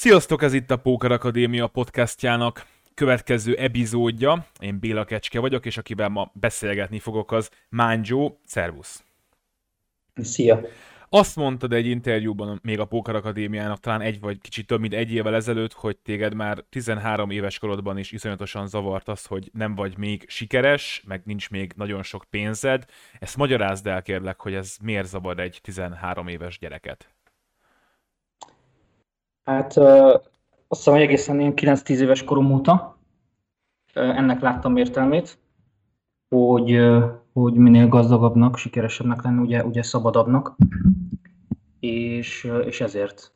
Sziasztok, 0.00 0.42
ez 0.42 0.52
itt 0.52 0.70
a 0.70 0.76
Póker 0.76 1.12
Akadémia 1.12 1.66
podcastjának 1.66 2.66
következő 2.94 3.54
epizódja. 3.54 4.46
Én 4.58 4.78
Béla 4.78 5.04
Kecske 5.04 5.40
vagyok, 5.40 5.66
és 5.66 5.76
akivel 5.76 6.08
ma 6.08 6.30
beszélgetni 6.34 6.98
fogok 6.98 7.32
az 7.32 7.50
Mángyó. 7.68 8.40
Szervusz! 8.44 9.04
Szia! 10.14 10.60
Azt 11.08 11.36
mondtad 11.36 11.72
egy 11.72 11.86
interjúban 11.86 12.60
még 12.62 12.78
a 12.78 12.84
Póker 12.84 13.14
Akadémiának, 13.14 13.80
talán 13.80 14.00
egy 14.00 14.20
vagy 14.20 14.40
kicsit 14.40 14.66
több, 14.66 14.80
mint 14.80 14.94
egy 14.94 15.12
évvel 15.12 15.34
ezelőtt, 15.34 15.72
hogy 15.72 15.96
téged 15.96 16.34
már 16.34 16.64
13 16.68 17.30
éves 17.30 17.58
korodban 17.58 17.98
is 17.98 18.12
iszonyatosan 18.12 18.68
zavart 18.68 19.08
az, 19.08 19.24
hogy 19.24 19.50
nem 19.52 19.74
vagy 19.74 19.98
még 19.98 20.24
sikeres, 20.28 21.02
meg 21.06 21.22
nincs 21.24 21.50
még 21.50 21.72
nagyon 21.76 22.02
sok 22.02 22.24
pénzed. 22.30 22.84
Ezt 23.18 23.36
magyarázd 23.36 23.86
el 23.86 24.02
kérlek, 24.02 24.40
hogy 24.40 24.54
ez 24.54 24.76
miért 24.82 25.06
zavar 25.06 25.38
egy 25.38 25.58
13 25.62 26.28
éves 26.28 26.58
gyereket? 26.58 27.10
Hát 29.50 29.76
azt 29.76 30.26
hiszem, 30.68 30.92
hogy 30.92 31.02
egészen 31.02 31.40
én 31.40 31.52
9-10 31.56 31.88
éves 31.88 32.24
korom 32.24 32.52
óta 32.52 32.98
ennek 33.94 34.40
láttam 34.40 34.76
értelmét, 34.76 35.38
hogy, 36.28 36.78
hogy 37.32 37.54
minél 37.54 37.88
gazdagabbnak, 37.88 38.56
sikeresebbnek 38.56 39.22
lenni, 39.22 39.40
ugye, 39.40 39.64
ugye 39.64 39.82
szabadabbnak, 39.82 40.56
és, 41.80 42.50
és 42.64 42.80
ezért, 42.80 43.32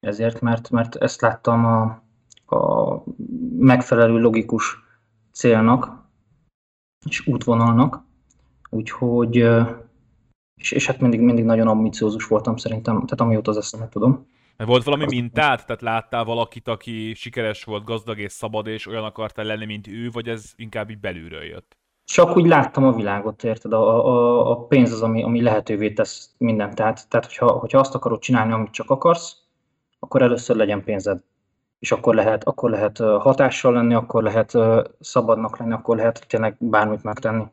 ezért 0.00 0.40
mert, 0.40 0.70
mert 0.70 0.96
ezt 0.96 1.20
láttam 1.20 1.64
a, 1.64 1.82
a 2.56 3.02
megfelelő 3.58 4.18
logikus 4.18 4.78
célnak 5.32 6.08
és 7.08 7.26
útvonalnak, 7.26 8.04
úgyhogy 8.70 9.36
és, 10.54 10.72
és 10.72 10.86
hát 10.86 11.00
mindig, 11.00 11.20
mindig 11.20 11.44
nagyon 11.44 11.68
ambiciózus 11.68 12.26
voltam 12.26 12.56
szerintem, 12.56 12.94
tehát 12.94 13.20
amióta 13.20 13.50
az 13.50 13.56
eszemet 13.56 13.90
tudom. 13.90 14.26
Mert 14.56 14.70
volt 14.70 14.84
valami 14.84 15.04
mintát? 15.04 15.66
Tehát 15.66 15.82
láttál 15.82 16.24
valakit, 16.24 16.68
aki 16.68 17.14
sikeres 17.14 17.64
volt, 17.64 17.84
gazdag 17.84 18.18
és 18.18 18.32
szabad, 18.32 18.66
és 18.66 18.86
olyan 18.86 19.04
akartál 19.04 19.44
lenni, 19.44 19.64
mint 19.64 19.86
ő, 19.86 20.10
vagy 20.10 20.28
ez 20.28 20.52
inkább 20.56 20.90
így 20.90 21.00
belülről 21.00 21.42
jött? 21.42 21.76
Csak 22.04 22.36
úgy 22.36 22.46
láttam 22.46 22.84
a 22.84 22.92
világot, 22.92 23.44
érted? 23.44 23.72
A, 23.72 24.06
a, 24.06 24.50
a 24.50 24.56
pénz 24.66 24.92
az, 24.92 25.02
ami, 25.02 25.22
ami 25.22 25.42
lehetővé 25.42 25.92
tesz 25.92 26.34
mindent. 26.38 26.74
Tehát, 26.74 27.08
tehát 27.08 27.26
hogyha, 27.26 27.50
hogyha 27.50 27.78
azt 27.78 27.94
akarod 27.94 28.20
csinálni, 28.20 28.52
amit 28.52 28.70
csak 28.70 28.90
akarsz, 28.90 29.36
akkor 29.98 30.22
először 30.22 30.56
legyen 30.56 30.84
pénzed. 30.84 31.20
És 31.78 31.92
akkor 31.92 32.14
lehet, 32.14 32.44
akkor 32.44 32.70
lehet 32.70 32.98
hatással 32.98 33.72
lenni, 33.72 33.94
akkor 33.94 34.22
lehet 34.22 34.52
szabadnak 35.00 35.58
lenni, 35.58 35.72
akkor 35.72 35.96
lehet 35.96 36.26
tényleg 36.28 36.56
bármit 36.58 37.02
megtenni, 37.02 37.44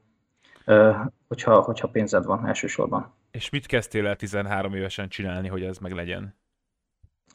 hogyha, 1.28 1.62
hogyha 1.62 1.88
pénzed 1.88 2.26
van 2.26 2.48
elsősorban. 2.48 3.14
És 3.32 3.50
mit 3.50 3.66
kezdtél 3.66 4.08
el 4.08 4.16
13 4.16 4.74
évesen 4.74 5.10
csinálni, 5.10 5.48
hogy 5.48 5.64
ez 5.64 5.78
meg 5.78 5.92
legyen? 5.92 6.36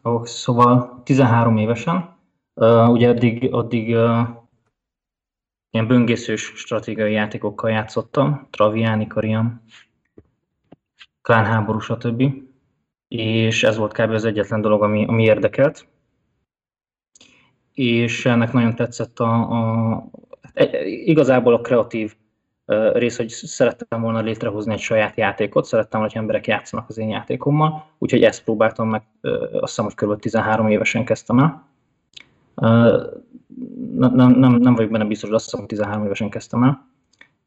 Oh, 0.03 0.25
szóval 0.25 1.03
13 1.05 1.57
évesen, 1.57 2.17
uh, 2.55 2.91
ugye 2.91 3.09
addig, 3.09 3.55
addig 3.55 3.95
uh, 3.95 4.29
ilyen 5.71 5.87
böngészős 5.87 6.43
stratégiai 6.43 7.13
játékokkal 7.13 7.71
játszottam, 7.71 8.49
Traviani, 8.51 9.07
Kariam, 9.07 9.63
klánháború, 11.23 11.79
stb. 11.79 12.23
És 13.09 13.63
ez 13.65 13.77
volt 13.77 13.93
kb. 13.93 14.11
az 14.11 14.25
egyetlen 14.25 14.61
dolog, 14.61 14.83
ami, 14.83 15.05
ami 15.07 15.23
érdekelt. 15.23 15.89
És 17.73 18.27
ennek 18.27 18.53
nagyon 18.53 18.75
tetszett 18.75 19.19
a, 19.19 19.33
a 19.51 20.05
igazából 20.85 21.55
a 21.55 21.61
kreatív 21.61 22.17
rész, 22.93 23.17
hogy 23.17 23.29
szerettem 23.29 24.01
volna 24.01 24.21
létrehozni 24.21 24.73
egy 24.73 24.81
saját 24.81 25.17
játékot, 25.17 25.65
szerettem, 25.65 26.01
hogy 26.01 26.13
emberek 26.15 26.47
játszanak 26.47 26.89
az 26.89 26.99
én 26.99 27.09
játékommal, 27.09 27.87
úgyhogy 27.99 28.23
ezt 28.23 28.45
próbáltam 28.45 28.89
meg, 28.89 29.03
azt 29.53 29.77
hiszem, 29.77 29.85
hogy 29.85 29.95
kb. 29.95 30.21
13 30.21 30.69
évesen 30.69 31.05
kezdtem 31.05 31.39
el. 31.39 31.67
Nem, 33.93 34.15
nem, 34.15 34.53
nem 34.55 34.75
vagyok 34.75 34.91
benne 34.91 35.05
biztos, 35.05 35.29
de 35.29 35.35
azt 35.35 35.45
hiszem, 35.45 35.61
hogy 35.61 35.69
13 35.69 36.05
évesen 36.05 36.31
kezdtem 36.31 36.63
el, 36.63 36.87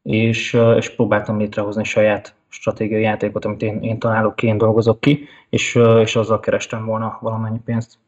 és, 0.02 0.58
és 0.76 0.94
próbáltam 0.94 1.38
létrehozni 1.38 1.84
saját 1.84 2.34
stratégiai 2.48 3.02
játékot, 3.02 3.44
amit 3.44 3.62
én, 3.62 3.82
én 3.82 3.98
találok 3.98 4.36
ki, 4.36 4.46
én 4.46 4.58
dolgozok 4.58 5.00
ki, 5.00 5.28
és, 5.48 5.78
és 6.00 6.16
azzal 6.16 6.40
kerestem 6.40 6.84
volna 6.84 7.18
valamennyi 7.20 7.60
pénzt. 7.64 7.98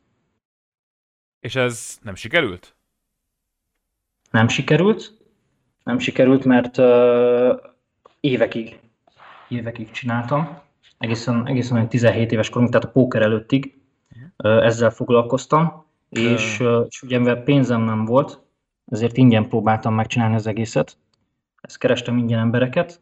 És 1.40 1.56
ez 1.56 1.98
nem 2.02 2.14
sikerült? 2.14 2.76
Nem 4.30 4.48
sikerült, 4.48 5.23
nem 5.84 5.98
sikerült, 5.98 6.44
mert 6.44 6.78
évekig, 8.20 8.80
évekig 9.48 9.90
csináltam, 9.90 10.58
egészen, 10.98 11.46
egészen 11.46 11.76
olyan 11.76 11.88
17 11.88 12.32
éves 12.32 12.48
korom, 12.48 12.68
tehát 12.68 12.84
a 12.84 12.90
póker 12.90 13.22
előttig 13.22 13.78
ezzel 14.36 14.90
foglalkoztam, 14.90 15.84
és, 16.08 16.62
és 16.88 17.02
ugye 17.02 17.18
mivel 17.18 17.42
pénzem 17.42 17.82
nem 17.82 18.04
volt, 18.04 18.40
ezért 18.86 19.16
ingyen 19.16 19.48
próbáltam 19.48 19.94
megcsinálni 19.94 20.34
az 20.34 20.46
egészet. 20.46 20.96
Ezt 21.60 21.78
kerestem 21.78 22.16
ingyen 22.18 22.38
embereket, 22.38 23.00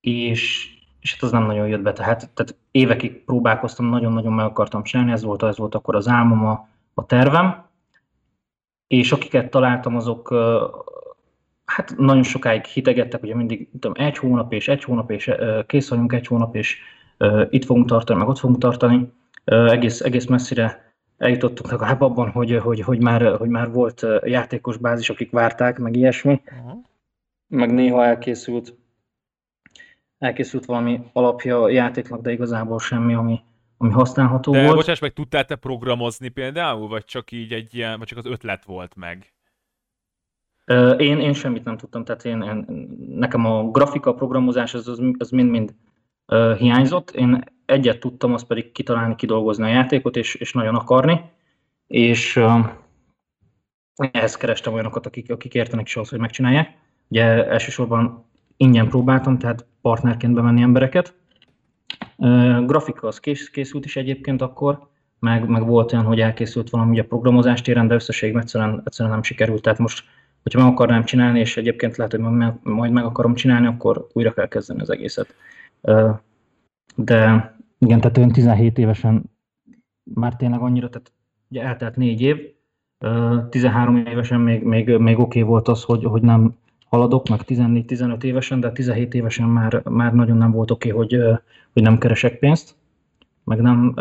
és, 0.00 0.70
és 1.00 1.12
hát 1.12 1.22
az 1.22 1.30
nem 1.30 1.46
nagyon 1.46 1.68
jött 1.68 1.82
be. 1.82 1.92
Tehát, 1.92 2.30
tehát 2.34 2.56
évekig 2.70 3.24
próbálkoztam, 3.24 3.86
nagyon-nagyon 3.86 4.32
meg 4.32 4.44
akartam 4.44 4.82
csinálni, 4.82 5.12
ez 5.12 5.22
volt, 5.22 5.42
ez 5.42 5.56
volt 5.56 5.74
akkor 5.74 5.96
az 5.96 6.08
álmom, 6.08 6.46
a, 6.46 6.68
a 6.94 7.06
tervem, 7.06 7.66
és 8.86 9.12
akiket 9.12 9.50
találtam, 9.50 9.96
azok 9.96 10.34
hát 11.70 11.94
nagyon 11.96 12.22
sokáig 12.22 12.64
hitegettek, 12.64 13.22
ugye 13.22 13.34
mindig 13.34 13.68
tudom, 13.72 13.92
egy 13.96 14.18
hónap 14.18 14.52
és 14.52 14.68
egy 14.68 14.84
hónap, 14.84 15.10
és 15.10 15.30
kész 15.66 15.88
vagyunk 15.88 16.12
egy 16.12 16.26
hónap, 16.26 16.56
és 16.56 16.78
itt 17.50 17.64
fogunk 17.64 17.86
tartani, 17.86 18.18
meg 18.18 18.28
ott 18.28 18.38
fogunk 18.38 18.60
tartani. 18.60 19.12
Egész, 19.44 20.00
egész 20.00 20.26
messzire 20.26 20.94
eljutottunk 21.18 21.70
legalább 21.70 22.00
abban, 22.00 22.30
hogy, 22.30 22.58
hogy, 22.58 22.80
hogy, 22.80 23.02
már, 23.02 23.36
hogy 23.36 23.48
már 23.48 23.70
volt 23.72 24.06
játékos 24.24 24.76
bázis, 24.76 25.10
akik 25.10 25.30
várták, 25.30 25.78
meg 25.78 25.96
ilyesmi. 25.96 26.40
Uh-huh. 26.44 26.80
Meg 27.46 27.72
néha 27.72 28.04
elkészült, 28.04 28.74
elkészült 30.18 30.64
valami 30.64 31.00
alapja 31.12 31.62
a 31.62 31.68
játéknak, 31.68 32.20
de 32.20 32.32
igazából 32.32 32.78
semmi, 32.78 33.14
ami, 33.14 33.40
ami 33.76 33.90
használható 33.90 34.52
de, 34.52 34.62
volt. 34.62 34.74
Bocsáss 34.74 34.98
meg, 34.98 35.12
tudtál 35.12 35.44
te 35.44 35.56
programozni 35.56 36.28
például, 36.28 36.88
vagy 36.88 37.04
csak 37.04 37.32
így 37.32 37.52
egy 37.52 37.74
ilyen, 37.74 37.98
vagy 37.98 38.06
csak 38.06 38.18
az 38.18 38.26
ötlet 38.26 38.64
volt 38.64 38.96
meg? 38.96 39.32
Én, 40.98 41.20
én 41.20 41.32
semmit 41.32 41.64
nem 41.64 41.76
tudtam, 41.76 42.04
tehát 42.04 42.24
én, 42.24 42.42
én, 42.42 42.88
nekem 43.14 43.46
a 43.46 43.70
grafika, 43.70 44.10
a 44.10 44.14
programozás 44.14 44.74
az, 44.74 44.88
az, 45.18 45.30
mind-mind 45.30 45.74
hiányzott. 46.58 47.10
Én 47.10 47.44
egyet 47.66 48.00
tudtam, 48.00 48.34
az 48.34 48.46
pedig 48.46 48.72
kitalálni, 48.72 49.14
kidolgozni 49.14 49.64
a 49.64 49.68
játékot, 49.68 50.16
és, 50.16 50.34
és 50.34 50.52
nagyon 50.52 50.74
akarni, 50.74 51.20
és 51.86 52.40
ehhez 53.94 54.36
kerestem 54.36 54.72
olyanokat, 54.72 55.06
akik, 55.06 55.30
akik 55.30 55.54
értenek 55.54 55.86
is 55.86 55.96
ahhoz, 55.96 56.08
hogy 56.08 56.18
megcsinálják. 56.18 56.76
Ugye 57.08 57.46
elsősorban 57.48 58.24
ingyen 58.56 58.88
próbáltam, 58.88 59.38
tehát 59.38 59.66
partnerként 59.80 60.34
bemenni 60.34 60.62
embereket. 60.62 61.14
Uh, 62.16 62.64
grafika 62.64 63.06
az 63.06 63.20
kész, 63.20 63.50
készült 63.50 63.84
is 63.84 63.96
egyébként 63.96 64.42
akkor, 64.42 64.88
meg, 65.18 65.48
meg 65.48 65.66
volt 65.66 65.92
olyan, 65.92 66.04
hogy 66.04 66.20
elkészült 66.20 66.70
valami 66.70 67.00
a 67.00 67.04
programozást 67.04 67.64
téren, 67.64 67.86
de 67.86 67.94
összességében 67.94 68.42
egyszerűen, 68.42 68.82
egyszerűen 68.84 69.14
nem 69.14 69.22
sikerült. 69.22 69.62
Tehát 69.62 69.78
most 69.78 70.04
hogyha 70.42 70.62
meg 70.62 70.72
akarnám 70.72 71.04
csinálni, 71.04 71.38
és 71.38 71.56
egyébként 71.56 71.96
lehet, 71.96 72.12
hogy 72.12 72.20
majd 72.62 72.92
meg 72.92 73.04
akarom 73.04 73.34
csinálni, 73.34 73.66
akkor 73.66 74.06
újra 74.12 74.32
kell 74.32 74.48
kezdeni 74.48 74.80
az 74.80 74.90
egészet. 74.90 75.34
De 76.96 77.54
igen, 77.78 78.00
tehát 78.00 78.16
olyan 78.16 78.32
17 78.32 78.78
évesen 78.78 79.22
már 80.14 80.36
tényleg 80.36 80.60
annyira, 80.60 80.88
tehát 80.88 81.12
ugye 81.48 81.62
eltelt 81.62 81.96
négy 81.96 82.20
év, 82.20 82.36
13 83.50 83.96
évesen 83.96 84.40
még, 84.40 84.62
még, 84.62 84.96
még 84.96 85.18
oké 85.18 85.38
okay 85.38 85.42
volt 85.42 85.68
az, 85.68 85.82
hogy, 85.82 86.04
hogy 86.04 86.22
nem 86.22 86.56
haladok, 86.86 87.28
meg 87.28 87.40
14-15 87.46 88.22
évesen, 88.22 88.60
de 88.60 88.72
17 88.72 89.14
évesen 89.14 89.48
már, 89.48 89.82
már 89.84 90.14
nagyon 90.14 90.36
nem 90.36 90.50
volt 90.50 90.70
oké, 90.70 90.90
okay, 90.90 91.00
hogy, 91.00 91.38
hogy 91.72 91.82
nem 91.82 91.98
keresek 91.98 92.38
pénzt, 92.38 92.76
meg 93.44 93.60
nem 93.60 93.94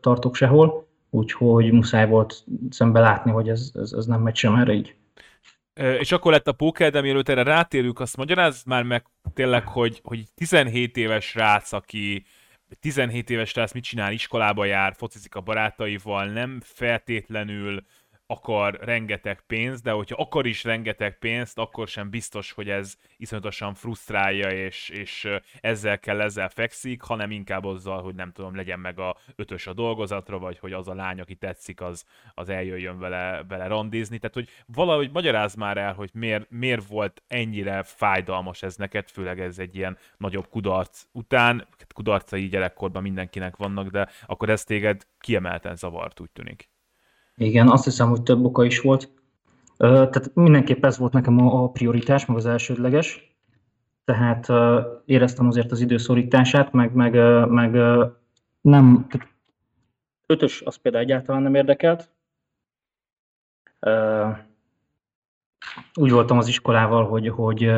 tartok 0.00 0.34
sehol, 0.34 0.86
úgyhogy 1.10 1.72
muszáj 1.72 2.08
volt 2.08 2.44
szembe 2.70 3.00
látni, 3.00 3.30
hogy 3.30 3.48
ez, 3.48 3.70
ez, 3.74 3.92
ez 3.92 4.06
nem 4.06 4.20
megy 4.20 4.36
sem 4.36 4.54
erre 4.54 4.72
így. 4.72 4.94
És 5.74 6.12
akkor 6.12 6.32
lett 6.32 6.48
a 6.48 6.52
póker, 6.52 6.90
de 6.90 7.00
mielőtt 7.00 7.28
erre 7.28 7.42
rátérünk, 7.42 8.00
azt 8.00 8.16
magyarázd 8.16 8.66
már 8.66 8.82
meg 8.82 9.06
tényleg, 9.34 9.66
hogy, 9.66 10.00
hogy 10.02 10.24
17 10.34 10.96
éves 10.96 11.34
rác, 11.34 11.72
aki 11.72 12.24
17 12.80 13.30
éves 13.30 13.54
rác 13.54 13.72
mit 13.72 13.84
csinál, 13.84 14.12
iskolába 14.12 14.64
jár, 14.64 14.94
focizik 14.96 15.34
a 15.34 15.40
barátaival, 15.40 16.26
nem 16.26 16.60
feltétlenül 16.64 17.84
akar 18.32 18.78
rengeteg 18.80 19.40
pénzt, 19.46 19.82
de 19.82 19.90
hogyha 19.90 20.22
akar 20.22 20.46
is 20.46 20.64
rengeteg 20.64 21.18
pénzt, 21.18 21.58
akkor 21.58 21.88
sem 21.88 22.10
biztos, 22.10 22.52
hogy 22.52 22.70
ez 22.70 22.96
iszonyatosan 23.16 23.74
frusztrálja, 23.74 24.50
és, 24.50 24.88
és 24.88 25.28
ezzel 25.60 25.98
kell, 25.98 26.20
ezzel 26.20 26.48
fekszik, 26.48 27.02
hanem 27.02 27.30
inkább 27.30 27.64
azzal, 27.64 28.02
hogy 28.02 28.14
nem 28.14 28.32
tudom, 28.32 28.56
legyen 28.56 28.80
meg 28.80 28.98
a 28.98 29.16
ötös 29.36 29.66
a 29.66 29.72
dolgozatra, 29.72 30.38
vagy 30.38 30.58
hogy 30.58 30.72
az 30.72 30.88
a 30.88 30.94
lány, 30.94 31.20
aki 31.20 31.34
tetszik, 31.34 31.80
az, 31.80 32.04
az 32.34 32.48
eljöjjön 32.48 32.98
vele, 32.98 33.44
vele 33.48 33.66
randizni. 33.66 34.18
Tehát, 34.18 34.34
hogy 34.34 34.48
valahogy 34.66 35.10
magyaráz 35.12 35.54
már 35.54 35.76
el, 35.76 35.92
hogy 35.92 36.10
miért, 36.12 36.50
miért 36.50 36.86
volt 36.86 37.22
ennyire 37.26 37.82
fájdalmas 37.82 38.62
ez 38.62 38.76
neked, 38.76 39.08
főleg 39.08 39.40
ez 39.40 39.58
egy 39.58 39.76
ilyen 39.76 39.98
nagyobb 40.16 40.48
kudarc 40.48 41.04
után, 41.12 41.68
kudarcai 41.94 42.48
gyerekkorban 42.48 43.02
mindenkinek 43.02 43.56
vannak, 43.56 43.88
de 43.88 44.08
akkor 44.26 44.50
ez 44.50 44.64
téged 44.64 45.06
kiemelten 45.18 45.76
zavart, 45.76 46.20
úgy 46.20 46.30
tűnik. 46.30 46.71
Igen, 47.36 47.68
azt 47.68 47.84
hiszem, 47.84 48.08
hogy 48.08 48.22
több 48.22 48.44
oka 48.44 48.64
is 48.64 48.80
volt. 48.80 49.10
Tehát 49.76 50.34
mindenképp 50.34 50.84
ez 50.84 50.98
volt 50.98 51.12
nekem 51.12 51.46
a 51.46 51.70
prioritás, 51.70 52.26
meg 52.26 52.36
az 52.36 52.46
elsődleges. 52.46 53.36
Tehát 54.04 54.48
éreztem 55.04 55.46
azért 55.46 55.70
az 55.70 55.80
időszorítását, 55.80 56.72
meg, 56.72 56.94
meg, 56.94 57.12
meg 57.48 57.72
nem, 58.60 59.06
ötös 60.26 60.62
az 60.62 60.76
például 60.76 61.04
egyáltalán 61.04 61.42
nem 61.42 61.54
érdekelt. 61.54 62.10
Úgy 65.94 66.10
voltam 66.10 66.38
az 66.38 66.48
iskolával, 66.48 67.06
hogy, 67.06 67.28
hogy 67.28 67.72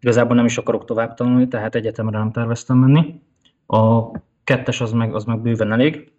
igazából 0.00 0.36
nem 0.36 0.44
is 0.44 0.58
akarok 0.58 0.84
tovább 0.84 1.14
tanulni, 1.14 1.48
tehát 1.48 1.74
egyetemre 1.74 2.18
nem 2.18 2.32
terveztem 2.32 2.76
menni. 2.76 3.22
A 3.66 4.10
kettes 4.44 4.80
az 4.80 4.92
meg, 4.92 5.14
az 5.14 5.24
meg 5.24 5.40
bőven 5.40 5.72
elég 5.72 6.12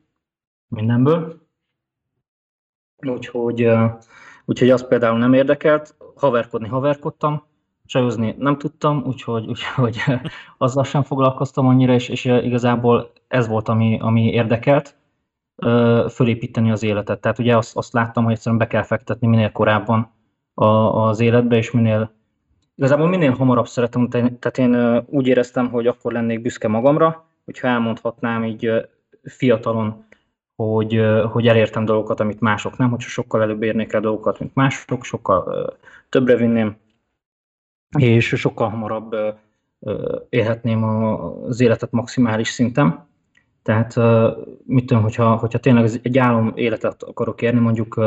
mindenből. 0.67 1.46
Úgyhogy, 3.05 3.69
úgyhogy 4.45 4.69
az 4.69 4.87
például 4.87 5.17
nem 5.17 5.33
érdekelt. 5.33 5.95
Haverkodni 6.15 6.67
haverkodtam, 6.67 7.43
csajozni 7.85 8.35
nem 8.37 8.57
tudtam, 8.57 9.03
úgyhogy, 9.05 9.47
úgyhogy 9.47 9.97
azzal 10.57 10.83
sem 10.83 11.03
foglalkoztam 11.03 11.67
annyira, 11.67 11.93
és, 11.93 12.09
és 12.09 12.25
igazából 12.25 13.11
ez 13.27 13.47
volt, 13.47 13.67
ami, 13.69 13.97
ami 14.01 14.31
érdekelt, 14.31 14.95
fölépíteni 16.09 16.71
az 16.71 16.83
életet. 16.83 17.21
Tehát 17.21 17.39
ugye 17.39 17.57
azt, 17.57 17.77
azt 17.77 17.93
láttam, 17.93 18.23
hogy 18.23 18.33
egyszerűen 18.33 18.59
be 18.59 18.67
kell 18.67 18.83
fektetni 18.83 19.27
minél 19.27 19.51
korábban 19.51 20.11
a, 20.53 20.65
az 20.65 21.19
életbe, 21.19 21.55
és 21.55 21.71
minél, 21.71 22.11
igazából 22.75 23.07
minél 23.07 23.31
hamarabb 23.31 23.67
szeretem, 23.67 24.09
tehát 24.09 24.57
én 24.57 25.03
úgy 25.09 25.27
éreztem, 25.27 25.69
hogy 25.69 25.87
akkor 25.87 26.11
lennék 26.11 26.41
büszke 26.41 26.67
magamra, 26.67 27.25
hogyha 27.45 27.67
elmondhatnám 27.67 28.43
így 28.43 28.71
fiatalon, 29.23 30.05
hogy, 30.57 31.01
hogy 31.31 31.47
elértem 31.47 31.85
dolgokat, 31.85 32.19
amit 32.19 32.39
mások 32.39 32.77
nem, 32.77 32.89
hogyha 32.89 33.09
sokkal 33.09 33.41
előbb 33.41 33.63
érnék 33.63 33.93
el 33.93 34.01
dolgokat, 34.01 34.39
mint 34.39 34.55
mások, 34.55 35.03
sokkal 35.03 35.73
többre 36.09 36.35
vinném, 36.35 36.77
és 37.97 38.27
sokkal 38.27 38.69
hamarabb 38.69 39.15
élhetném 40.29 40.83
az 40.83 41.59
életet 41.59 41.91
maximális 41.91 42.47
szinten. 42.47 43.07
Tehát 43.63 43.95
mit 44.65 44.85
tudom, 44.85 45.03
hogyha, 45.03 45.35
hogyha 45.35 45.59
tényleg 45.59 45.89
egy 46.01 46.17
álom 46.17 46.51
életet 46.55 47.03
akarok 47.03 47.41
érni, 47.41 47.59
mondjuk 47.59 47.99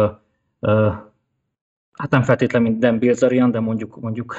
hát 1.92 2.10
nem 2.10 2.22
feltétlenül, 2.22 2.68
mint 2.68 2.80
Dan 2.80 2.98
Bilzerian, 2.98 3.50
de 3.50 3.60
mondjuk, 3.60 4.00
mondjuk 4.00 4.36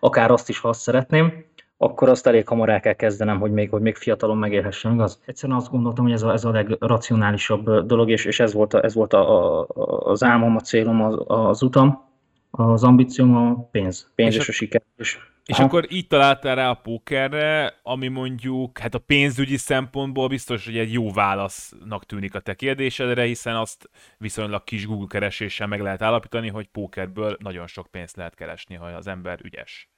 akár 0.00 0.30
azt 0.30 0.48
is, 0.48 0.58
ha 0.58 0.68
azt 0.68 0.80
szeretném, 0.80 1.44
akkor 1.82 2.08
azt 2.08 2.26
elég 2.26 2.48
hamar 2.48 2.68
el 2.68 2.80
kell 2.80 2.92
kezdenem, 2.92 3.38
hogy 3.40 3.52
még, 3.52 3.70
hogy 3.70 3.80
még 3.80 3.96
fiatalon 3.96 4.38
megélhessem, 4.38 4.92
igaz? 4.92 5.20
Egyszerűen 5.24 5.58
azt 5.58 5.70
gondoltam, 5.70 6.04
hogy 6.04 6.12
ez 6.12 6.22
a, 6.22 6.32
ez 6.32 6.44
a 6.44 6.50
legracionálisabb 6.50 7.86
dolog, 7.86 8.10
és, 8.10 8.24
és 8.24 8.40
ez 8.40 8.52
volt, 8.52 8.74
a, 8.74 8.84
ez 8.84 8.94
volt 8.94 9.12
a, 9.12 9.60
a, 9.60 9.66
az 10.04 10.22
álmom, 10.22 10.56
a 10.56 10.60
célom, 10.60 11.02
az, 11.02 11.22
az 11.26 11.62
utam, 11.62 12.04
az 12.50 12.84
ambícióm 12.84 13.36
a 13.36 13.68
pénz, 13.70 14.10
pénz 14.14 14.34
és, 14.34 14.40
és 14.40 14.48
a, 14.48 14.50
a 14.50 14.54
siker. 14.54 14.82
És, 14.96 15.18
és 15.44 15.58
aha. 15.58 15.64
akkor 15.64 15.86
így 15.88 16.06
találtál 16.06 16.54
rá 16.54 16.70
a 16.70 16.80
pókerre, 16.82 17.74
ami 17.82 18.08
mondjuk, 18.08 18.78
hát 18.78 18.94
a 18.94 18.98
pénzügyi 18.98 19.56
szempontból 19.56 20.28
biztos, 20.28 20.64
hogy 20.64 20.78
egy 20.78 20.92
jó 20.92 21.12
válasznak 21.12 22.04
tűnik 22.04 22.34
a 22.34 22.40
te 22.40 22.54
kérdésedre, 22.54 23.22
hiszen 23.22 23.56
azt 23.56 23.90
viszonylag 24.18 24.64
kis 24.64 24.86
Google 24.86 25.06
kereséssel 25.08 25.66
meg 25.66 25.80
lehet 25.80 26.02
állapítani, 26.02 26.48
hogy 26.48 26.66
pókerből 26.66 27.36
nagyon 27.40 27.66
sok 27.66 27.86
pénzt 27.86 28.16
lehet 28.16 28.34
keresni, 28.34 28.74
ha 28.74 28.84
az 28.84 29.06
ember 29.06 29.38
ügyes. 29.42 29.91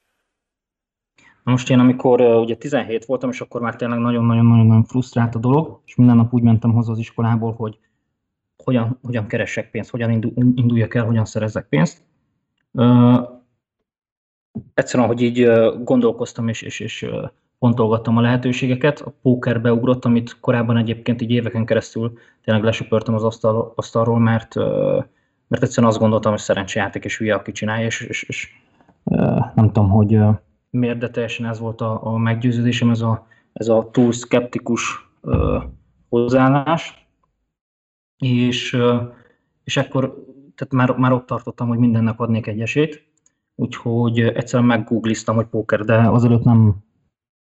Most 1.45 1.69
én, 1.69 1.79
amikor 1.79 2.21
ugye 2.21 2.55
17 2.55 3.05
voltam, 3.05 3.29
és 3.29 3.41
akkor 3.41 3.61
már 3.61 3.75
tényleg 3.75 3.99
nagyon-nagyon-nagyon 3.99 4.83
frusztrált 4.83 5.35
a 5.35 5.39
dolog, 5.39 5.81
és 5.85 5.95
minden 5.95 6.15
nap 6.15 6.33
úgy 6.33 6.41
mentem 6.41 6.73
haza 6.73 6.91
az 6.91 6.97
iskolából, 6.97 7.53
hogy 7.53 7.77
hogyan, 8.63 8.99
hogyan 9.03 9.27
keresek 9.27 9.71
pénzt, 9.71 9.89
hogyan 9.89 10.11
induljak 10.35 10.95
el, 10.95 11.05
hogyan 11.05 11.25
szerezzek 11.25 11.67
pénzt. 11.69 12.03
Uh, 12.71 13.19
egyszerűen, 14.73 15.07
hogy 15.07 15.21
így 15.21 15.49
gondolkoztam 15.83 16.47
és, 16.47 16.61
és, 16.61 16.79
és 16.79 17.09
pontolgattam 17.59 18.17
a 18.17 18.21
lehetőségeket, 18.21 18.99
a 18.99 19.13
póker 19.21 19.61
beugrott, 19.61 20.05
amit 20.05 20.39
korábban 20.39 20.77
egyébként 20.77 21.21
így 21.21 21.31
éveken 21.31 21.65
keresztül 21.65 22.13
tényleg 22.43 22.63
lesöpörtem 22.63 23.13
az 23.13 23.23
asztal, 23.23 23.73
asztalról, 23.75 24.19
mert, 24.19 24.55
uh, 24.55 25.03
mert 25.47 25.63
egyszerűen 25.63 25.91
azt 25.91 26.01
gondoltam, 26.01 26.31
hogy 26.31 26.41
szerencsejáték 26.41 27.03
és 27.03 27.17
hülye, 27.17 27.35
aki 27.35 27.51
csinálja, 27.51 27.85
és, 27.85 28.01
és, 28.01 28.23
és 28.23 28.49
nem 29.55 29.71
tudom, 29.71 29.89
hogy 29.89 30.19
miért, 30.75 30.97
de 30.97 31.09
teljesen 31.09 31.45
ez 31.45 31.59
volt 31.59 31.81
a, 31.81 32.05
a 32.05 32.17
meggyőződésem, 32.17 32.89
ez 32.89 33.01
a, 33.01 33.27
ez 33.53 33.67
a 33.67 33.89
túl 33.91 34.11
szkeptikus 34.11 35.09
uh, 35.21 35.63
hozzáállás. 36.09 37.07
És, 38.17 38.73
uh, 38.73 39.01
és 39.63 39.77
akkor 39.77 40.23
tehát 40.55 40.73
már, 40.73 40.97
már 40.97 41.11
ott 41.11 41.25
tartottam, 41.25 41.67
hogy 41.67 41.77
mindennek 41.77 42.19
adnék 42.19 42.47
egy 42.47 42.61
esélyt, 42.61 43.07
úgyhogy 43.55 44.19
egyszerűen 44.19 44.67
meggoogliztam, 44.67 45.35
hogy 45.35 45.45
póker, 45.45 45.83
de 45.83 45.97
azelőtt 45.97 46.43
nem, 46.43 46.75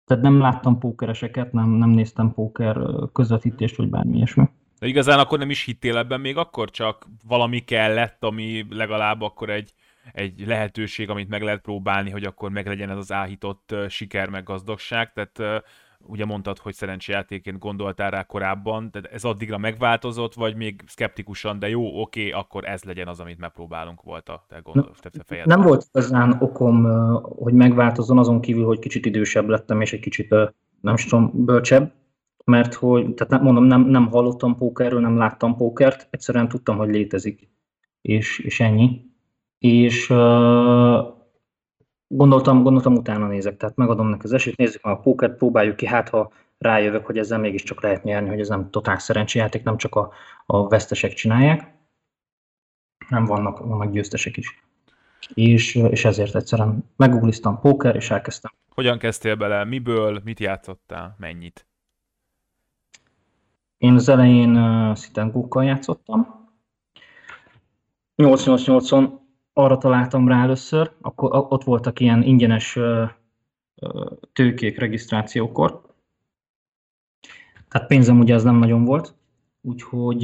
tehát 0.05 0.23
nem 0.23 0.39
láttam 0.39 0.79
pókereseket, 0.79 1.53
nem, 1.53 1.69
nem 1.69 1.89
néztem 1.89 2.33
póker 2.33 2.77
közvetítést, 3.13 3.75
vagy 3.75 3.89
bármi 3.89 4.15
ilyesmi. 4.15 4.49
De 4.79 4.87
igazán 4.87 5.19
akkor 5.19 5.39
nem 5.39 5.49
is 5.49 5.63
hittél 5.63 5.97
ebben 5.97 6.19
még 6.19 6.37
akkor, 6.37 6.69
csak 6.69 7.07
valami 7.27 7.59
kellett, 7.59 8.23
ami 8.23 8.65
legalább 8.69 9.21
akkor 9.21 9.49
egy, 9.49 9.73
egy 10.13 10.43
lehetőség, 10.47 11.09
amit 11.09 11.29
meg 11.29 11.41
lehet 11.41 11.61
próbálni, 11.61 12.09
hogy 12.09 12.23
akkor 12.23 12.49
meglegyen 12.49 12.89
ez 12.89 12.97
az 12.97 13.11
áhított 13.11 13.75
siker 13.87 14.29
meg 14.29 14.43
gazdagság, 14.43 15.13
tehát 15.13 15.63
ugye 16.07 16.25
mondtad, 16.25 16.57
hogy 16.57 16.73
szerencsejátéként 16.73 17.59
gondoltál 17.59 18.11
rá 18.11 18.23
korábban, 18.23 18.89
de 18.91 19.01
ez 19.11 19.23
addigra 19.23 19.57
megváltozott, 19.57 20.33
vagy 20.33 20.55
még 20.55 20.83
szkeptikusan, 20.87 21.59
de 21.59 21.69
jó, 21.69 22.01
oké, 22.01 22.29
akkor 22.31 22.65
ez 22.65 22.83
legyen 22.83 23.07
az, 23.07 23.19
amit 23.19 23.39
megpróbálunk 23.39 24.01
volt 24.01 24.29
a 24.29 24.45
te 24.47 24.59
gondol, 24.63 24.91
te 25.01 25.43
Nem 25.45 25.61
volt 25.61 25.85
igazán 25.91 26.37
okom, 26.39 26.83
hogy 27.21 27.53
megváltozzon, 27.53 28.17
azon 28.17 28.41
kívül, 28.41 28.65
hogy 28.65 28.79
kicsit 28.79 29.05
idősebb 29.05 29.47
lettem, 29.47 29.81
és 29.81 29.93
egy 29.93 29.99
kicsit, 29.99 30.29
nem 30.81 30.93
is 30.93 31.05
tudom, 31.05 31.45
bölcsebb, 31.45 31.93
mert 32.45 32.73
hogy, 32.73 33.13
tehát 33.13 33.43
mondom, 33.43 33.63
nem, 33.63 33.81
nem 33.81 34.07
hallottam 34.07 34.55
pókerről, 34.55 34.99
nem 34.99 35.17
láttam 35.17 35.55
pókert, 35.55 36.07
egyszerűen 36.09 36.47
tudtam, 36.47 36.77
hogy 36.77 36.89
létezik, 36.89 37.49
és, 38.01 38.39
és 38.39 38.59
ennyi. 38.59 39.07
És 39.59 40.07
gondoltam, 42.07 42.63
gondoltam 42.63 42.95
utána 42.95 43.27
nézek, 43.27 43.57
tehát 43.57 43.75
megadom 43.75 44.07
neki 44.07 44.25
az 44.25 44.33
esélyt, 44.33 44.57
nézzük 44.57 44.83
meg 44.83 44.93
a 44.93 44.99
pókert, 44.99 45.37
próbáljuk 45.37 45.75
ki, 45.75 45.85
hát 45.85 46.09
ha 46.09 46.31
rájövök, 46.57 47.05
hogy 47.05 47.17
ezzel 47.17 47.39
mégiscsak 47.39 47.81
lehet 47.81 48.03
nyerni, 48.03 48.29
hogy 48.29 48.39
ez 48.39 48.47
nem 48.47 48.69
totál 48.69 48.99
szerencséjáték, 48.99 49.63
nem 49.63 49.77
csak 49.77 49.95
a, 49.95 50.11
a 50.45 50.67
vesztesek 50.67 51.13
csinálják, 51.13 51.73
nem 53.09 53.25
vannak, 53.25 53.59
vannak 53.59 53.91
győztesek 53.91 54.37
is. 54.37 54.63
És, 55.33 55.75
és 55.75 56.05
ezért 56.05 56.35
egyszerűen 56.35 56.89
megugliztam 56.95 57.59
póker, 57.59 57.95
és 57.95 58.11
elkezdtem. 58.11 58.51
Hogyan 58.69 58.97
kezdtél 58.97 59.35
bele? 59.35 59.63
Miből? 59.63 60.21
Mit 60.23 60.39
játszottál? 60.39 61.15
Mennyit? 61.19 61.67
Én 63.77 63.93
az 63.93 64.09
elején 64.09 64.57
uh, 64.57 64.95
szitengókkal 64.95 65.63
játszottam. 65.63 66.47
888-on 68.17 69.09
arra 69.53 69.77
találtam 69.77 70.27
rá 70.27 70.41
először, 70.41 70.91
akkor 71.01 71.29
ott 71.49 71.63
voltak 71.63 71.99
ilyen 71.99 72.23
ingyenes 72.23 72.79
tőkék 74.33 74.79
regisztrációkor. 74.79 75.81
Tehát 77.67 77.87
pénzem 77.87 78.19
ugye 78.19 78.35
az 78.35 78.43
nem 78.43 78.55
nagyon 78.55 78.85
volt, 78.85 79.15
úgyhogy 79.61 80.23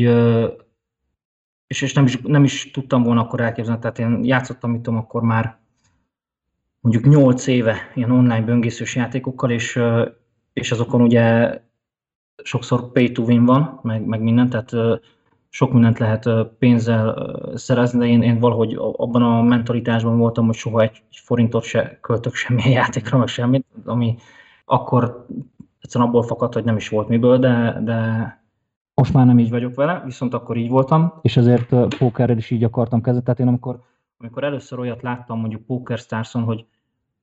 és, 1.67 1.81
és 1.81 1.93
nem, 1.93 2.05
is, 2.05 2.19
nem 2.21 2.43
is 2.43 2.71
tudtam 2.71 3.03
volna 3.03 3.21
akkor 3.21 3.39
elképzelni, 3.39 3.79
tehát 3.79 3.99
én 3.99 4.23
játszottam, 4.23 4.71
mit 4.71 4.81
tudom, 4.81 4.99
akkor 4.99 5.21
már 5.21 5.57
mondjuk 6.79 7.05
8 7.05 7.47
éve 7.47 7.91
ilyen 7.95 8.11
online 8.11 8.41
böngészős 8.41 8.95
játékokkal, 8.95 9.51
és, 9.51 9.79
és 10.53 10.71
azokon 10.71 11.01
ugye 11.01 11.59
sokszor 12.43 12.91
pay 12.91 13.11
to 13.11 13.23
win 13.23 13.45
van, 13.45 13.79
meg, 13.83 14.05
meg 14.05 14.21
minden, 14.21 14.49
tehát 14.49 14.71
sok 15.55 15.71
mindent 15.71 15.99
lehet 15.99 16.29
pénzzel 16.59 17.31
szerezni, 17.53 17.99
de 17.99 18.05
én, 18.05 18.21
én 18.21 18.39
valahogy 18.39 18.75
abban 18.77 19.21
a 19.21 19.41
mentalitásban 19.41 20.17
voltam, 20.17 20.45
hogy 20.45 20.55
soha 20.55 20.81
egy, 20.81 21.03
egy 21.09 21.17
forintot 21.23 21.63
se 21.63 21.97
költök 22.01 22.33
semmilyen 22.33 22.71
játékra, 22.81 23.17
meg 23.17 23.27
semmit, 23.27 23.65
ami 23.85 24.15
akkor 24.65 25.25
egyszerűen 25.81 26.09
abból 26.09 26.23
fakadt, 26.23 26.53
hogy 26.53 26.63
nem 26.63 26.75
is 26.75 26.89
volt 26.89 27.07
miből, 27.07 27.37
de, 27.37 27.79
de 27.83 28.29
most 28.93 29.13
már 29.13 29.25
nem 29.25 29.39
így 29.39 29.49
vagyok 29.49 29.75
vele, 29.75 30.01
viszont 30.05 30.33
akkor 30.33 30.57
így 30.57 30.69
voltam, 30.69 31.13
és 31.21 31.37
ezért 31.37 31.97
pókerrel 31.97 32.37
is 32.37 32.49
így 32.49 32.63
akartam 32.63 33.01
kezdeni. 33.01 33.25
Tehát 33.25 33.39
én 33.39 33.47
amikor, 33.47 33.79
amikor 34.17 34.43
először 34.43 34.79
olyat 34.79 35.01
láttam 35.01 35.39
mondjuk 35.39 35.65
Poker 35.65 35.97
Starson, 35.97 36.43
hogy 36.43 36.65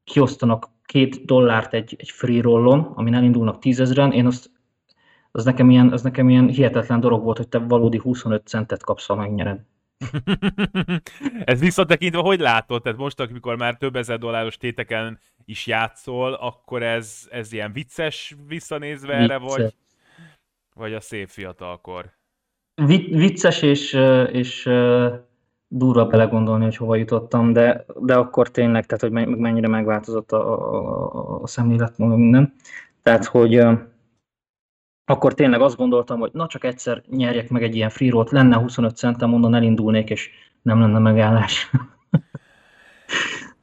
kiosztanak 0.04 0.68
két 0.84 1.24
dollárt 1.24 1.74
egy, 1.74 1.96
egy 1.98 2.10
free 2.10 2.42
rollon, 2.42 2.92
amin 2.94 3.14
elindulnak 3.14 3.58
tízezren, 3.58 4.12
én 4.12 4.26
azt 4.26 4.50
az 5.32 5.44
nekem, 5.44 5.70
ilyen, 5.70 5.92
az 5.92 6.02
nekem 6.02 6.28
ilyen 6.28 6.48
hihetetlen 6.48 7.00
dolog 7.00 7.22
volt, 7.22 7.36
hogy 7.36 7.48
te 7.48 7.58
valódi 7.58 7.98
25 7.98 8.46
centet 8.46 8.82
kapsz, 8.82 9.06
ha 9.06 9.14
megnyered. 9.14 9.60
Ez 11.44 11.60
visszatekintve, 11.60 12.20
hogy 12.20 12.40
látod? 12.40 12.82
Tehát 12.82 12.98
most, 12.98 13.20
amikor 13.20 13.56
már 13.56 13.76
több 13.76 13.96
ezer 13.96 14.18
dolláros 14.18 14.56
téteken 14.56 15.18
is 15.44 15.66
játszol, 15.66 16.32
akkor 16.32 16.82
ez, 16.82 17.28
ez 17.30 17.52
ilyen 17.52 17.72
vicces 17.72 18.36
visszanézve 18.48 19.16
vicces. 19.16 19.24
erre, 19.24 19.38
vagy, 19.38 19.74
vagy 20.74 20.94
a 20.94 21.00
szép 21.00 21.28
fiatalkor? 21.28 22.10
vicces 23.10 23.62
és, 23.62 23.92
és 24.32 24.70
durva 25.68 26.06
belegondolni, 26.06 26.64
hogy 26.64 26.76
hova 26.76 26.96
jutottam, 26.96 27.52
de, 27.52 27.84
de 28.00 28.14
akkor 28.14 28.50
tényleg, 28.50 28.86
tehát 28.86 29.00
hogy 29.00 29.36
mennyire 29.38 29.68
megváltozott 29.68 30.32
a, 30.32 30.72
a, 30.74 31.42
a 31.42 31.46
szemléletmód, 31.46 32.16
minden. 32.16 32.54
Tehát, 33.02 33.24
hogy 33.24 33.64
akkor 35.12 35.34
tényleg 35.34 35.60
azt 35.60 35.76
gondoltam, 35.76 36.18
hogy 36.18 36.30
na 36.32 36.46
csak 36.46 36.64
egyszer 36.64 37.02
nyerjek 37.08 37.48
meg 37.48 37.62
egy 37.62 37.76
ilyen 37.76 37.90
free 37.90 38.10
roll 38.10 38.26
lenne 38.30 38.56
25 38.56 38.96
centem, 38.96 39.32
onnan 39.32 39.54
elindulnék, 39.54 40.10
és 40.10 40.30
nem 40.62 40.80
lenne 40.80 40.98
megállás. 40.98 41.70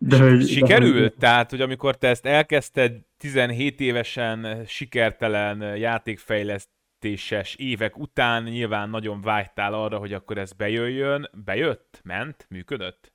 De 0.01 0.17
hogy, 0.17 0.47
Sikerült? 0.47 0.93
De, 0.93 0.99
hogy... 0.99 1.13
Tehát, 1.13 1.49
hogy 1.49 1.61
amikor 1.61 1.95
te 1.97 2.07
ezt 2.07 2.25
elkezdted 2.25 2.93
17 3.17 3.79
évesen 3.79 4.63
sikertelen 4.65 5.77
játékfejlesztéses 5.77 7.55
évek 7.55 7.97
után, 7.97 8.43
nyilván 8.43 8.89
nagyon 8.89 9.21
vágytál 9.21 9.73
arra, 9.73 9.97
hogy 9.97 10.13
akkor 10.13 10.37
ez 10.37 10.53
bejöjjön. 10.53 11.29
Bejött? 11.45 12.01
Ment? 12.03 12.45
Működött? 12.49 13.13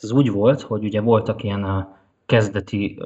Ez 0.00 0.12
úgy 0.12 0.30
volt, 0.30 0.60
hogy 0.60 0.84
ugye 0.84 1.00
voltak 1.00 1.42
ilyen 1.42 1.64
a 1.64 1.97
kezdeti 2.28 2.98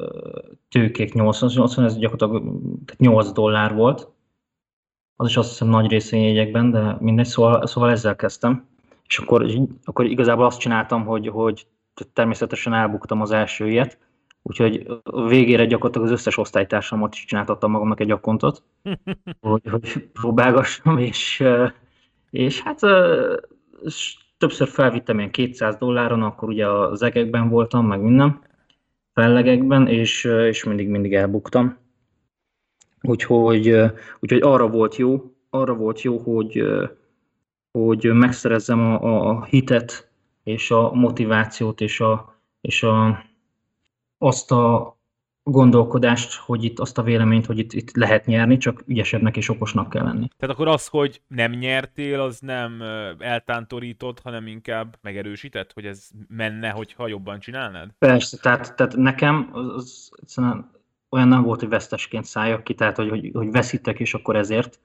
tőkék 0.69 1.13
80, 1.13 1.85
ez 1.85 1.99
gyakorlatilag 1.99 2.55
8 2.97 3.33
dollár 3.33 3.75
volt. 3.75 4.09
Az 5.17 5.29
is 5.29 5.37
azt 5.37 5.49
hiszem 5.49 5.69
nagy 5.69 5.91
részén 5.91 6.23
jegyekben, 6.23 6.71
de 6.71 6.97
mindegy, 7.01 7.27
szóval, 7.27 7.67
szóval 7.67 7.91
ezzel 7.91 8.17
kezdtem. 8.17 8.69
És 9.07 9.19
akkor, 9.19 9.47
akkor 9.85 10.05
igazából 10.05 10.45
azt 10.45 10.59
csináltam, 10.59 11.05
hogy, 11.05 11.29
hogy 11.29 11.67
természetesen 12.13 12.75
elbuktam 12.75 13.21
az 13.21 13.31
első 13.31 13.69
ilyet, 13.69 13.99
úgyhogy 14.43 14.87
végére 15.29 15.65
gyakorlatilag 15.65 16.07
az 16.07 16.13
összes 16.13 16.39
osztálytársamat 16.39 17.15
is 17.15 17.25
csináltattam 17.25 17.71
magamnak 17.71 18.01
egy 18.01 18.11
akkontot, 18.11 18.63
hogy, 19.41 19.63
hogy 19.71 20.09
próbálgassam, 20.13 20.99
és, 20.99 21.45
és 22.31 22.61
hát 22.61 22.81
többször 24.39 24.69
felvittem 24.69 25.19
ilyen 25.19 25.31
200 25.31 25.77
dolláron, 25.77 26.23
akkor 26.23 26.49
ugye 26.49 26.69
az 26.69 27.03
egekben 27.03 27.49
voltam, 27.49 27.87
meg 27.87 28.01
minden, 28.01 28.51
fellegekben, 29.15 29.87
és, 29.89 30.25
és 30.25 30.65
mindig, 30.65 30.89
mindig 30.89 31.15
elbuktam. 31.15 31.77
Úgyhogy, 33.01 33.69
úgyhogy 34.21 34.43
arra 34.43 34.69
volt 34.69 34.97
jó, 34.97 35.35
arra 35.51 35.75
volt 35.75 36.03
jó, 36.03 36.19
hogy, 36.19 36.63
hogy 37.71 38.05
megszerezzem 38.05 38.81
a, 38.81 39.29
a 39.29 39.45
hitet 39.45 40.11
és 40.43 40.71
a 40.71 40.93
motivációt 40.93 41.81
és, 41.81 42.01
a, 42.01 42.41
és 42.61 42.83
a, 42.83 43.25
azt 44.19 44.53
a 44.53 44.97
gondolkodást, 45.43 46.35
hogy 46.35 46.65
itt 46.65 46.79
azt 46.79 46.99
a 46.99 47.03
véleményt, 47.03 47.47
hogy 47.47 47.59
itt, 47.59 47.73
itt 47.73 47.97
lehet 47.97 48.27
nyerni, 48.27 48.57
csak 48.57 48.83
ügyesebbnek 48.87 49.37
és 49.37 49.49
okosnak 49.49 49.89
kell 49.89 50.05
lenni. 50.05 50.29
Tehát 50.39 50.55
akkor 50.55 50.69
az, 50.69 50.87
hogy 50.87 51.23
nem 51.27 51.53
nyertél, 51.53 52.21
az 52.21 52.39
nem 52.41 52.83
eltántorított, 53.19 54.21
hanem 54.21 54.47
inkább 54.47 54.99
megerősített, 55.01 55.73
hogy 55.73 55.87
ez 55.87 56.09
menne, 56.29 56.71
hogyha 56.71 57.09
jobban 57.09 57.41
csinálnád? 57.41 57.91
Persze, 57.99 58.37
tehát, 58.37 58.75
tehát 58.77 58.97
nekem 58.97 59.51
az, 59.53 59.69
az 59.75 60.11
egyszerűen 60.21 60.71
olyan 61.11 61.29
nem 61.29 61.43
volt, 61.43 61.61
hogy 61.61 61.69
vesztesként 61.69 62.25
szálljak 62.25 62.65
ki, 62.65 62.75
tehát 62.75 62.97
hogy, 62.97 63.09
hogy, 63.09 63.31
hogy 63.33 63.51
veszítek, 63.51 64.01
és 64.01 64.15
akkor 64.15 64.37
ezért. 64.37 64.81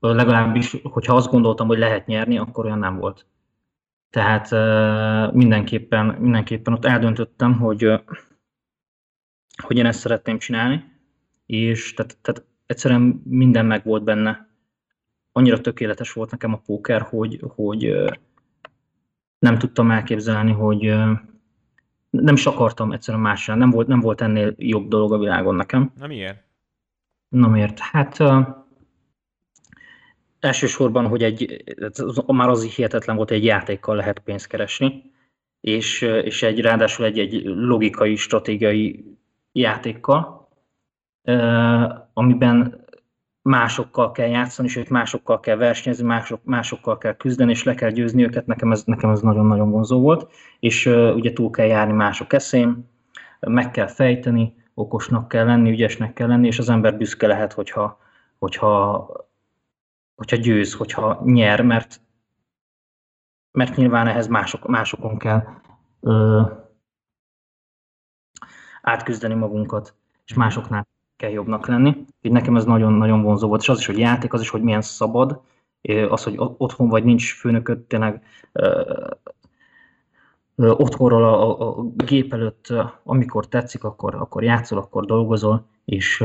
Legalábbis, 0.00 0.76
hogyha 0.82 1.14
azt 1.14 1.30
gondoltam, 1.30 1.66
hogy 1.66 1.78
lehet 1.78 2.06
nyerni, 2.06 2.38
akkor 2.38 2.64
olyan 2.64 2.78
nem 2.78 2.96
volt. 2.96 3.26
Tehát 4.10 4.50
mindenképpen, 5.32 6.06
mindenképpen 6.06 6.72
ott 6.72 6.84
eldöntöttem, 6.84 7.58
hogy, 7.58 7.92
hogy 9.62 9.76
én 9.76 9.86
ezt 9.86 10.00
szeretném 10.00 10.38
csinálni, 10.38 10.84
és 11.46 11.94
tehát, 11.94 12.18
tehát 12.20 12.44
egyszerűen 12.66 13.22
minden 13.24 13.66
meg 13.66 13.84
volt 13.84 14.04
benne. 14.04 14.48
Annyira 15.32 15.60
tökéletes 15.60 16.12
volt 16.12 16.30
nekem 16.30 16.52
a 16.52 16.60
póker, 16.66 17.00
hogy, 17.00 17.40
hogy 17.54 17.94
nem 19.38 19.58
tudtam 19.58 19.90
elképzelni, 19.90 20.52
hogy 20.52 20.80
nem 22.10 22.34
is 22.34 22.46
akartam 22.46 22.92
egyszerűen 22.92 23.22
másra. 23.22 23.54
Nem 23.54 23.70
volt, 23.70 23.86
nem 23.86 24.00
volt 24.00 24.20
ennél 24.20 24.54
jobb 24.58 24.88
dolog 24.88 25.12
a 25.12 25.18
világon 25.18 25.54
nekem. 25.54 25.92
Na 25.98 26.06
miért? 26.06 26.44
Na 27.28 27.48
miért? 27.48 27.78
Hát 27.78 28.18
elsősorban, 30.40 31.06
hogy 31.06 31.22
egy, 31.22 31.64
már 32.26 32.48
az 32.48 32.64
hihetetlen 32.64 33.16
volt, 33.16 33.28
hogy 33.28 33.38
egy 33.38 33.44
játékkal 33.44 33.96
lehet 33.96 34.18
pénzt 34.18 34.46
keresni, 34.46 35.02
és, 35.60 36.00
és 36.00 36.42
egy, 36.42 36.60
ráadásul 36.60 37.04
egy, 37.04 37.18
egy 37.18 37.42
logikai, 37.44 38.16
stratégiai 38.16 39.15
játékkal, 39.60 40.48
amiben 42.12 42.84
másokkal 43.42 44.12
kell 44.12 44.28
játszani, 44.28 44.68
sőt 44.68 44.90
másokkal 44.90 45.40
kell 45.40 45.56
versenyezni, 45.56 46.06
mások, 46.06 46.40
másokkal 46.44 46.98
kell 46.98 47.16
küzdeni, 47.16 47.50
és 47.50 47.64
le 47.64 47.74
kell 47.74 47.90
győzni 47.90 48.22
őket, 48.22 48.46
nekem 48.46 48.72
ez, 48.72 48.84
nekem 48.84 49.10
ez 49.10 49.20
nagyon-nagyon 49.20 49.70
vonzó 49.70 50.00
volt, 50.00 50.32
és 50.60 50.86
uh, 50.86 51.14
ugye 51.14 51.32
túl 51.32 51.50
kell 51.50 51.66
járni 51.66 51.92
mások 51.92 52.32
eszén, 52.32 52.88
meg 53.40 53.70
kell 53.70 53.86
fejteni, 53.86 54.54
okosnak 54.74 55.28
kell 55.28 55.46
lenni, 55.46 55.70
ügyesnek 55.70 56.12
kell 56.12 56.28
lenni, 56.28 56.46
és 56.46 56.58
az 56.58 56.68
ember 56.68 56.96
büszke 56.96 57.26
lehet, 57.26 57.52
hogyha, 57.52 57.98
hogyha 58.38 59.06
hogyha 60.16 60.36
győz, 60.36 60.74
hogyha 60.74 61.20
nyer, 61.24 61.62
mert, 61.62 62.00
mert 63.50 63.76
nyilván 63.76 64.06
ehhez 64.06 64.26
mások, 64.26 64.66
másokon 64.66 65.18
kell 65.18 65.42
ö, 66.00 66.42
átküzdeni 68.86 69.34
magunkat, 69.34 69.94
és 70.26 70.34
másoknál 70.34 70.86
kell 71.16 71.30
jobbnak 71.30 71.66
lenni. 71.66 72.04
Így 72.20 72.32
nekem 72.32 72.56
ez 72.56 72.64
nagyon-nagyon 72.64 73.22
vonzó 73.22 73.48
volt, 73.48 73.60
és 73.60 73.68
az 73.68 73.78
is, 73.78 73.86
hogy 73.86 73.98
játék, 73.98 74.32
az 74.32 74.40
is, 74.40 74.48
hogy 74.48 74.62
milyen 74.62 74.82
szabad, 74.82 75.40
az, 76.08 76.22
hogy 76.22 76.34
otthon 76.36 76.88
vagy 76.88 77.04
nincs 77.04 77.34
főnököd, 77.34 77.78
tényleg 77.78 78.22
otthonról 80.56 81.24
a, 81.24 81.60
a, 81.60 81.78
a 81.78 81.82
gép 81.96 82.32
előtt, 82.32 82.72
amikor 83.02 83.48
tetszik, 83.48 83.84
akkor, 83.84 84.14
akkor 84.14 84.42
játszol, 84.42 84.78
akkor 84.78 85.04
dolgozol, 85.04 85.66
és 85.84 86.24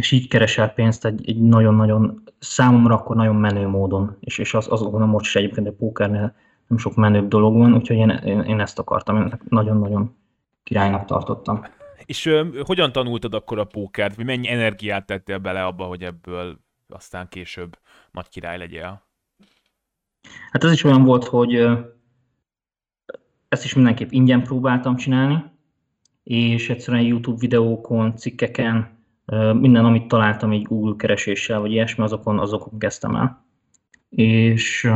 és 0.00 0.10
így 0.10 0.28
keresel 0.28 0.68
pénzt 0.68 1.04
egy, 1.04 1.28
egy 1.28 1.40
nagyon-nagyon, 1.40 2.22
számomra 2.38 2.94
akkor 2.94 3.16
nagyon 3.16 3.36
menő 3.36 3.66
módon, 3.66 4.16
és, 4.20 4.38
és 4.38 4.54
az, 4.54 4.66
az 4.70 4.82
gondolom 4.82 5.08
most 5.08 5.26
is 5.26 5.36
egyébként 5.36 5.66
a 5.66 5.72
pókernél 5.72 6.34
nem 6.66 6.78
sok 6.78 6.94
menőbb 6.94 7.28
dolog 7.28 7.56
van, 7.56 7.74
úgyhogy 7.74 7.96
én, 7.96 8.08
én, 8.10 8.40
én 8.40 8.60
ezt 8.60 8.78
akartam, 8.78 9.16
én 9.16 9.40
nagyon-nagyon 9.48 10.14
királynak 10.62 11.04
tartottam. 11.04 11.64
És 12.04 12.26
ö, 12.26 12.60
hogyan 12.64 12.92
tanultad 12.92 13.34
akkor 13.34 13.58
a 13.58 13.64
pókert, 13.64 14.16
vagy 14.16 14.24
mennyi 14.24 14.48
energiát 14.48 15.06
tettél 15.06 15.38
bele 15.38 15.64
abba, 15.64 15.84
hogy 15.84 16.02
ebből 16.02 16.58
aztán 16.88 17.28
később 17.28 17.78
nagy 18.10 18.28
király 18.28 18.58
legyél? 18.58 19.02
Hát 20.50 20.64
ez 20.64 20.72
is 20.72 20.84
olyan 20.84 21.04
volt, 21.04 21.24
hogy 21.24 21.54
ö, 21.54 21.80
ezt 23.48 23.64
is 23.64 23.74
mindenképp 23.74 24.10
ingyen 24.10 24.42
próbáltam 24.42 24.96
csinálni, 24.96 25.44
és 26.22 26.70
egyszerűen 26.70 27.04
YouTube 27.04 27.38
videókon, 27.40 28.16
cikkeken, 28.16 28.98
minden, 29.52 29.84
amit 29.84 30.08
találtam 30.08 30.50
egy 30.50 30.62
Google 30.62 30.94
kereséssel, 30.96 31.60
vagy 31.60 31.70
ilyesmi, 31.72 32.04
azokon, 32.04 32.38
azokon 32.38 32.78
kezdtem 32.78 33.16
el. 33.16 33.44
És, 34.08 34.90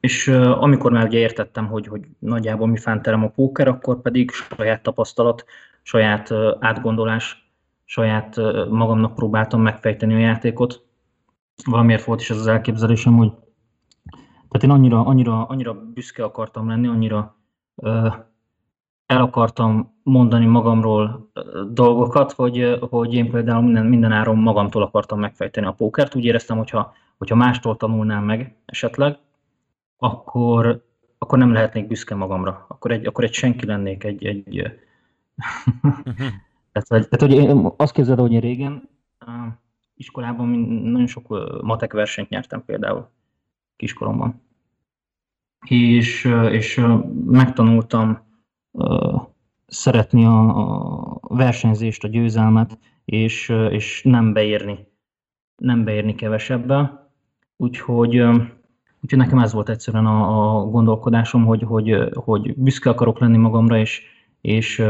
és 0.00 0.28
amikor 0.28 0.92
már 0.92 1.06
ugye 1.06 1.18
értettem, 1.18 1.66
hogy, 1.66 1.86
hogy 1.86 2.02
nagyjából 2.18 2.66
mi 2.66 2.76
fánterem 2.76 3.22
a 3.22 3.28
póker, 3.28 3.68
akkor 3.68 4.00
pedig 4.00 4.30
saját 4.30 4.82
tapasztalat, 4.82 5.44
saját 5.86 6.32
átgondolás, 6.60 7.50
saját 7.84 8.36
magamnak 8.68 9.14
próbáltam 9.14 9.62
megfejteni 9.62 10.14
a 10.14 10.18
játékot. 10.18 10.84
Valamiért 11.64 12.04
volt 12.04 12.20
is 12.20 12.30
ez 12.30 12.36
az 12.36 12.46
elképzelésem, 12.46 13.16
hogy 13.16 13.32
tehát 14.48 14.62
én 14.62 14.70
annyira, 14.70 15.04
annyira, 15.04 15.46
annyira 15.46 15.74
büszke 15.94 16.24
akartam 16.24 16.68
lenni, 16.68 16.86
annyira 16.86 17.36
el 19.06 19.22
akartam 19.22 19.94
mondani 20.02 20.46
magamról 20.46 21.30
dolgokat, 21.70 22.32
hogy, 22.32 22.78
hogy 22.90 23.14
én 23.14 23.30
például 23.30 23.62
minden, 23.62 23.86
minden 23.86 24.12
áron 24.12 24.38
magamtól 24.38 24.82
akartam 24.82 25.18
megfejteni 25.18 25.66
a 25.66 25.72
pókert. 25.72 26.14
Úgy 26.14 26.24
éreztem, 26.24 26.56
hogyha, 26.56 26.92
hogyha 27.18 27.34
mástól 27.34 27.76
tanulnám 27.76 28.24
meg 28.24 28.56
esetleg, 28.64 29.18
akkor, 29.98 30.84
akkor 31.18 31.38
nem 31.38 31.52
lehetnék 31.52 31.86
büszke 31.86 32.14
magamra. 32.14 32.64
Akkor 32.68 32.90
egy, 32.90 33.06
akkor 33.06 33.24
egy 33.24 33.34
senki 33.34 33.66
lennék, 33.66 34.04
egy... 34.04 34.26
egy 34.26 34.84
tehát, 36.72 36.88
hogy, 36.88 37.08
tehát, 37.08 37.20
hogy 37.20 37.32
én 37.32 37.72
azt 37.76 37.92
képzeld, 37.92 38.18
hogy 38.18 38.32
én 38.32 38.40
régen 38.40 38.88
iskolában 39.94 40.48
nagyon 40.68 41.06
sok 41.06 41.28
matek 41.62 41.92
versenyt 41.92 42.28
nyertem 42.28 42.64
például 42.64 43.08
kiskoromban. 43.76 44.42
És, 45.66 46.24
és 46.50 46.86
megtanultam 47.24 48.18
szeretni 49.66 50.24
a, 50.24 50.64
a 51.20 51.34
versenyzést, 51.34 52.04
a 52.04 52.08
győzelmet, 52.08 52.78
és, 53.04 53.48
és 53.70 54.02
nem 54.02 54.32
beírni, 54.32 54.86
nem 55.56 55.84
beírni 55.84 56.14
kevesebbel. 56.14 57.10
Úgyhogy, 57.56 58.16
úgyhogy 59.00 59.18
nekem 59.18 59.38
ez 59.38 59.52
volt 59.52 59.68
egyszerűen 59.68 60.06
a, 60.06 60.58
a 60.58 60.64
gondolkodásom, 60.64 61.44
hogy, 61.44 61.62
hogy, 61.62 62.08
hogy 62.14 62.54
büszke 62.56 62.90
akarok 62.90 63.18
lenni 63.18 63.36
magamra, 63.36 63.78
és, 63.78 64.02
és, 64.40 64.82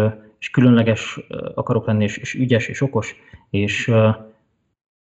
és 0.47 0.53
különleges 0.53 1.21
akarok 1.55 1.87
lenni, 1.87 2.05
és, 2.05 2.17
és 2.17 2.35
ügyes, 2.35 2.69
és 2.69 2.81
okos, 2.81 3.17
és, 3.51 3.93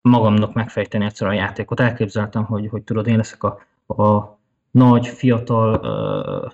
magamnak 0.01 0.53
megfejteni 0.53 1.05
egyszer 1.05 1.27
a 1.27 1.33
játékot. 1.33 1.79
Elképzeltem, 1.79 2.43
hogy, 2.43 2.67
hogy 2.69 2.81
tudod, 2.81 3.07
én 3.07 3.17
leszek 3.17 3.43
a, 3.43 3.59
a 4.03 4.37
nagy, 4.71 5.07
fiatal 5.07 5.73
uh, 5.75 6.51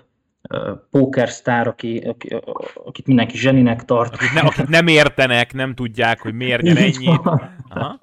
uh, 0.58 0.78
pókersztár, 0.90 1.66
aki, 1.66 1.98
aki, 1.98 2.36
akit 2.84 3.06
mindenki 3.06 3.36
zseninek 3.36 3.84
tart. 3.84 4.14
Akit, 4.14 4.32
ne, 4.34 4.40
akit 4.40 4.68
nem 4.68 4.86
értenek, 4.86 5.52
nem 5.52 5.74
tudják, 5.74 6.20
hogy 6.20 6.34
miért 6.34 6.62
nyer 6.66 6.76
ennyit. 6.76 7.20
Aha. 7.68 7.98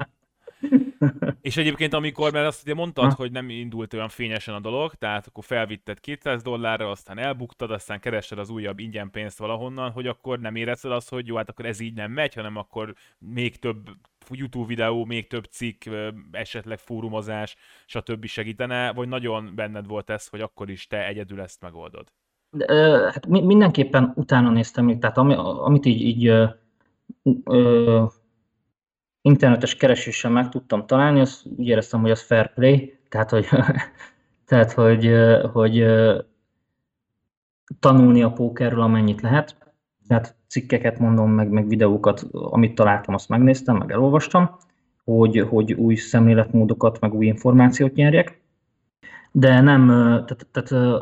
És 1.41 1.57
egyébként 1.57 1.93
amikor, 1.93 2.31
mert 2.31 2.47
azt 2.47 2.63
ugye 2.63 2.73
mondtad, 2.73 3.09
ha. 3.09 3.15
hogy 3.15 3.31
nem 3.31 3.49
indult 3.49 3.93
olyan 3.93 4.09
fényesen 4.09 4.53
a 4.53 4.59
dolog, 4.59 4.93
tehát 4.93 5.27
akkor 5.27 5.43
felvitted 5.43 5.99
200 5.99 6.41
dollárra, 6.41 6.89
aztán 6.91 7.17
elbuktad, 7.17 7.71
aztán 7.71 7.99
keresed 7.99 8.39
az 8.39 8.49
újabb 8.49 8.79
ingyen 8.79 9.11
pénzt 9.11 9.37
valahonnan, 9.37 9.91
hogy 9.91 10.07
akkor 10.07 10.39
nem 10.39 10.55
érezted 10.55 10.91
azt, 10.91 11.09
hogy 11.09 11.27
jó, 11.27 11.35
hát 11.35 11.49
akkor 11.49 11.65
ez 11.65 11.79
így 11.79 11.93
nem 11.93 12.11
megy, 12.11 12.33
hanem 12.33 12.55
akkor 12.55 12.93
még 13.17 13.59
több 13.59 13.89
YouTube 14.29 14.67
videó, 14.67 15.05
még 15.05 15.27
több 15.27 15.43
cikk, 15.43 15.85
esetleg 16.31 16.77
fórumozás, 16.77 17.55
stb. 17.85 18.25
segítene, 18.25 18.93
vagy 18.93 19.07
nagyon 19.07 19.51
benned 19.55 19.87
volt 19.87 20.09
ez, 20.09 20.27
hogy 20.27 20.41
akkor 20.41 20.69
is 20.69 20.87
te 20.87 21.07
egyedül 21.07 21.41
ezt 21.41 21.61
megoldod? 21.61 22.07
De, 22.51 22.73
hát 23.11 23.27
mindenképpen 23.27 24.11
utána 24.15 24.49
néztem, 24.49 24.99
tehát 24.99 25.17
ami, 25.17 25.33
amit 25.37 25.85
így, 25.85 26.01
így 26.01 26.27
ö, 26.27 26.45
ö, 27.43 28.03
internetes 29.21 29.75
kereséssel 29.75 30.31
meg 30.31 30.49
tudtam 30.49 30.85
találni, 30.85 31.19
azt 31.19 31.45
úgy 31.57 31.67
éreztem, 31.67 32.01
hogy 32.01 32.11
az 32.11 32.21
fair 32.21 32.53
play, 32.53 32.97
tehát 33.09 33.29
hogy, 33.29 33.47
tehát, 34.47 34.71
hogy, 34.71 35.11
hogy 35.51 35.85
tanulni 37.79 38.23
a 38.23 38.31
pókerről 38.31 38.81
amennyit 38.81 39.21
lehet. 39.21 39.55
Tehát 40.07 40.35
cikkeket 40.47 40.99
mondom, 40.99 41.31
meg, 41.31 41.49
meg 41.49 41.67
videókat, 41.67 42.27
amit 42.31 42.75
találtam, 42.75 43.13
azt 43.13 43.29
megnéztem, 43.29 43.77
meg 43.77 43.91
elolvastam, 43.91 44.57
hogy, 45.03 45.39
hogy 45.49 45.73
új 45.73 45.95
szemléletmódokat, 45.95 46.99
meg 46.99 47.13
új 47.13 47.25
információt 47.25 47.93
nyerjek. 47.93 48.41
De 49.31 49.61
nem, 49.61 49.87
tehát, 50.25 50.47
tehát 50.51 50.93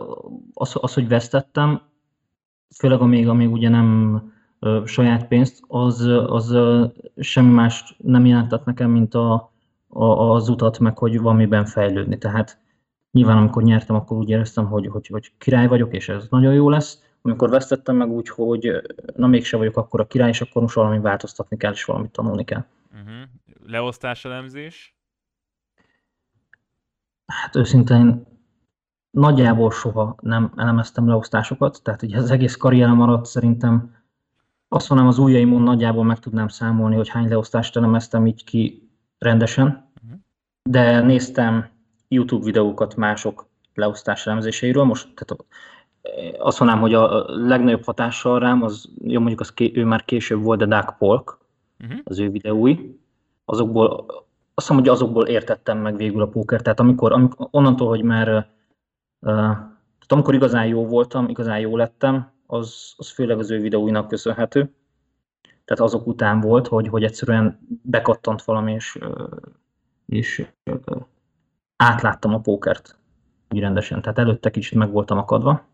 az, 0.53 0.75
az, 0.79 0.93
hogy 0.93 1.07
vesztettem, 1.07 1.81
főleg 2.75 3.01
amíg, 3.01 3.27
amíg 3.27 3.51
ugye 3.51 3.69
nem 3.69 4.21
saját 4.85 5.27
pénzt, 5.27 5.63
az, 5.67 6.01
az 6.27 6.57
semmi 7.17 7.53
más 7.53 7.95
nem 7.97 8.25
jelentett 8.25 8.65
nekem, 8.65 8.91
mint 8.91 9.13
a, 9.13 9.51
a, 9.87 10.05
az 10.05 10.49
utat, 10.49 10.79
meg 10.79 10.97
hogy 10.97 11.19
valamiben 11.19 11.65
fejlődni. 11.65 12.17
Tehát 12.17 12.59
nyilván 13.11 13.37
amikor 13.37 13.63
nyertem, 13.63 13.95
akkor 13.95 14.17
úgy 14.17 14.29
éreztem, 14.29 14.65
hogy, 14.65 14.87
hogy, 14.87 15.07
hogy 15.07 15.31
király 15.37 15.67
vagyok, 15.67 15.93
és 15.93 16.09
ez 16.09 16.27
nagyon 16.29 16.53
jó 16.53 16.69
lesz. 16.69 17.01
Amikor 17.21 17.49
vesztettem 17.49 17.95
meg 17.95 18.09
úgy, 18.09 18.29
hogy 18.29 18.81
na 19.15 19.27
mégse 19.27 19.57
vagyok 19.57 19.77
akkor 19.77 19.99
a 19.99 20.07
király, 20.07 20.29
és 20.29 20.41
akkor 20.41 20.61
most 20.61 20.75
valami 20.75 20.99
változtatni 20.99 21.57
kell, 21.57 21.71
és 21.71 21.83
valamit 21.83 22.11
tanulni 22.11 22.43
kell. 22.43 22.65
Uh-huh. 22.91 23.29
Leosztás 23.65 24.25
elemzés? 24.25 24.95
Hát 27.25 27.55
őszintén 27.55 28.25
nagyjából 29.09 29.71
soha 29.71 30.15
nem 30.21 30.53
elemeztem 30.55 31.07
leosztásokat, 31.07 31.79
tehát 31.83 32.01
ugye 32.01 32.17
az 32.17 32.31
egész 32.31 32.55
karrierem 32.55 33.01
alatt 33.01 33.25
szerintem 33.25 33.96
azt 34.67 34.89
mondom, 34.89 35.07
az 35.07 35.17
ujjaimon 35.17 35.61
nagyjából 35.61 36.03
meg 36.03 36.19
tudnám 36.19 36.47
számolni, 36.47 36.95
hogy 36.95 37.09
hány 37.09 37.27
leosztást 37.27 37.75
elemeztem 37.75 38.27
így 38.27 38.43
ki 38.43 38.89
rendesen, 39.17 39.65
uh-huh. 39.65 40.19
de 40.69 41.01
néztem 41.01 41.69
YouTube 42.07 42.45
videókat 42.45 42.95
mások 42.95 43.47
leosztás 43.73 44.27
elemzéseiről. 44.27 44.83
Most 44.83 45.07
tehát 45.13 45.45
azt 46.39 46.59
mondanám, 46.59 46.83
hogy 46.83 46.93
a 46.93 47.25
legnagyobb 47.27 47.83
hatással 47.83 48.39
rám, 48.39 48.63
az 48.63 48.89
jó 49.03 49.19
mondjuk 49.19 49.39
az, 49.39 49.53
ő 49.73 49.85
már 49.85 50.05
később 50.05 50.43
volt, 50.43 50.59
de 50.59 50.65
Doug 50.65 50.97
Polk, 50.97 51.37
uh-huh. 51.79 51.99
az 52.03 52.19
ő 52.19 52.29
videói. 52.29 52.77
Azokból, 53.45 54.05
azt 54.53 54.69
mondom, 54.69 54.87
hogy 54.87 54.95
azokból 54.95 55.27
értettem 55.27 55.77
meg 55.77 55.95
végül 55.95 56.21
a 56.21 56.27
póker. 56.27 56.61
Tehát 56.61 56.79
amikor, 56.79 57.11
amikor 57.11 57.47
onnantól, 57.51 57.87
hogy 57.87 58.03
már 58.03 58.27
uh, 58.27 58.43
tehát 60.07 60.11
amikor 60.23 60.33
igazán 60.33 60.65
jó 60.65 60.85
voltam, 60.85 61.29
igazán 61.29 61.59
jó 61.59 61.77
lettem, 61.77 62.31
az, 62.47 62.93
az 62.97 63.09
főleg 63.11 63.39
az 63.39 63.51
ő 63.51 63.59
videóinak 63.59 64.07
köszönhető. 64.07 64.73
Tehát 65.41 65.83
azok 65.83 66.07
után 66.07 66.39
volt, 66.39 66.67
hogy, 66.67 66.87
hogy 66.87 67.03
egyszerűen 67.03 67.59
bekattant 67.81 68.43
valami, 68.43 68.73
és, 68.73 68.99
és 70.05 70.47
átláttam 71.75 72.33
a 72.33 72.39
pókert 72.39 72.97
úgy 73.49 73.59
rendesen. 73.59 74.01
Tehát 74.01 74.17
előtte 74.17 74.49
kicsit 74.49 74.77
meg 74.77 74.91
voltam 74.91 75.17
akadva. 75.17 75.65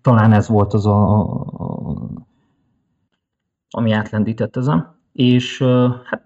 Talán 0.00 0.32
ez 0.32 0.48
volt 0.48 0.72
az, 0.72 0.86
a, 0.86 1.30
a, 1.30 2.08
ami 3.70 3.92
átlendített 3.92 4.56
ezen. 4.56 4.94
És 5.12 5.62
hát 6.04 6.22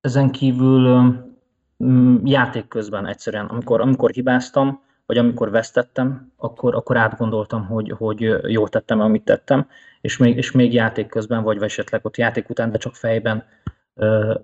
ezen 0.00 0.30
kívül 0.30 1.12
játék 2.24 2.68
közben 2.68 3.06
egyszerűen, 3.06 3.46
amikor, 3.46 3.80
amikor 3.80 4.10
hibáztam, 4.10 4.82
vagy 5.10 5.18
amikor 5.18 5.50
vesztettem, 5.50 6.32
akkor, 6.36 6.74
akkor 6.74 6.96
átgondoltam, 6.96 7.66
hogy, 7.66 7.94
hogy 7.98 8.20
jól 8.42 8.68
tettem, 8.68 9.00
amit 9.00 9.24
tettem, 9.24 9.66
és 10.00 10.16
még, 10.16 10.36
és 10.36 10.50
még 10.50 10.72
játék 10.72 11.08
közben, 11.08 11.42
vagy 11.42 11.62
esetleg 11.62 12.00
ott 12.04 12.16
játék 12.16 12.48
után, 12.48 12.70
de 12.70 12.78
csak 12.78 12.94
fejben 12.94 13.44
ö, 13.94 14.34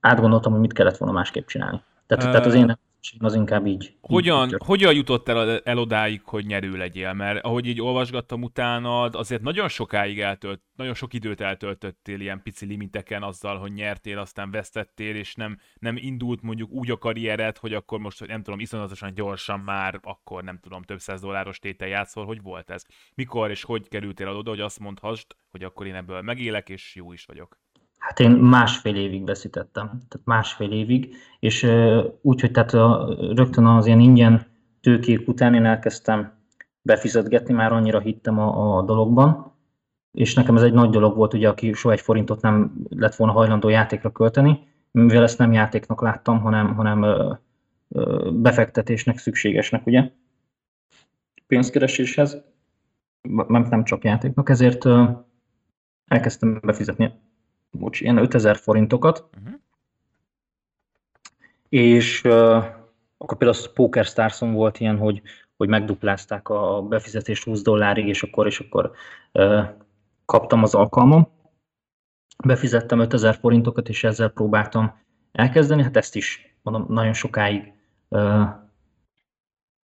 átgondoltam, 0.00 0.52
hogy 0.52 0.60
mit 0.60 0.72
kellett 0.72 0.96
volna 0.96 1.14
másképp 1.14 1.46
csinálni. 1.46 1.82
Tehát, 2.06 2.24
uh, 2.24 2.30
tehát 2.30 2.46
az 2.46 2.54
én 2.54 2.78
az 3.18 3.34
inkább 3.34 3.66
így. 3.66 3.96
Hogyan, 4.00 4.48
így 4.48 4.56
hogyan 4.64 4.94
jutott 4.94 5.28
el, 5.28 5.58
el 5.58 5.78
odáig, 5.78 6.22
hogy 6.24 6.46
nyerő 6.46 6.76
legyél? 6.76 7.12
Mert 7.12 7.44
ahogy 7.44 7.66
így 7.66 7.80
olvasgattam 7.80 8.42
utána, 8.42 9.00
azért 9.00 9.42
nagyon 9.42 9.68
sokáig 9.68 10.20
eltölt, 10.20 10.62
nagyon 10.76 10.94
sok 10.94 11.14
időt 11.14 11.40
eltöltöttél 11.40 12.20
ilyen 12.20 12.42
pici 12.42 12.66
limiteken 12.66 13.22
azzal, 13.22 13.58
hogy 13.58 13.72
nyertél, 13.72 14.18
aztán 14.18 14.50
vesztettél, 14.50 15.16
és 15.16 15.34
nem, 15.34 15.58
nem 15.78 15.96
indult 15.96 16.42
mondjuk 16.42 16.70
úgy 16.70 16.90
a 16.90 16.98
karriered, 16.98 17.58
hogy 17.58 17.74
akkor 17.74 17.98
most, 17.98 18.26
nem 18.26 18.42
tudom, 18.42 18.60
iszonyatosan 18.60 19.14
gyorsan 19.14 19.60
már, 19.60 20.00
akkor 20.02 20.44
nem 20.44 20.58
tudom, 20.58 20.82
több 20.82 21.00
száz 21.00 21.20
dolláros 21.20 21.58
tétel 21.58 21.88
játszol, 21.88 22.26
hogy 22.26 22.42
volt 22.42 22.70
ez? 22.70 22.84
Mikor 23.14 23.50
és 23.50 23.62
hogy 23.62 23.88
kerültél 23.88 24.28
oda, 24.28 24.50
hogy 24.50 24.60
azt 24.60 24.80
mondhassd, 24.80 25.26
hogy 25.50 25.64
akkor 25.64 25.86
én 25.86 25.94
ebből 25.94 26.20
megélek, 26.20 26.68
és 26.68 26.94
jó 26.94 27.12
is 27.12 27.24
vagyok? 27.24 27.63
Hát 28.04 28.20
én 28.20 28.30
másfél 28.30 28.96
évig 28.96 29.24
veszítettem, 29.24 29.86
tehát 29.86 30.20
másfél 30.24 30.72
évig, 30.72 31.16
és 31.40 31.62
úgy, 32.20 32.40
hogy 32.40 32.50
tehát 32.50 32.74
a, 32.74 33.16
rögtön 33.34 33.66
az 33.66 33.86
ilyen 33.86 34.00
ingyen 34.00 34.46
tőkék 34.80 35.28
után 35.28 35.54
én 35.54 35.64
elkezdtem 35.64 36.32
befizetgetni, 36.82 37.54
már 37.54 37.72
annyira 37.72 38.00
hittem 38.00 38.38
a, 38.38 38.76
a 38.76 38.82
dologban, 38.82 39.52
és 40.12 40.34
nekem 40.34 40.56
ez 40.56 40.62
egy 40.62 40.72
nagy 40.72 40.90
dolog 40.90 41.16
volt, 41.16 41.34
ugye, 41.34 41.48
aki 41.48 41.72
soha 41.72 41.94
egy 41.94 42.00
forintot 42.00 42.40
nem 42.40 42.72
lett 42.88 43.14
volna 43.14 43.32
hajlandó 43.32 43.68
játékra 43.68 44.12
költeni, 44.12 44.66
mivel 44.90 45.22
ezt 45.22 45.38
nem 45.38 45.52
játéknak 45.52 46.00
láttam, 46.00 46.40
hanem, 46.40 46.74
hanem 46.74 47.02
ö, 47.02 47.32
ö, 47.88 48.30
befektetésnek 48.32 49.18
szükségesnek, 49.18 49.86
ugye, 49.86 50.10
pénzkereséshez, 51.46 52.42
nem, 53.22 53.66
nem 53.70 53.84
csak 53.84 54.04
játéknak, 54.04 54.48
ezért 54.48 54.84
ö, 54.84 55.04
elkezdtem 56.06 56.60
befizetni 56.62 57.12
bocs, 57.78 58.00
ilyen 58.00 58.16
5000 58.16 58.56
forintokat, 58.56 59.24
uh-huh. 59.38 59.54
és 61.68 62.24
uh, 62.24 62.64
akkor 63.18 63.36
például 63.38 63.64
a 63.64 63.70
Poker 63.74 64.04
Starson 64.04 64.52
volt 64.52 64.80
ilyen, 64.80 64.98
hogy, 64.98 65.22
hogy 65.56 65.68
megduplázták 65.68 66.48
a 66.48 66.82
befizetést 66.82 67.44
20 67.44 67.62
dollárig, 67.62 68.06
és 68.06 68.22
akkor, 68.22 68.46
és 68.46 68.60
akkor 68.60 68.92
uh, 69.32 69.64
kaptam 70.24 70.62
az 70.62 70.74
alkalmam. 70.74 71.28
Befizettem 72.44 72.98
5000 72.98 73.34
forintokat, 73.34 73.88
és 73.88 74.04
ezzel 74.04 74.28
próbáltam 74.28 74.98
elkezdeni. 75.32 75.82
Hát 75.82 75.96
ezt 75.96 76.16
is 76.16 76.56
mondom, 76.62 76.86
nagyon 76.88 77.12
sokáig 77.12 77.72
uh, 78.08 78.48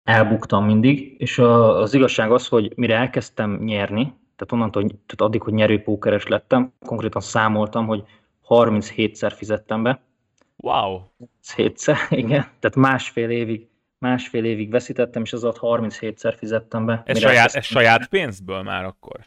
elbuktam 0.03 0.65
mindig, 0.65 1.15
és 1.17 1.37
a, 1.37 1.79
az 1.79 1.93
igazság 1.93 2.31
az, 2.31 2.47
hogy 2.47 2.73
mire 2.75 2.95
elkezdtem 2.95 3.63
nyerni, 3.63 4.13
tehát 4.35 4.51
onnantól, 4.51 4.81
tehát 4.83 5.21
addig, 5.21 5.41
hogy 5.41 5.53
nyerőpókeres 5.53 6.27
lettem, 6.27 6.73
konkrétan 6.85 7.21
számoltam, 7.21 7.85
hogy 7.85 8.03
37-szer 8.47 9.33
fizettem 9.35 9.83
be. 9.83 10.01
Wow! 10.55 11.01
7-szer, 11.55 11.97
igen. 12.23 12.41
Tehát 12.59 12.75
másfél 12.75 13.29
évig, 13.29 13.67
másfél 13.97 14.45
évig 14.45 14.71
veszítettem, 14.71 15.21
és 15.21 15.33
az 15.33 15.43
alatt 15.43 15.59
37-szer 15.61 16.35
fizettem 16.37 16.85
be. 16.85 17.03
Ez 17.05 17.19
saját, 17.19 17.53
ez 17.53 17.65
saját 17.65 18.07
pénzből 18.07 18.61
már 18.61 18.83
akkor? 18.85 19.25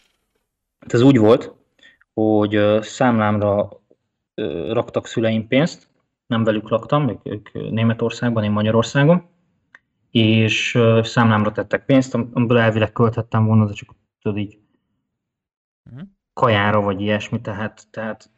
Hát 0.80 0.92
ez 0.92 1.02
úgy 1.02 1.18
volt, 1.18 1.54
hogy 2.14 2.60
számlámra 2.80 3.68
raktak 4.68 5.06
szüleim 5.06 5.46
pénzt, 5.46 5.88
nem 6.26 6.44
velük 6.44 6.68
laktam, 6.68 7.08
ők, 7.08 7.20
ők 7.22 7.52
Németországban, 7.70 8.44
én 8.44 8.50
Magyarországon, 8.50 9.28
és 10.10 10.78
számlámra 11.02 11.52
tettek 11.52 11.84
pénzt, 11.84 12.14
amiből 12.14 12.58
elvileg 12.58 12.92
költhettem 12.92 13.46
volna, 13.46 13.66
de 13.66 13.72
csak 13.72 13.94
tudod 14.22 14.38
így. 14.38 14.58
Kajára, 16.32 16.80
vagy 16.80 17.00
ilyesmi, 17.00 17.40
tehát, 17.40 17.86
tehát 17.90 18.30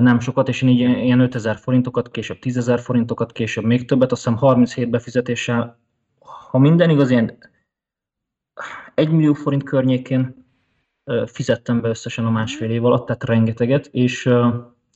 nem 0.00 0.20
sokat, 0.20 0.48
és 0.48 0.62
én 0.62 0.68
így 0.68 0.78
ilyen 0.78 1.20
5000 1.20 1.56
forintokat, 1.56 2.10
később 2.10 2.38
10 2.38 2.80
forintokat, 2.80 3.32
később 3.32 3.64
még 3.64 3.86
többet, 3.86 4.12
azt 4.12 4.24
hiszem 4.24 4.38
37 4.38 4.90
befizetéssel, 4.90 5.78
ha 6.50 6.58
minden 6.58 6.90
igaz, 6.90 7.10
ilyen 7.10 7.38
1 8.94 9.10
millió 9.10 9.32
forint 9.32 9.62
környékén 9.62 10.46
fizettem 11.26 11.80
be 11.80 11.88
összesen 11.88 12.26
a 12.26 12.30
másfél 12.30 12.70
év 12.70 12.84
alatt, 12.84 13.06
tehát 13.06 13.24
rengeteget, 13.24 13.86
és, 13.86 14.30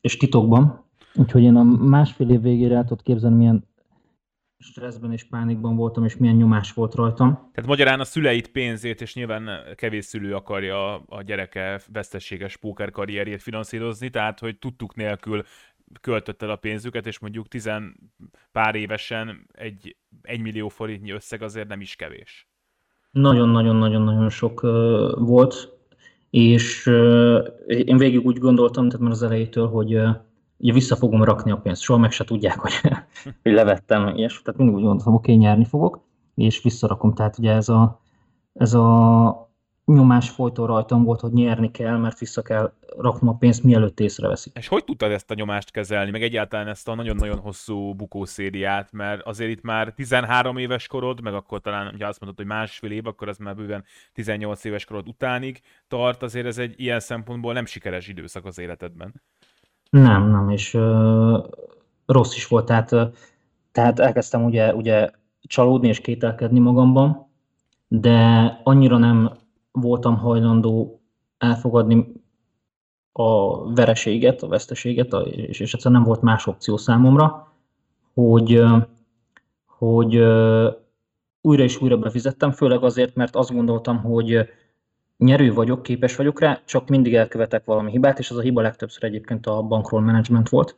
és 0.01 0.17
titokban. 0.17 0.85
Úgyhogy 1.15 1.43
én 1.43 1.57
a 1.57 1.63
másfél 1.63 2.31
év 2.31 2.41
végére 2.41 2.77
el 2.77 2.83
tudod 2.83 3.03
képzelni, 3.03 3.37
milyen 3.37 3.65
stresszben 4.65 5.13
és 5.13 5.25
pánikban 5.25 5.77
voltam, 5.77 6.05
és 6.05 6.17
milyen 6.17 6.37
nyomás 6.37 6.73
volt 6.73 6.95
rajtam. 6.95 7.35
Tehát 7.35 7.71
magyarán 7.71 8.01
a 8.01 8.05
szüleit 8.05 8.49
pénzét, 8.49 9.01
és 9.01 9.15
nyilván 9.15 9.49
kevés 9.75 10.05
szülő 10.05 10.35
akarja 10.35 10.95
a 10.95 11.23
gyereke 11.23 11.81
vesztességes 11.93 12.57
póker 12.57 12.91
karrierjét 12.91 13.43
finanszírozni, 13.43 14.11
tehát 14.11 14.39
hogy 14.39 14.59
tudtuk 14.59 14.95
nélkül 14.95 15.43
költötted 16.01 16.51
a 16.51 16.57
pénzüket, 16.57 17.07
és 17.07 17.19
mondjuk 17.19 17.49
tizen 17.49 17.97
pár 18.53 18.75
évesen 18.75 19.47
egy, 19.53 19.97
egy 20.23 20.41
millió 20.41 20.69
forintnyi 20.69 21.11
összeg 21.11 21.43
azért 21.43 21.69
nem 21.69 21.81
is 21.81 21.97
kevés. 21.97 22.49
Nagyon-nagyon-nagyon-nagyon 23.11 24.29
sok 24.29 24.63
uh, 24.63 24.71
volt, 25.19 25.69
és 26.31 26.87
uh, 26.87 27.47
én 27.67 27.97
végig 27.97 28.27
úgy 28.27 28.39
gondoltam, 28.39 28.89
tehát 28.89 29.03
már 29.03 29.13
az 29.13 29.23
elejétől, 29.23 29.67
hogy 29.67 29.95
uh, 29.95 30.09
ugye 30.57 30.73
vissza 30.73 30.97
fogom 30.97 31.25
rakni 31.25 31.51
a 31.51 31.57
pénzt, 31.57 31.83
soha 31.83 31.99
meg 31.99 32.11
se 32.11 32.25
tudják, 32.25 32.59
hogy, 32.59 32.73
hogy 33.43 33.53
levettem, 33.53 34.17
és 34.17 34.43
tehát 34.43 34.61
mindig 34.61 34.77
úgy 34.77 34.83
gondoltam, 34.83 35.15
oké, 35.15 35.33
okay, 35.33 35.45
nyerni 35.45 35.65
fogok, 35.65 36.01
és 36.35 36.63
visszarakom, 36.63 37.15
tehát 37.15 37.39
ugye 37.39 37.53
ez 37.53 37.69
a, 37.69 38.01
ez 38.53 38.75
a 38.75 39.45
nyomás 39.85 40.31
folyton 40.31 40.67
rajtam 40.67 41.05
volt, 41.05 41.21
hogy 41.21 41.33
nyerni 41.33 41.71
kell, 41.71 41.97
mert 41.97 42.19
vissza 42.19 42.43
kell 42.43 42.73
raknom 42.99 43.29
a 43.29 43.37
pénzt, 43.37 43.63
mielőtt 43.63 44.01
észreveszik. 44.01 44.57
És 44.57 44.69
hogy 44.69 44.85
tudtad 44.85 45.11
ezt 45.11 45.31
a 45.31 45.35
nyomást 45.35 45.71
kezelni, 45.71 46.11
meg 46.11 46.23
egyáltalán 46.23 46.69
ezt 46.69 46.89
a 46.89 46.95
nagyon-nagyon 46.95 47.39
hosszú 47.39 47.95
bukószériát, 47.95 48.93
mert 48.93 49.23
azért 49.23 49.51
itt 49.51 49.63
már 49.63 49.93
13 49.93 50.57
éves 50.57 50.87
korod, 50.87 51.21
meg 51.21 51.35
akkor 51.35 51.61
talán, 51.61 51.97
ha 52.01 52.07
azt 52.07 52.21
mondod, 52.21 52.39
hogy 52.39 52.49
másfél 52.49 52.91
év, 52.91 53.07
akkor 53.07 53.29
az 53.29 53.39
már 53.39 53.55
bőven 53.55 53.85
18 54.13 54.65
éves 54.65 54.85
korod 54.85 55.09
utánig 55.09 55.61
tart, 55.89 56.23
azért 56.23 56.47
ez 56.47 56.59
egy 56.59 56.75
ilyen 56.77 57.01
szempontból 57.01 57.53
nem 57.53 57.67
sikeres 57.67 58.09
időszak 58.09 58.45
az 58.45 58.59
életedben. 58.59 59.23
Nem, 59.91 60.31
nem, 60.31 60.51
és 60.51 60.75
uh, 60.75 61.45
rossz 62.07 62.37
is 62.37 62.47
volt, 62.47 62.67
tehát, 62.67 62.93
uh, 62.93 63.13
tehát 63.73 63.99
elkezdtem 63.99 64.45
ugye, 64.45 64.75
ugye 64.75 65.11
csalódni 65.41 65.89
és 65.89 66.01
kételkedni 66.01 66.59
magamban, 66.59 67.27
de 67.89 68.17
annyira 68.65 68.99
nem 68.99 69.31
voltam 69.73 70.17
hajlandó 70.17 71.01
elfogadni 71.39 72.13
a 73.13 73.73
vereséget, 73.73 74.43
a 74.43 74.49
veszteséget, 74.49 75.13
és, 75.25 75.61
és 75.61 75.75
egyszerűen 75.75 76.01
nem 76.01 76.09
volt 76.09 76.23
más 76.23 76.47
opció 76.47 76.77
számomra, 76.77 77.53
hogy, 78.15 78.63
hogy 79.67 80.15
újra 81.41 81.63
és 81.63 81.81
újra 81.81 81.97
befizettem, 81.97 82.51
főleg 82.51 82.83
azért, 82.83 83.15
mert 83.15 83.37
azt 83.37 83.53
gondoltam, 83.53 83.99
hogy 83.99 84.49
nyerő 85.17 85.53
vagyok, 85.53 85.83
képes 85.83 86.17
vagyok 86.17 86.41
rá, 86.41 86.61
csak 86.65 86.89
mindig 86.89 87.15
elkövetek 87.15 87.65
valami 87.65 87.91
hibát, 87.91 88.19
és 88.19 88.31
az 88.31 88.37
a 88.37 88.41
hiba 88.41 88.61
legtöbbször 88.61 89.05
egyébként 89.05 89.47
a 89.47 89.63
bankroll 89.63 90.03
management 90.03 90.49
volt, 90.49 90.77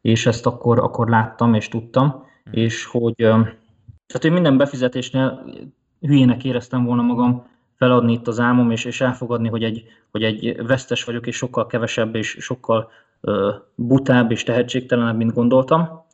és 0.00 0.26
ezt 0.26 0.46
akkor, 0.46 0.78
akkor 0.78 1.08
láttam 1.08 1.54
és 1.54 1.68
tudtam, 1.68 2.06
mm. 2.06 2.52
és 2.52 2.84
hogy, 2.84 3.14
tehát, 3.16 4.20
hogy 4.20 4.32
minden 4.32 4.56
befizetésnél 4.56 5.44
hülyének 6.00 6.44
éreztem 6.44 6.84
volna 6.84 7.02
magam, 7.02 7.46
feladni 7.76 8.12
itt 8.12 8.26
az 8.26 8.40
álmom, 8.40 8.70
és, 8.70 8.84
és 8.84 9.00
elfogadni, 9.00 9.48
hogy 9.48 9.62
egy, 9.62 9.84
hogy 10.10 10.22
egy 10.22 10.66
vesztes 10.66 11.04
vagyok, 11.04 11.26
és 11.26 11.36
sokkal 11.36 11.66
kevesebb, 11.66 12.14
és 12.14 12.36
sokkal 12.40 12.90
uh, 13.20 13.54
butább 13.74 14.30
és 14.30 14.42
tehetségtelenebb, 14.42 15.16
mint 15.16 15.32
gondoltam. 15.32 16.04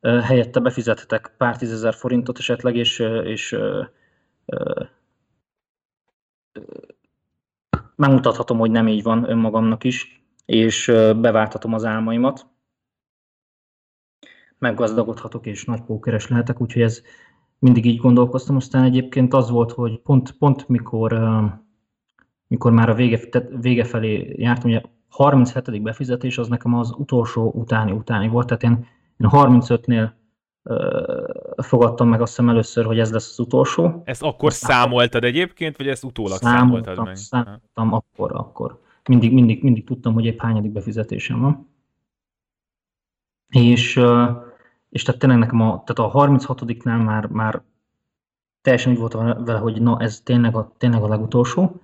Uh, 0.00 0.20
helyette 0.20 0.60
befizethetek 0.60 1.34
pár 1.36 1.56
tízezer 1.56 1.94
forintot 1.94 2.38
esetleg, 2.38 2.76
és, 2.76 2.98
és 3.24 3.52
uh, 3.52 3.86
megmutathatom, 7.96 8.58
hogy 8.58 8.70
nem 8.70 8.88
így 8.88 9.02
van 9.02 9.30
önmagamnak 9.30 9.84
is, 9.84 10.24
és 10.44 10.86
beválthatom 11.16 11.74
az 11.74 11.84
álmaimat. 11.84 12.46
Meggazdagodhatok, 14.58 15.46
és 15.46 15.64
nagy 15.64 15.82
pókeres 15.82 16.28
lehetek, 16.28 16.60
úgyhogy 16.60 16.82
ez, 16.82 17.02
mindig 17.58 17.84
így 17.84 18.00
gondolkoztam, 18.00 18.56
aztán 18.56 18.84
egyébként 18.84 19.34
az 19.34 19.50
volt, 19.50 19.72
hogy 19.72 19.98
pont, 19.98 20.32
pont 20.32 20.68
mikor, 20.68 21.20
mikor 22.46 22.72
már 22.72 22.88
a 22.88 22.94
vége, 22.94 23.20
vége 23.60 23.84
felé 23.84 24.34
jártam, 24.36 24.70
ugye 24.70 24.82
37. 25.08 25.82
befizetés 25.82 26.38
az 26.38 26.48
nekem 26.48 26.74
az 26.74 26.94
utolsó 26.96 27.52
utáni 27.54 27.92
utáni 27.92 28.28
volt, 28.28 28.46
tehát 28.46 28.62
én, 28.62 28.86
én 29.16 29.28
35-nél 29.32 30.10
fogadtam 31.56 32.08
meg 32.08 32.20
azt 32.20 32.30
hiszem 32.30 32.48
először, 32.48 32.84
hogy 32.84 32.98
ez 32.98 33.12
lesz 33.12 33.30
az 33.30 33.38
utolsó. 33.38 34.02
Ezt 34.04 34.22
akkor 34.22 34.48
Aztán 34.48 34.70
számoltad 34.70 35.24
egyébként, 35.24 35.76
vagy 35.76 35.88
ezt 35.88 36.04
utólag 36.04 36.38
számoltad 36.38 37.04
meg? 37.04 37.16
Számoltam 37.16 37.92
akkor, 37.92 38.32
akkor. 38.34 38.80
Mindig, 39.08 39.32
mindig, 39.32 39.62
mindig 39.62 39.84
tudtam, 39.84 40.14
hogy 40.14 40.24
épp 40.24 40.40
hányadik 40.40 40.72
befizetésem 40.72 41.40
van. 41.40 41.70
És 43.48 44.00
és 44.92 45.02
tehát 45.02 45.20
tényleg 45.20 45.38
nekem 45.38 45.60
a, 45.60 45.82
tehát 45.86 46.14
a 46.14 46.18
36-nál 46.18 47.04
már, 47.04 47.26
már 47.26 47.62
teljesen 48.60 48.92
úgy 48.92 48.98
voltam 48.98 49.44
vele, 49.44 49.58
hogy 49.58 49.82
na 49.82 49.96
ez 50.00 50.20
tényleg 50.20 50.56
a, 50.56 50.72
tényleg 50.78 51.02
a 51.02 51.08
legutolsó, 51.08 51.80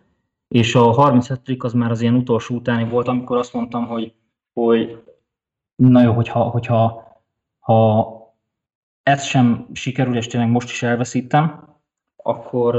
és 0.49 0.75
a 0.75 0.93
37 0.93 1.63
az 1.63 1.73
már 1.73 1.91
az 1.91 2.01
ilyen 2.01 2.15
utolsó 2.15 2.55
utáni 2.55 2.89
volt, 2.89 3.09
amikor 3.09 3.37
azt 3.37 3.53
mondtam, 3.53 3.87
hogy, 3.87 4.15
hogy 4.53 5.03
na 5.75 6.03
jó, 6.03 6.13
hogyha, 6.13 6.43
hogyha 6.43 7.07
ha 7.59 8.18
ez 9.09 9.25
sem 9.25 9.67
sikerül, 9.73 10.17
és 10.17 10.27
tényleg 10.27 10.51
most 10.51 10.71
is 10.71 10.83
elveszítem, 10.83 11.77
akkor, 12.17 12.77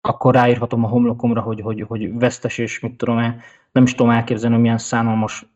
akkor 0.00 0.34
ráírhatom 0.34 0.84
a 0.84 0.88
homlokomra, 0.88 1.40
hogy, 1.40 1.60
hogy, 1.60 1.80
hogy 1.80 2.18
vesztes, 2.18 2.58
és 2.58 2.80
mit 2.80 2.96
tudom 2.96 3.18
én, 3.18 3.40
nem 3.72 3.82
is 3.82 3.94
tudom 3.94 4.12
elképzelni, 4.12 4.56
milyen 4.56 4.78
szánalmas 4.78 5.46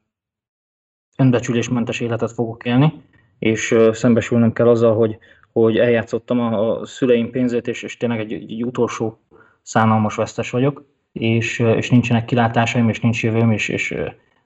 önbecsülésmentes 1.16 2.00
életet 2.00 2.32
fogok 2.32 2.64
élni 2.64 3.02
és 3.38 3.76
szembesülnöm 3.92 4.52
kell 4.52 4.68
azzal, 4.68 4.94
hogy, 4.94 5.18
hogy 5.52 5.78
eljátszottam 5.78 6.40
a, 6.40 6.78
a 6.80 6.86
szüleim 6.86 7.30
pénzét, 7.30 7.66
és, 7.68 7.82
és 7.82 7.96
tényleg 7.96 8.20
egy, 8.20 8.32
egy 8.32 8.64
utolsó 8.64 9.20
szánalmas 9.62 10.14
vesztes 10.14 10.50
vagyok, 10.50 10.84
és, 11.12 11.58
és 11.58 11.90
nincsenek 11.90 12.24
kilátásaim, 12.24 12.88
és 12.88 13.00
nincs 13.00 13.22
jövőm, 13.22 13.50
és, 13.52 13.68
és 13.68 13.94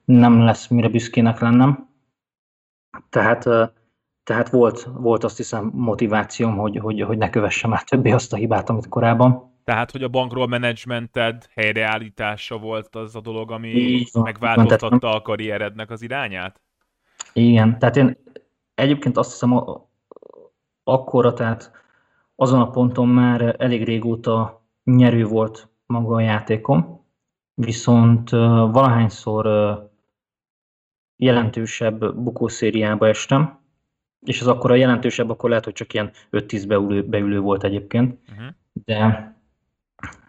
nem 0.05 0.43
lesz 0.43 0.67
mire 0.67 0.89
büszkének 0.89 1.39
lennem. 1.39 1.89
Tehát, 3.09 3.47
tehát 4.31 4.49
volt, 4.49 4.87
volt 4.93 5.23
azt 5.23 5.37
hiszem 5.37 5.71
motivációm, 5.73 6.57
hogy, 6.57 6.77
hogy, 6.77 7.01
hogy 7.01 7.17
ne 7.17 7.29
kövessem 7.29 7.73
el 7.73 7.83
többé 7.83 8.11
azt 8.11 8.33
a 8.33 8.35
hibát, 8.35 8.69
amit 8.69 8.87
korábban. 8.87 9.49
Tehát, 9.63 9.91
hogy 9.91 10.03
a 10.03 10.07
bankról 10.07 10.47
menedzsmented 10.47 11.45
helyreállítása 11.55 12.57
volt 12.57 12.95
az 12.95 13.15
a 13.15 13.21
dolog, 13.21 13.51
ami 13.51 14.03
van, 14.11 14.23
megváltoztatta 14.23 15.09
a 15.09 15.21
karrierednek 15.21 15.89
az 15.89 16.01
irányát? 16.01 16.61
Igen, 17.33 17.79
tehát 17.79 17.95
én 17.95 18.17
Egyébként 18.81 19.17
azt 19.17 19.31
hiszem, 19.31 19.63
akkora, 20.83 21.33
tehát 21.33 21.71
azon 22.35 22.61
a 22.61 22.69
ponton 22.69 23.07
már 23.07 23.55
elég 23.57 23.83
régóta 23.83 24.65
nyerő 24.83 25.25
volt 25.25 25.69
maga 25.85 26.15
a 26.15 26.19
játékom, 26.19 27.05
viszont 27.53 28.29
valahányszor 28.29 29.45
jelentősebb 31.15 32.15
bukószériába 32.15 33.07
estem, 33.07 33.59
és 34.25 34.41
az 34.41 34.47
akkor 34.47 34.71
a 34.71 34.75
jelentősebb, 34.75 35.29
akkor 35.29 35.49
lehet, 35.49 35.63
hogy 35.63 35.73
csak 35.73 35.93
ilyen 35.93 36.11
5-10 36.31 36.63
beülő, 36.67 37.03
beülő 37.03 37.39
volt 37.39 37.63
egyébként, 37.63 38.19
uh-huh. 38.31 38.47
de 38.85 39.29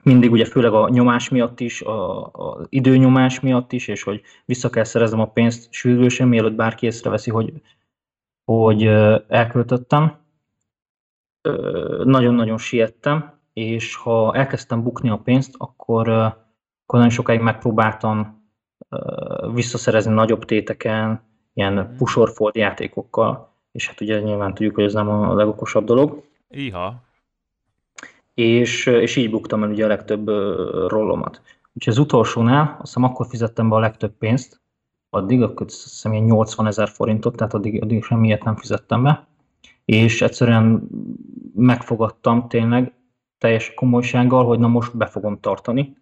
mindig 0.03 0.31
ugye 0.31 0.45
főleg 0.45 0.73
a 0.73 0.89
nyomás 0.89 1.29
miatt 1.29 1.61
is, 1.61 1.83
az 2.33 2.67
időnyomás 2.69 3.41
miatt 3.41 3.73
is, 3.73 3.89
és 3.89 4.03
hogy 4.03 4.23
vissza 4.45 4.71
kell 4.71 4.85
szereznem 4.85 5.21
a 5.21 5.31
pénzt 5.31 5.73
sürgősen, 5.73 6.29
mielőtt 6.29 6.55
bárki 6.55 6.87
észreveszi, 6.87 7.31
hogy 7.31 7.53
hogy 8.45 8.87
elköltöttem, 9.29 10.21
nagyon-nagyon 12.05 12.59
siettem, 12.59 13.41
és 13.53 13.97
ha 13.97 14.35
elkezdtem 14.35 14.83
bukni 14.83 15.11
a 15.11 15.17
pénzt, 15.17 15.55
akkor, 15.59 16.09
akkor 16.09 16.99
nagyon 16.99 17.11
sokáig 17.11 17.41
megpróbáltam 17.41 18.47
visszaszerezni 19.53 20.13
nagyobb 20.13 20.45
téteken, 20.45 21.23
ilyen 21.55 21.73
mhm. 21.73 21.97
pusorfold 21.97 22.55
játékokkal, 22.55 23.52
és 23.73 23.87
hát 23.87 24.01
ugye 24.01 24.21
nyilván 24.21 24.55
tudjuk, 24.55 24.75
hogy 24.75 24.85
ez 24.85 24.93
nem 24.93 25.09
a 25.09 25.35
legokosabb 25.35 25.85
dolog. 25.85 26.23
Iha. 26.49 27.03
És, 28.35 28.87
és 28.87 29.17
így 29.17 29.31
buktam 29.31 29.63
el 29.63 29.71
ugye 29.71 29.85
a 29.85 29.89
legtöbb 29.89 30.29
rollomat. 30.89 31.43
Úgyhogy 31.73 31.93
az 31.93 31.99
utolsónál, 31.99 32.63
azt 32.63 32.81
hiszem 32.81 33.05
akkor 33.05 33.27
fizettem 33.27 33.69
be 33.69 33.75
a 33.75 33.81
legtöbb 33.81 34.13
pénzt, 34.13 34.61
addig, 35.11 35.43
akkor 35.43 35.67
azt 35.67 35.83
hiszem 35.83 36.13
80 36.13 36.67
ezer 36.67 36.89
forintot, 36.89 37.37
tehát 37.37 37.55
addig, 37.55 37.83
addig 37.83 38.05
semmiért 38.05 38.45
nem 38.45 38.57
fizettem 38.57 39.03
be, 39.03 39.27
és 39.85 40.23
egyszerűen 40.23 40.89
megfogadtam 41.55 42.49
tényleg 42.49 42.93
teljes 43.39 43.75
komolysággal, 43.75 44.45
hogy 44.45 44.59
na 44.59 44.69
most 44.69 44.97
be 44.97 45.07
fogom 45.07 45.41
tartani, 45.41 45.97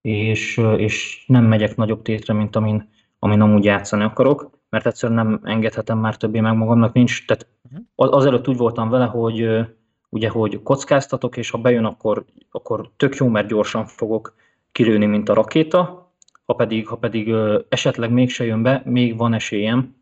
és, 0.00 0.56
és 0.76 1.24
nem 1.26 1.44
megyek 1.44 1.76
nagyobb 1.76 2.02
tétre, 2.02 2.34
mint 2.34 2.56
amin, 2.56 2.88
amin 3.18 3.40
amúgy 3.40 3.64
játszani 3.64 4.02
akarok, 4.02 4.50
mert 4.70 4.86
egyszerűen 4.86 5.26
nem 5.26 5.40
engedhetem 5.44 5.98
már 5.98 6.16
többé 6.16 6.40
meg 6.40 6.56
magamnak, 6.56 6.92
nincs, 6.92 7.26
tehát 7.26 7.46
mhm. 7.70 7.80
azelőtt 7.94 8.48
úgy 8.48 8.56
voltam 8.56 8.90
vele, 8.90 9.04
hogy 9.04 9.66
ugye, 10.08 10.28
hogy 10.28 10.62
kockáztatok, 10.62 11.36
és 11.36 11.50
ha 11.50 11.58
bejön, 11.58 11.84
akkor, 11.84 12.24
akkor 12.50 12.90
tök 12.96 13.14
jó, 13.14 13.28
mert 13.28 13.48
gyorsan 13.48 13.86
fogok 13.86 14.34
kilőni, 14.72 15.06
mint 15.06 15.28
a 15.28 15.34
rakéta, 15.34 16.12
ha 16.46 16.54
pedig, 16.54 16.88
ha 16.88 16.96
pedig 16.96 17.34
esetleg 17.68 18.10
mégse 18.10 18.44
jön 18.44 18.62
be, 18.62 18.82
még 18.84 19.16
van 19.16 19.34
esélyem, 19.34 19.94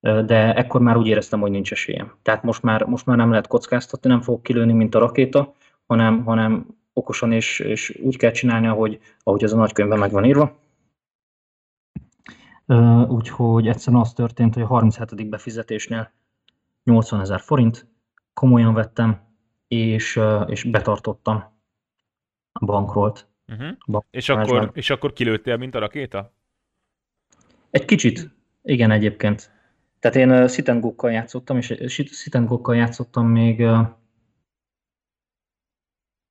de 0.00 0.54
ekkor 0.54 0.80
már 0.80 0.96
úgy 0.96 1.06
éreztem, 1.06 1.40
hogy 1.40 1.50
nincs 1.50 1.72
esélyem. 1.72 2.12
Tehát 2.22 2.42
most 2.42 2.62
már, 2.62 2.84
most 2.84 3.06
már 3.06 3.16
nem 3.16 3.30
lehet 3.30 3.46
kockáztatni, 3.46 4.10
nem 4.10 4.20
fogok 4.20 4.42
kilőni, 4.42 4.72
mint 4.72 4.94
a 4.94 4.98
rakéta, 4.98 5.54
hanem, 5.86 6.24
hanem 6.24 6.66
okosan 6.92 7.32
és, 7.32 7.60
és 7.60 7.98
úgy 8.02 8.16
kell 8.16 8.30
csinálni, 8.30 8.66
ahogy, 8.66 8.98
ahogy 9.22 9.44
az 9.44 9.52
a 9.52 9.56
nagykönyvben 9.56 9.98
meg 9.98 10.10
van 10.10 10.24
írva. 10.24 10.56
Úgyhogy 13.08 13.68
egyszerűen 13.68 14.02
az 14.02 14.12
történt, 14.12 14.54
hogy 14.54 14.62
a 14.62 14.66
37. 14.66 15.28
befizetésnél 15.28 16.12
80 16.84 17.20
ezer 17.20 17.40
forint, 17.40 17.86
komolyan 18.32 18.74
vettem, 18.74 19.20
és, 19.68 20.20
és 20.46 20.64
betartottam 20.64 21.44
a 22.52 22.64
bankrolt. 22.64 23.28
Uh-huh. 23.48 23.76
Bank 23.86 24.04
és, 24.10 24.28
akkor, 24.28 24.70
és 24.74 24.90
akkor 24.90 25.12
kilőttél, 25.12 25.56
mint 25.56 25.74
a 25.74 25.78
rakéta? 25.78 26.32
Egy 27.70 27.84
kicsit, 27.84 28.30
igen 28.62 28.90
egyébként. 28.90 29.52
Tehát 29.98 30.16
én 30.16 30.48
Sitengokkal 30.48 31.10
játszottam, 31.12 31.56
és 31.56 31.74
Sitengokkal 32.10 32.76
játszottam 32.76 33.26
még, 33.26 33.62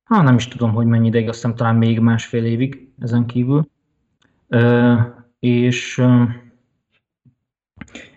hát 0.04 0.22
nem 0.22 0.34
is 0.34 0.48
tudom, 0.48 0.72
hogy 0.72 0.86
mennyi 0.86 1.06
ideig, 1.06 1.28
azt 1.28 1.34
hiszem 1.34 1.56
talán 1.56 1.76
még 1.76 2.00
másfél 2.00 2.44
évig 2.44 2.92
ezen 2.98 3.26
kívül. 3.26 3.68
És, 5.44 6.02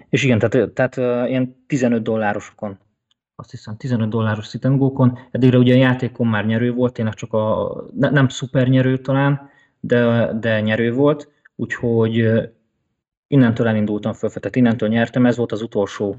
és 0.09 0.23
igen, 0.23 0.39
tehát, 0.39 0.69
tehát 0.73 1.27
ilyen 1.29 1.63
15 1.67 2.03
dollárosokon, 2.03 2.77
azt 3.35 3.51
hiszem 3.51 3.77
15 3.77 4.09
dolláros 4.09 4.47
szitengókon, 4.47 5.19
eddigre 5.31 5.57
ugye 5.57 5.73
a 5.73 5.77
játékon 5.77 6.27
már 6.27 6.45
nyerő 6.45 6.73
volt, 6.73 6.93
tényleg 6.93 7.13
csak 7.13 7.33
a, 7.33 7.75
nem 7.95 8.27
szuper 8.27 8.67
nyerő 8.67 8.97
talán, 8.97 9.49
de, 9.79 10.33
de 10.33 10.61
nyerő 10.61 10.93
volt, 10.93 11.31
úgyhogy 11.55 12.39
innentől 13.27 13.67
elindultam 13.67 14.13
föl, 14.13 14.29
tehát 14.29 14.55
innentől 14.55 14.89
nyertem, 14.89 15.25
ez 15.25 15.37
volt 15.37 15.51
az 15.51 15.61
utolsó 15.61 16.15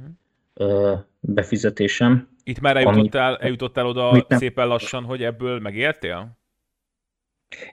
uh-huh. 0.55 0.99
befizetésem. 1.21 2.29
Itt 2.43 2.61
már 2.61 2.77
eljutottál, 2.77 3.35
ami, 3.35 3.43
eljutottál 3.43 3.87
oda 3.87 4.27
szépen 4.29 4.67
lassan, 4.67 5.05
hogy 5.05 5.23
ebből 5.23 5.61
megértél? 5.61 6.38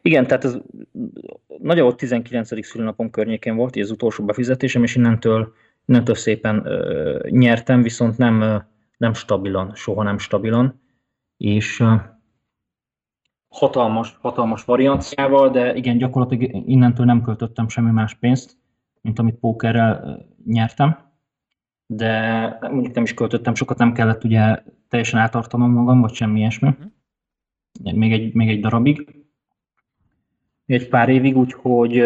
Igen, 0.01 0.27
tehát 0.27 0.43
ez 0.43 0.57
nagyjából 1.57 1.95
19. 1.95 2.65
szülőnapom 2.65 3.09
környékén 3.09 3.55
volt, 3.55 3.75
az 3.75 3.91
utolsó 3.91 4.25
befizetésem, 4.25 4.83
és 4.83 4.95
innentől, 4.95 5.53
innentől 5.85 6.15
szépen 6.15 6.59
uh, 6.59 7.29
nyertem, 7.29 7.81
viszont 7.81 8.17
nem, 8.17 8.41
uh, 8.41 8.61
nem 8.97 9.13
stabilan, 9.13 9.75
soha 9.75 10.03
nem 10.03 10.17
stabilan, 10.17 10.81
és 11.37 11.79
uh, 11.79 12.01
hatalmas, 13.47 14.17
hatalmas 14.21 14.63
varianciával, 14.63 15.49
de 15.49 15.75
igen, 15.75 15.97
gyakorlatilag 15.97 16.69
innentől 16.69 17.05
nem 17.05 17.21
költöttem 17.21 17.67
semmi 17.67 17.91
más 17.91 18.13
pénzt, 18.13 18.57
mint 19.01 19.19
amit 19.19 19.35
pókerrel 19.35 20.25
nyertem, 20.45 20.97
de 21.85 22.47
mondjuk 22.61 22.93
nem 22.93 23.03
is 23.03 23.13
költöttem 23.13 23.55
sokat, 23.55 23.77
nem 23.77 23.93
kellett 23.93 24.23
ugye 24.23 24.63
teljesen 24.89 25.19
átartanom 25.19 25.71
magam, 25.71 26.01
vagy 26.01 26.13
semmi 26.13 26.39
ilyesmi. 26.39 26.69
Mhm. 26.69 27.97
Még 27.97 28.11
egy, 28.11 28.33
még 28.33 28.49
egy 28.49 28.59
darabig. 28.59 29.24
Egy 30.65 30.87
pár 30.87 31.09
évig, 31.09 31.37
úgyhogy 31.37 31.97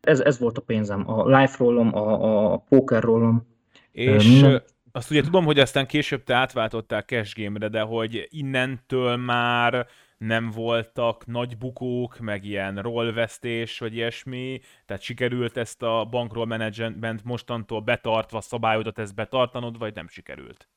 ez, 0.00 0.20
ez 0.20 0.38
volt 0.38 0.58
a 0.58 0.60
pénzem. 0.60 1.10
A 1.10 1.38
life 1.38 1.56
rollom, 1.58 1.94
a, 1.94 2.52
a 2.52 2.56
poker 2.56 3.02
rollom. 3.02 3.46
És 3.92 4.28
minden... 4.28 4.62
azt 4.92 5.10
ugye 5.10 5.22
tudom, 5.22 5.44
hogy 5.44 5.58
aztán 5.58 5.86
később 5.86 6.22
te 6.22 6.34
átváltottál 6.34 7.02
cash 7.02 7.42
game-re, 7.42 7.68
de 7.68 7.80
hogy 7.80 8.26
innentől 8.30 9.16
már 9.16 9.86
nem 10.18 10.50
voltak 10.54 11.26
nagy 11.26 11.58
bukók, 11.58 12.18
meg 12.18 12.44
ilyen 12.44 12.76
rollvesztés, 12.76 13.78
vagy 13.78 13.94
ilyesmi, 13.94 14.60
tehát 14.86 15.02
sikerült 15.02 15.56
ezt 15.56 15.82
a 15.82 16.06
bankroll 16.10 16.46
management 16.46 17.24
mostantól 17.24 17.80
betartva 17.80 18.40
szabályodat 18.40 18.98
ezt 18.98 19.14
betartanod, 19.14 19.78
vagy 19.78 19.94
nem 19.94 20.08
sikerült? 20.08 20.68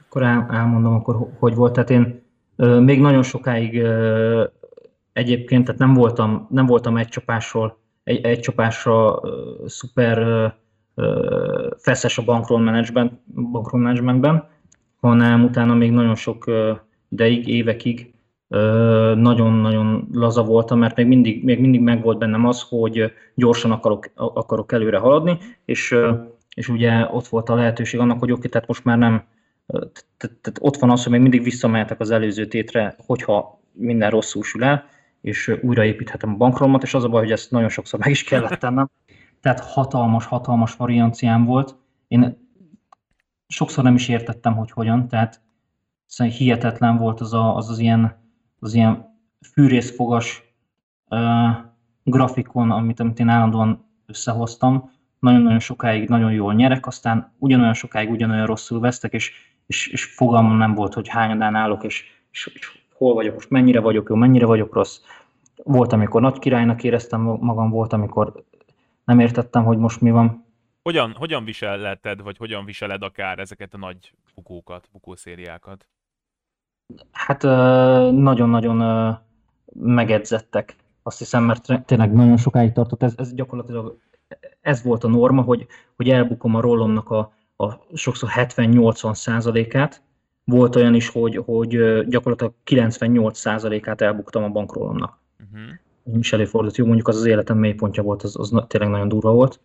Akkor 0.00 0.22
el, 0.22 0.46
elmondom 0.50 0.94
akkor, 0.94 1.30
hogy 1.38 1.54
volt. 1.54 1.72
Tehát 1.72 1.90
én 1.90 2.22
ö, 2.56 2.80
még 2.80 3.00
nagyon 3.00 3.22
sokáig 3.22 3.80
ö, 3.80 4.44
egyébként, 5.12 5.64
tehát 5.64 5.80
nem 5.80 5.94
voltam, 5.94 6.46
nem 6.50 6.66
voltam 6.66 6.96
egy 6.96 7.08
csapásról, 7.08 7.78
egy, 8.04 8.24
egy 8.24 8.40
csapásra 8.40 9.20
ö, 9.22 9.54
szuper 9.66 10.18
ö, 10.18 10.46
ö, 10.94 11.74
feszes 11.78 12.18
a 12.18 12.24
bankroll, 12.24 12.62
management, 12.62 13.12
bankroll 13.50 13.80
managementben, 13.80 14.48
hanem 15.00 15.44
utána 15.44 15.74
még 15.74 15.90
nagyon 15.90 16.14
sok 16.14 16.46
ö, 16.46 16.72
ideig, 17.08 17.48
évekig 17.48 18.14
nagyon-nagyon 19.14 20.08
laza 20.12 20.44
voltam, 20.44 20.78
mert 20.78 20.96
még 20.96 21.06
mindig, 21.06 21.44
még 21.44 21.60
mindig 21.60 21.80
megvolt 21.80 22.18
bennem 22.18 22.46
az, 22.46 22.66
hogy 22.68 23.12
gyorsan 23.34 23.70
akarok, 23.70 24.10
akarok 24.14 24.72
előre 24.72 24.98
haladni, 24.98 25.38
és, 25.64 25.96
és 26.54 26.68
ugye 26.68 27.08
ott 27.10 27.26
volt 27.26 27.48
a 27.48 27.54
lehetőség 27.54 28.00
annak, 28.00 28.18
hogy 28.18 28.32
oké, 28.32 28.48
tehát 28.48 28.68
most 28.68 28.84
már 28.84 28.98
nem, 28.98 29.24
tehát 30.16 30.58
ott 30.60 30.76
van 30.76 30.90
az, 30.90 31.02
hogy 31.02 31.12
még 31.12 31.20
mindig 31.20 31.42
visszamehetek 31.42 32.00
az 32.00 32.10
előző 32.10 32.46
tétre, 32.46 32.96
hogyha 33.06 33.60
minden 33.72 34.10
rosszul 34.10 34.42
sül 34.42 34.64
el, 34.64 34.84
és 35.20 35.58
újraépíthetem 35.62 36.32
a 36.32 36.36
bankrolmat, 36.36 36.82
és 36.82 36.94
az 36.94 37.04
a 37.04 37.08
baj, 37.08 37.22
hogy 37.22 37.32
ezt 37.32 37.50
nagyon 37.50 37.68
sokszor 37.68 37.98
meg 37.98 38.10
is 38.10 38.24
kellett 38.24 38.58
tennem. 38.58 38.90
Tehát 39.40 39.60
hatalmas, 39.60 40.24
hatalmas 40.24 40.74
varianciám 40.74 41.44
volt. 41.44 41.76
Én 42.08 42.48
sokszor 43.46 43.84
nem 43.84 43.94
is 43.94 44.08
értettem, 44.08 44.56
hogy 44.56 44.70
hogyan, 44.70 45.08
tehát 45.08 45.40
hihetetlen 46.16 46.96
volt 46.96 47.20
az 47.20 47.32
a, 47.32 47.56
az, 47.56 47.70
az 47.70 47.78
ilyen 47.78 48.18
az 48.60 48.74
ilyen 48.74 49.18
fűrészfogas 49.52 50.42
uh, 51.08 51.20
grafikon, 52.02 52.70
amit, 52.70 53.00
amit 53.00 53.18
én 53.18 53.28
állandóan 53.28 53.84
összehoztam, 54.06 54.90
nagyon-nagyon 55.18 55.58
sokáig 55.58 56.08
nagyon 56.08 56.32
jól 56.32 56.54
nyerek, 56.54 56.86
aztán 56.86 57.32
ugyanolyan 57.38 57.74
sokáig 57.74 58.10
ugyanolyan 58.10 58.46
rosszul 58.46 58.80
vesztek, 58.80 59.12
és, 59.12 59.32
és, 59.66 59.86
és 59.86 60.04
fogalmam 60.04 60.56
nem 60.56 60.74
volt, 60.74 60.94
hogy 60.94 61.08
hányadán 61.08 61.54
állok, 61.54 61.84
és, 61.84 62.04
és, 62.30 62.50
és 62.54 62.79
hol 63.00 63.14
vagyok 63.14 63.34
most, 63.34 63.50
mennyire 63.50 63.80
vagyok 63.80 64.08
jó, 64.08 64.14
mennyire 64.14 64.46
vagyok 64.46 64.74
rossz. 64.74 65.00
Volt, 65.64 65.92
amikor 65.92 66.20
nagy 66.20 66.38
királynak 66.38 66.84
éreztem 66.84 67.20
magam, 67.20 67.70
volt, 67.70 67.92
amikor 67.92 68.44
nem 69.04 69.20
értettem, 69.20 69.64
hogy 69.64 69.78
most 69.78 70.00
mi 70.00 70.10
van. 70.10 70.44
Hogyan, 70.82 71.14
hogyan 71.18 71.44
viselheted, 71.44 72.22
vagy 72.22 72.36
hogyan 72.36 72.64
viseled 72.64 73.02
akár 73.02 73.38
ezeket 73.38 73.74
a 73.74 73.78
nagy 73.78 74.14
bukókat, 74.34 74.88
bukószériákat? 74.92 75.86
Hát 77.12 77.42
nagyon-nagyon 78.12 79.16
megedzettek, 79.72 80.76
azt 81.02 81.18
hiszem, 81.18 81.44
mert 81.44 81.84
tényleg 81.84 82.12
nagyon 82.12 82.36
sokáig 82.36 82.72
tartott. 82.72 83.02
Ez, 83.02 83.14
ez 83.16 83.34
gyakorlatilag 83.34 83.98
ez 84.60 84.82
volt 84.82 85.04
a 85.04 85.08
norma, 85.08 85.42
hogy, 85.42 85.66
hogy 85.96 86.08
elbukom 86.08 86.54
a 86.54 86.60
rollomnak 86.60 87.10
a, 87.10 87.32
a 87.56 87.72
sokszor 87.94 88.30
70-80 88.34 89.14
százalékát. 89.14 90.02
Volt 90.50 90.76
olyan 90.76 90.94
is, 90.94 91.08
hogy, 91.08 91.36
hogy 91.36 91.70
gyakorlatilag 92.08 92.52
98 92.64 93.38
százalékát 93.38 94.00
elbuktam 94.00 94.42
a 94.44 94.48
bankrollomnak. 94.48 95.18
Uh-huh. 96.04 96.18
is 96.18 96.32
előfordult. 96.32 96.76
Jó, 96.76 96.84
mondjuk 96.84 97.08
az 97.08 97.16
az 97.16 97.24
életem 97.24 97.58
mélypontja 97.58 98.02
volt, 98.02 98.22
az, 98.22 98.36
az 98.38 98.64
tényleg 98.66 98.90
nagyon 98.90 99.08
durva 99.08 99.32
volt. 99.32 99.60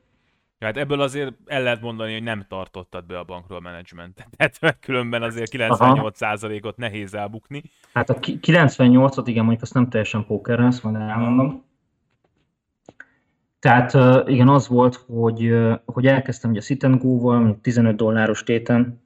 Hát 0.60 0.78
ebből 0.78 1.02
azért 1.02 1.34
el 1.46 1.64
lehet 1.64 1.82
mondani, 1.82 2.14
hogy 2.14 2.24
nem 2.24 2.46
tartottad 2.50 3.06
be 3.06 3.18
a 3.20 3.24
bankról 3.24 3.62
menedzsmentet. 3.62 4.28
Tehát 4.60 4.80
különben 4.80 5.24
azért 5.24 5.52
98%-ot 5.56 6.78
nehéz 6.78 7.14
elbukni. 7.14 7.64
Hát 7.94 8.10
a 8.10 8.20
98-ot, 8.20 9.24
igen, 9.26 9.42
mondjuk 9.42 9.62
azt 9.62 9.74
nem 9.74 9.90
teljesen 9.90 10.26
pókerrel, 10.26 10.66
ezt 10.66 10.84
majd 10.84 10.96
elmondom. 10.96 11.64
Tehát 13.60 13.94
igen, 14.28 14.48
az 14.48 14.68
volt, 14.68 15.06
hogy, 15.08 15.56
hogy 15.86 16.08
elkezdtem 16.08 16.50
ugye 16.50 16.60
a 16.60 16.64
sit 16.64 16.84
and 16.84 17.02
go-val, 17.02 17.60
15 17.62 17.96
dolláros 17.96 18.44
téten 18.44 19.02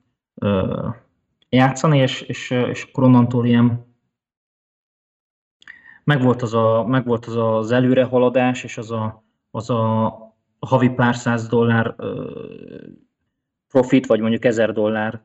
játszani, 1.50 1.98
és, 1.98 2.22
és, 2.22 2.50
és 2.50 2.84
akkor 2.84 3.04
onnantól 3.04 3.46
ilyen 3.46 3.88
megvolt 6.04 6.42
az, 6.42 6.54
a, 6.54 6.86
megvolt 6.88 7.26
az 7.26 7.36
az 7.36 7.72
előrehaladás, 7.72 8.64
és 8.64 8.78
az 8.78 8.92
a, 8.92 9.24
az 9.52 9.70
a 9.70 10.14
havi 10.60 10.90
pár 10.90 11.16
száz 11.16 11.48
dollár 11.48 11.96
profit, 13.68 14.06
vagy 14.06 14.20
mondjuk 14.20 14.46
ezer 14.46 14.74
dollár 14.74 15.22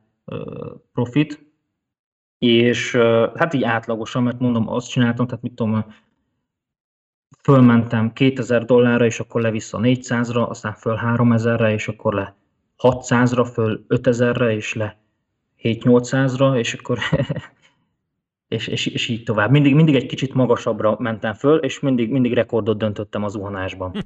profit, 0.93 1.53
és 2.39 2.97
hát 3.35 3.55
így 3.55 3.63
átlagosan, 3.63 4.23
mert 4.23 4.39
mondom, 4.39 4.69
azt 4.69 4.89
csináltam, 4.91 5.27
tehát 5.27 5.43
mit 5.43 5.55
tudom, 5.55 5.85
fölmentem 7.43 8.13
2000 8.13 8.65
dollárra, 8.65 9.05
és 9.05 9.21
akkor 9.21 9.41
le 9.41 9.51
vissza 9.51 9.79
400-ra, 9.83 10.49
aztán 10.49 10.73
föl 10.73 10.99
3000-re, 11.03 11.73
és 11.73 11.89
akkor 11.89 12.15
le 12.15 12.37
600-ra, 12.79 13.51
föl 13.53 13.85
5000-re, 13.89 14.55
és 14.55 14.75
le 14.75 15.04
7-800-ra, 15.65 16.59
és 16.59 16.75
akkor 16.75 16.99
és, 18.55 18.67
és, 18.67 18.87
és, 18.87 19.09
így 19.09 19.23
tovább. 19.23 19.51
Mindig, 19.51 19.75
mindig 19.75 19.95
egy 19.95 20.07
kicsit 20.07 20.35
magasabbra 20.35 20.97
mentem 20.99 21.35
föl, 21.35 21.59
és 21.59 21.81
mindig, 21.81 22.11
mindig 22.11 22.33
rekordot 22.33 22.79
döntöttem 22.79 23.25
az 23.25 23.33
zuhanásban. 23.33 23.93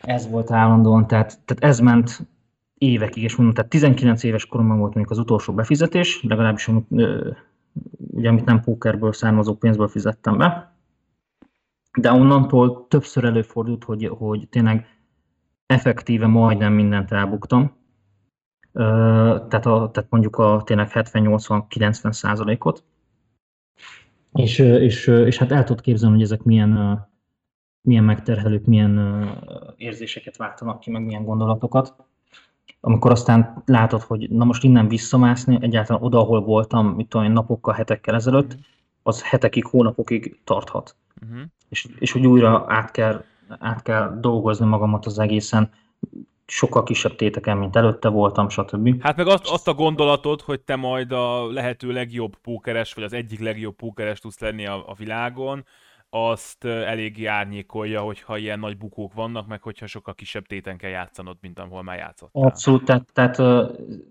Ez 0.00 0.30
volt 0.30 0.50
állandóan, 0.50 1.06
tehát, 1.06 1.38
tehát 1.44 1.64
ez 1.64 1.80
ment 1.80 2.26
évekig, 2.74 3.22
és 3.22 3.36
mondom, 3.36 3.54
tehát 3.54 3.70
19 3.70 4.22
éves 4.22 4.46
koromban 4.46 4.78
volt 4.78 4.94
még 4.94 5.06
az 5.08 5.18
utolsó 5.18 5.52
befizetés, 5.52 6.22
legalábbis 6.22 6.68
amit, 6.68 6.86
ugye, 7.96 8.28
amit 8.28 8.44
nem 8.44 8.60
pókerből 8.60 9.12
származó 9.12 9.54
pénzből 9.54 9.88
fizettem 9.88 10.36
be. 10.36 10.76
De 11.98 12.12
onnantól 12.12 12.86
többször 12.88 13.24
előfordult, 13.24 13.84
hogy, 13.84 14.06
hogy 14.06 14.48
tényleg 14.48 14.86
effektíve 15.66 16.26
majdnem 16.26 16.72
mindent 16.72 17.12
elbuktam. 17.12 17.76
Tehát, 18.78 19.66
a, 19.66 19.90
tehát 19.92 20.06
mondjuk 20.08 20.36
a 20.36 20.62
tényleg 20.64 20.90
70-80-90 20.92 22.12
százalékot. 22.12 22.84
És, 24.32 24.58
és, 24.58 25.06
és 25.06 25.38
hát 25.38 25.52
el 25.52 25.64
tudod 25.64 25.82
képzelni, 25.82 26.14
hogy 26.14 26.24
ezek 26.24 26.42
milyen, 26.42 27.02
milyen 27.80 28.04
megterhelők, 28.04 28.64
milyen 28.64 29.24
érzéseket 29.76 30.36
váltanak 30.36 30.80
ki, 30.80 30.90
meg 30.90 31.04
milyen 31.04 31.24
gondolatokat. 31.24 31.94
Amikor 32.80 33.10
aztán 33.10 33.62
látod, 33.66 34.02
hogy 34.02 34.30
na 34.30 34.44
most 34.44 34.64
innen 34.64 34.88
visszamászni, 34.88 35.58
egyáltalán 35.60 36.02
oda, 36.02 36.18
ahol 36.18 36.40
voltam, 36.40 36.86
mit 36.86 37.08
tudom 37.08 37.26
én, 37.26 37.32
napokkal, 37.32 37.74
hetekkel 37.74 38.14
ezelőtt, 38.14 38.56
az 39.02 39.22
hetekig, 39.22 39.64
hónapokig 39.64 40.40
tarthat. 40.44 40.96
Uh-huh. 41.22 41.40
És, 41.68 41.88
és 41.98 42.12
hogy 42.12 42.26
újra 42.26 42.64
át 42.68 42.90
kell, 42.90 43.24
át 43.48 43.82
kell 43.82 44.18
dolgozni 44.20 44.66
magamat 44.66 45.06
az 45.06 45.18
egészen, 45.18 45.70
sokkal 46.50 46.82
kisebb 46.82 47.16
téteken, 47.16 47.56
mint 47.56 47.76
előtte 47.76 48.08
voltam, 48.08 48.48
stb. 48.48 49.02
Hát 49.02 49.16
meg 49.16 49.26
azt, 49.26 49.48
azt 49.50 49.68
a 49.68 49.74
gondolatot, 49.74 50.42
hogy 50.42 50.60
te 50.60 50.76
majd 50.76 51.12
a 51.12 51.52
lehető 51.52 51.92
legjobb 51.92 52.36
pókeres, 52.36 52.94
vagy 52.94 53.04
az 53.04 53.12
egyik 53.12 53.40
legjobb 53.40 53.76
pókeres 53.76 54.20
tudsz 54.20 54.40
lenni 54.40 54.66
a, 54.66 54.74
a 54.86 54.94
világon, 54.94 55.64
azt 56.10 56.64
eléggé 56.64 57.24
árnyékolja, 57.24 58.00
hogyha 58.00 58.36
ilyen 58.36 58.58
nagy 58.58 58.76
bukók 58.76 59.14
vannak, 59.14 59.46
meg 59.46 59.62
hogyha 59.62 59.86
sokkal 59.86 60.14
kisebb 60.14 60.46
téten 60.46 60.76
kell 60.76 60.90
játszanod, 60.90 61.36
mint 61.40 61.58
ahol 61.58 61.82
már 61.82 61.98
játszottál. 61.98 62.42
Abszolút, 62.42 62.84
tehát, 62.84 63.08
tehát 63.12 63.38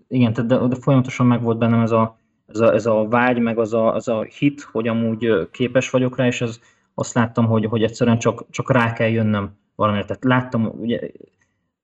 igen, 0.08 0.32
tehát 0.32 0.50
de, 0.50 0.56
de 0.66 0.76
folyamatosan 0.80 1.26
meg 1.26 1.42
volt 1.42 1.58
bennem 1.58 1.80
ez 1.80 1.90
a, 1.90 2.18
ez 2.46 2.60
a, 2.60 2.74
ez 2.74 2.86
a 2.86 3.08
vágy, 3.08 3.38
meg 3.38 3.58
az 3.58 3.74
a, 3.74 3.94
az 3.94 4.08
a 4.08 4.22
hit, 4.22 4.60
hogy 4.60 4.88
amúgy 4.88 5.48
képes 5.50 5.90
vagyok 5.90 6.16
rá, 6.16 6.26
és 6.26 6.40
ez, 6.40 6.60
azt 6.94 7.14
láttam, 7.14 7.46
hogy, 7.46 7.64
hogy 7.64 7.82
egyszerűen 7.82 8.18
csak, 8.18 8.44
csak 8.50 8.72
rá 8.72 8.92
kell 8.92 9.08
jönnöm 9.08 9.58
valamire. 9.74 10.04
Tehát 10.04 10.24
láttam, 10.24 10.72
ugye 10.80 11.00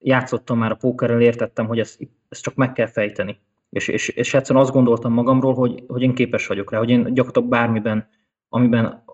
játszottam 0.04 0.58
már 0.58 0.70
a 0.70 0.74
pókerrel, 0.74 1.20
értettem, 1.20 1.66
hogy 1.66 1.78
ezt, 1.78 2.08
ezt 2.28 2.42
csak 2.42 2.54
meg 2.54 2.72
kell 2.72 2.86
fejteni. 2.86 3.38
És, 3.70 3.88
és, 3.88 4.08
és 4.08 4.34
egyszerűen 4.34 4.64
azt 4.64 4.74
gondoltam 4.74 5.12
magamról, 5.12 5.54
hogy, 5.54 5.84
hogy 5.88 6.02
én 6.02 6.14
képes 6.14 6.46
vagyok 6.46 6.70
rá, 6.70 6.78
hogy 6.78 6.90
én 6.90 7.02
gyakorlatilag 7.02 7.48
bármiben, 7.48 8.08
amiben 8.48 9.04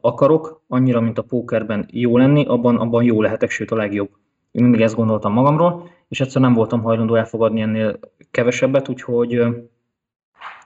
akarok, 0.00 0.62
annyira, 0.68 1.00
mint 1.00 1.18
a 1.18 1.22
pókerben 1.22 1.86
jó 1.90 2.16
lenni, 2.16 2.44
abban, 2.44 2.76
abban 2.76 3.04
jó 3.04 3.22
lehetek, 3.22 3.50
sőt 3.50 3.70
a 3.70 3.76
legjobb. 3.76 4.10
Én 4.50 4.62
mindig 4.62 4.80
ezt 4.80 4.94
gondoltam 4.94 5.32
magamról, 5.32 5.90
és 6.08 6.20
egyszerűen 6.20 6.50
nem 6.50 6.58
voltam 6.58 6.82
hajlandó 6.82 7.14
elfogadni 7.14 7.60
ennél 7.60 7.98
kevesebbet, 8.30 8.88
úgyhogy, 8.88 9.34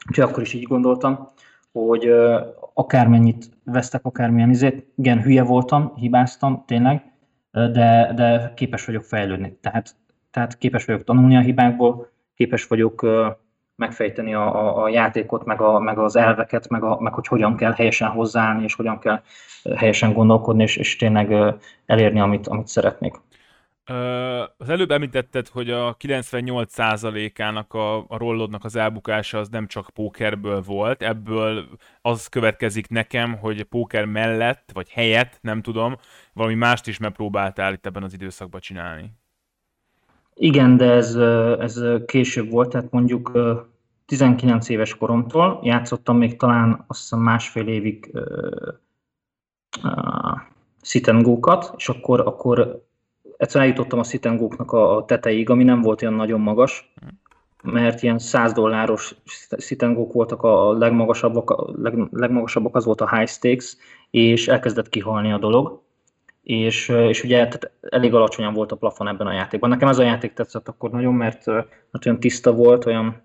úgyhogy 0.09 0.25
akkor 0.25 0.42
is 0.42 0.53
így 0.53 0.62
gondoltam, 0.62 1.33
hogy 1.73 2.11
akármennyit 2.75 3.49
vesztek, 3.64 4.05
akármilyen 4.05 4.51
izét, 4.51 4.87
igen, 4.97 5.23
hülye 5.23 5.42
voltam, 5.42 5.95
hibáztam, 5.95 6.64
tényleg, 6.66 7.16
de, 7.57 8.12
de 8.14 8.53
képes 8.55 8.85
vagyok 8.85 9.05
fejlődni. 9.05 9.59
Tehát, 9.61 9.97
tehát 10.31 10.59
képes 10.59 10.85
vagyok 10.85 11.05
tanulni 11.05 11.37
a 11.37 11.40
hibákból, 11.40 12.11
képes 12.35 12.66
vagyok 12.66 13.07
megfejteni 13.77 14.35
a, 14.35 14.55
a, 14.55 14.83
a 14.83 14.88
játékot, 14.88 15.45
meg, 15.45 15.61
a, 15.61 15.79
meg 15.79 15.99
az 15.99 16.16
elveket, 16.16 16.69
meg, 16.69 16.83
a, 16.83 17.01
meg 17.01 17.14
hogy 17.14 17.27
hogyan 17.27 17.57
kell 17.57 17.73
helyesen 17.73 18.09
hozzáállni, 18.09 18.62
és 18.62 18.75
hogyan 18.75 18.99
kell 18.99 19.21
helyesen 19.77 20.12
gondolkodni, 20.12 20.62
és, 20.62 20.77
és 20.77 20.97
tényleg 20.97 21.55
elérni, 21.87 22.21
amit, 22.21 22.47
amit 22.47 22.66
szeretnék. 22.66 23.14
Az 24.57 24.68
előbb 24.68 24.90
említetted, 24.90 25.49
hogy 25.49 25.70
a 25.70 25.96
98%-ának 25.96 27.75
a, 27.75 27.96
a 27.96 28.16
rollodnak 28.16 28.64
az 28.64 28.77
elbukása 28.77 29.38
az 29.38 29.49
nem 29.49 29.66
csak 29.66 29.90
pókerből 29.94 30.62
volt, 30.62 31.03
ebből 31.03 31.66
az 32.03 32.27
következik 32.27 32.88
nekem, 32.88 33.38
hogy 33.38 33.62
póker 33.62 34.05
mellett, 34.05 34.70
vagy 34.72 34.90
helyett, 34.90 35.38
nem 35.40 35.62
tudom, 35.62 35.96
valami 36.33 36.55
mást 36.55 36.87
is 36.87 36.99
megpróbáltál 36.99 37.72
itt 37.72 37.87
ebben 37.87 38.03
az 38.03 38.12
időszakban 38.12 38.61
csinálni. 38.61 39.12
Igen, 40.35 40.77
de 40.77 40.90
ez, 40.90 41.14
ez 41.61 41.83
később 42.07 42.51
volt, 42.51 42.68
tehát 42.68 42.90
mondjuk 42.90 43.33
19 44.07 44.68
éves 44.68 44.96
koromtól 44.96 45.61
játszottam 45.62 46.16
még 46.16 46.37
talán 46.37 46.85
azt 46.87 47.01
hiszem 47.01 47.18
másfél 47.18 47.68
évig 47.68 48.11
uh, 48.12 48.22
uh, 49.83 50.40
szitengókat, 50.81 51.75
és 51.77 51.88
akkor, 51.88 52.20
akkor 52.20 52.85
egyszerűen 53.37 53.70
eljutottam 53.70 53.99
a 53.99 54.05
szitengóknak 54.05 54.72
a, 54.72 54.96
a 54.96 55.05
tetejéig, 55.05 55.51
ami 55.51 55.64
nem 55.64 55.81
volt 55.83 56.03
olyan 56.03 56.14
nagyon 56.14 56.40
magas, 56.40 56.92
mert 57.62 58.03
ilyen 58.03 58.18
100 58.18 58.53
dolláros 58.53 59.14
szitengók 59.51 60.12
voltak 60.12 60.42
a 60.42 60.72
legmagasabbak, 60.72 61.51
a 61.51 61.72
leg, 61.77 61.94
legmagasabbak 62.11 62.77
az 62.77 62.85
volt 62.85 63.01
a 63.01 63.16
high 63.16 63.29
stakes, 63.29 63.77
és 64.11 64.49
elkezdett 64.49 64.88
kihalni 64.88 65.33
a 65.33 65.38
dolog, 65.38 65.83
és, 66.42 66.88
és 66.88 67.25
ugye 67.25 67.37
tehát 67.37 67.70
elég 67.81 68.14
alacsonyan 68.14 68.53
volt 68.53 68.72
a 68.72 68.77
plafon 68.77 69.09
ebben 69.09 69.27
a 69.27 69.33
játékban. 69.33 69.70
Nekem 69.70 69.88
ez 69.88 69.99
a 69.99 70.03
játék 70.03 70.33
tetszett 70.33 70.68
akkor 70.68 70.90
nagyon, 70.90 71.14
mert, 71.14 71.46
mert 71.46 72.07
olyan 72.07 72.20
tiszta 72.20 72.53
volt, 72.53 72.87
olyan 72.87 73.25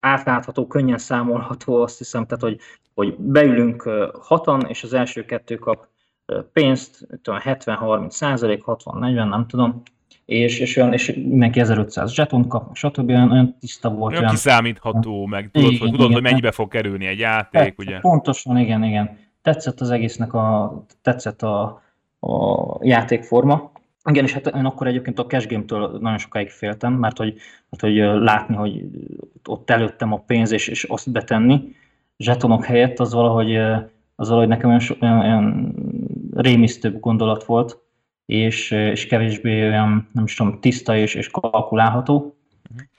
átlátható, 0.00 0.66
könnyen 0.66 0.98
számolható, 0.98 1.82
azt 1.82 1.98
hiszem, 1.98 2.26
tehát 2.26 2.42
hogy, 2.42 2.58
hogy 2.94 3.16
beülünk 3.18 3.82
hatan, 4.20 4.60
és 4.68 4.82
az 4.82 4.92
első 4.92 5.24
kettő 5.24 5.54
kap 5.54 5.86
pénzt, 6.52 7.06
70-30 7.24 8.10
százalék, 8.10 8.62
60-40, 8.66 9.28
nem 9.28 9.46
tudom, 9.46 9.82
és, 10.24 10.58
és, 10.58 10.76
olyan, 10.76 10.92
és 10.92 11.12
mindenki 11.14 11.60
1500 11.60 12.12
zsetont 12.12 12.46
kap, 12.46 12.76
stb. 12.76 13.08
Olyan, 13.08 13.30
olyan 13.30 13.56
tiszta 13.60 13.90
volt. 13.90 14.18
Olyan, 14.18 14.30
kiszámítható, 14.30 15.26
meg 15.26 15.50
tudod, 15.52 15.70
igen, 15.70 15.80
hogy, 15.80 15.90
tudod 15.90 16.04
igen, 16.04 16.12
hogy 16.12 16.30
mennyibe 16.30 16.50
fog 16.50 16.68
kerülni 16.68 17.06
egy 17.06 17.18
játék, 17.18 17.78
ugye? 17.78 17.98
Pontosan, 17.98 18.58
igen, 18.58 18.84
igen. 18.84 19.18
Tetszett 19.42 19.80
az 19.80 19.90
egésznek 19.90 20.34
a, 20.34 20.76
tetszett 21.02 21.42
a, 21.42 21.82
a 22.20 22.78
játékforma. 22.80 23.72
Igen, 24.04 24.24
és 24.24 24.32
hát 24.32 24.46
én 24.46 24.64
akkor 24.64 24.86
egyébként 24.86 25.18
a 25.18 25.26
cash 25.26 25.48
game-től 25.48 25.98
nagyon 26.00 26.18
sokáig 26.18 26.50
féltem, 26.50 26.92
mert 26.92 27.16
hogy, 27.16 27.34
mert 27.70 27.82
hogy 27.82 28.22
látni, 28.22 28.54
hogy 28.54 28.84
ott 29.44 29.70
előttem 29.70 30.12
a 30.12 30.22
pénz, 30.26 30.52
és, 30.52 30.68
és 30.68 30.84
azt 30.84 31.10
betenni 31.10 31.76
zsetonok 32.18 32.64
helyett, 32.64 32.98
az 32.98 33.12
valahogy, 33.12 33.56
az 34.16 34.28
valahogy 34.28 34.48
nekem 34.48 34.68
olyan, 34.68 34.80
olyan, 35.00 35.18
olyan 35.18 35.74
rémisztőbb 36.34 37.00
gondolat 37.00 37.44
volt, 37.44 37.78
és, 38.26 38.70
és 38.70 39.06
kevésbé 39.06 39.62
olyan, 39.62 40.08
nem 40.12 40.24
is 40.24 40.34
tudom, 40.34 40.60
tiszta 40.60 40.96
és, 40.96 41.14
és 41.14 41.30
kalkulálható. 41.30 42.36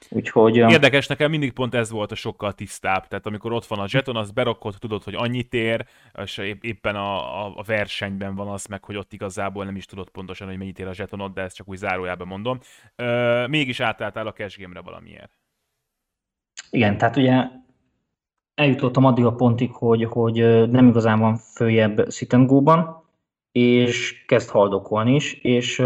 Úgyhogy, 0.10 0.56
Érdekes, 0.56 1.08
nekem 1.08 1.30
mindig 1.30 1.54
pont 1.54 1.76
ez 1.76 1.92
volt 1.92 2.12
a 2.12 2.16
sokkal 2.16 2.54
tisztább. 2.54 3.08
Tehát 3.08 3.26
amikor 3.26 3.52
ott 3.52 3.66
van 3.66 3.80
a 3.80 3.88
zseton, 3.88 4.16
az 4.16 4.32
berakod, 4.32 4.76
tudod, 4.80 5.04
hogy 5.04 5.16
annyit 5.16 5.54
ér, 5.54 5.86
és 6.24 6.38
éppen 6.62 6.96
a, 6.96 7.46
a, 7.46 7.54
a 7.56 7.64
versenyben 7.64 8.36
van 8.36 8.48
az 8.48 8.66
meg, 8.66 8.84
hogy 8.84 8.96
ott 8.96 9.14
igazából 9.14 9.66
nem 9.66 9.76
is 9.76 9.86
tudod 9.86 10.10
pontosan, 10.10 10.48
hogy 10.48 10.58
mennyit 10.58 10.80
ér 10.80 10.88
a 10.88 10.94
zsetonod, 10.94 11.34
de 11.34 11.42
ezt 11.42 11.56
csak 11.56 11.70
úgy 11.70 11.78
zárójában 11.78 12.28
mondom. 12.28 12.60
Ö, 12.96 13.48
mégis 13.48 13.80
átálltál 13.80 14.28
a 14.28 14.34
cash 14.34 14.60
game-re 14.60 14.82
valamiért. 14.82 15.32
Igen, 16.70 16.98
tehát 16.98 17.16
ugye 17.18 17.44
eljutottam 18.56 19.06
addig 19.06 19.26
a 19.26 19.36
pontig, 19.36 19.72
hogy, 19.72 20.04
hogy 20.04 20.70
nem 20.70 20.88
igazán 20.88 21.20
van 21.20 21.38
följebb 21.38 22.10
szitengóban, 22.10 23.03
és 23.54 24.24
kezd 24.28 24.50
haldokolni 24.50 25.16
is, 25.16 25.34
és 25.34 25.82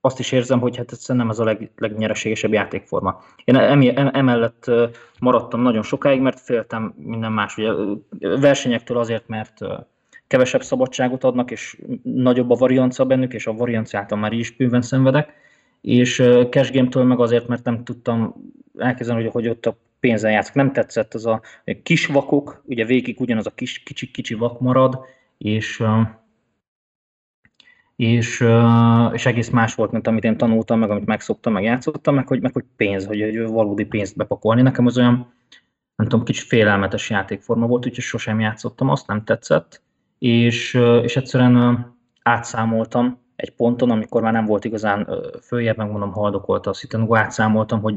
azt 0.00 0.18
is 0.18 0.32
érzem, 0.32 0.60
hogy 0.60 0.76
hát 0.76 0.92
nem 1.06 1.30
ez 1.30 1.38
a 1.38 1.44
leg, 1.44 1.70
legnyereségesebb 1.76 2.52
játékforma. 2.52 3.22
Én 3.44 3.56
emellett 4.12 4.70
maradtam 5.20 5.60
nagyon 5.60 5.82
sokáig, 5.82 6.20
mert 6.20 6.40
féltem 6.40 6.94
minden 6.96 7.32
más. 7.32 7.56
Ugye, 7.56 7.72
versenyektől 8.40 8.98
azért, 8.98 9.28
mert 9.28 9.58
kevesebb 10.26 10.62
szabadságot 10.62 11.24
adnak, 11.24 11.50
és 11.50 11.78
nagyobb 12.02 12.50
a 12.50 12.54
variancia 12.54 13.04
bennük, 13.04 13.32
és 13.34 13.46
a 13.46 13.52
varianciától 13.52 14.18
már 14.18 14.32
is 14.32 14.50
bőven 14.50 14.82
szenvedek, 14.82 15.32
és 15.80 16.16
cash 16.50 16.72
game-től 16.72 17.04
meg 17.04 17.20
azért, 17.20 17.48
mert 17.48 17.64
nem 17.64 17.84
tudtam 17.84 18.34
elkezdeni, 18.78 19.22
hogy, 19.22 19.32
hogy 19.32 19.48
ott 19.48 19.66
a 19.66 19.76
pénzen 20.00 20.30
játszok. 20.30 20.54
Nem 20.54 20.72
tetszett 20.72 21.14
az 21.14 21.26
a 21.26 21.40
kis 21.82 22.06
vakok, 22.06 22.62
ugye 22.66 22.84
végig 22.84 23.20
ugyanaz 23.20 23.46
a 23.46 23.54
kis, 23.54 23.78
kicsi-kicsi 23.78 24.34
vak 24.34 24.60
marad, 24.60 24.98
és 25.38 25.82
és, 27.98 28.46
és 29.12 29.26
egész 29.26 29.50
más 29.50 29.74
volt, 29.74 29.90
mint 29.90 30.06
amit 30.06 30.24
én 30.24 30.36
tanultam, 30.36 30.78
meg 30.78 30.90
amit 30.90 31.06
megszoktam, 31.06 31.52
meg 31.52 31.62
játszottam, 31.62 32.14
meg 32.14 32.26
hogy, 32.26 32.40
meg 32.40 32.52
hogy 32.52 32.64
pénz, 32.76 33.06
hogy, 33.06 33.20
hogy 33.20 33.46
valódi 33.46 33.84
pénzt 33.84 34.16
bepakolni. 34.16 34.62
Nekem 34.62 34.86
az 34.86 34.98
olyan, 34.98 35.32
nem 35.96 36.08
tudom, 36.08 36.24
kicsit 36.24 36.46
félelmetes 36.46 37.10
játékforma 37.10 37.66
volt, 37.66 37.86
úgyhogy 37.86 38.04
sosem 38.04 38.40
játszottam, 38.40 38.88
azt 38.88 39.06
nem 39.06 39.24
tetszett, 39.24 39.82
és, 40.18 40.74
és 41.02 41.16
egyszerűen 41.16 41.86
átszámoltam 42.22 43.18
egy 43.36 43.50
ponton, 43.50 43.90
amikor 43.90 44.22
már 44.22 44.32
nem 44.32 44.44
volt 44.44 44.64
igazán 44.64 45.08
följebb, 45.42 45.76
megmondom, 45.76 46.12
haldokolt 46.12 46.66
a 46.66 46.72
Citadel, 46.72 47.16
átszámoltam, 47.16 47.80
hogy, 47.80 47.96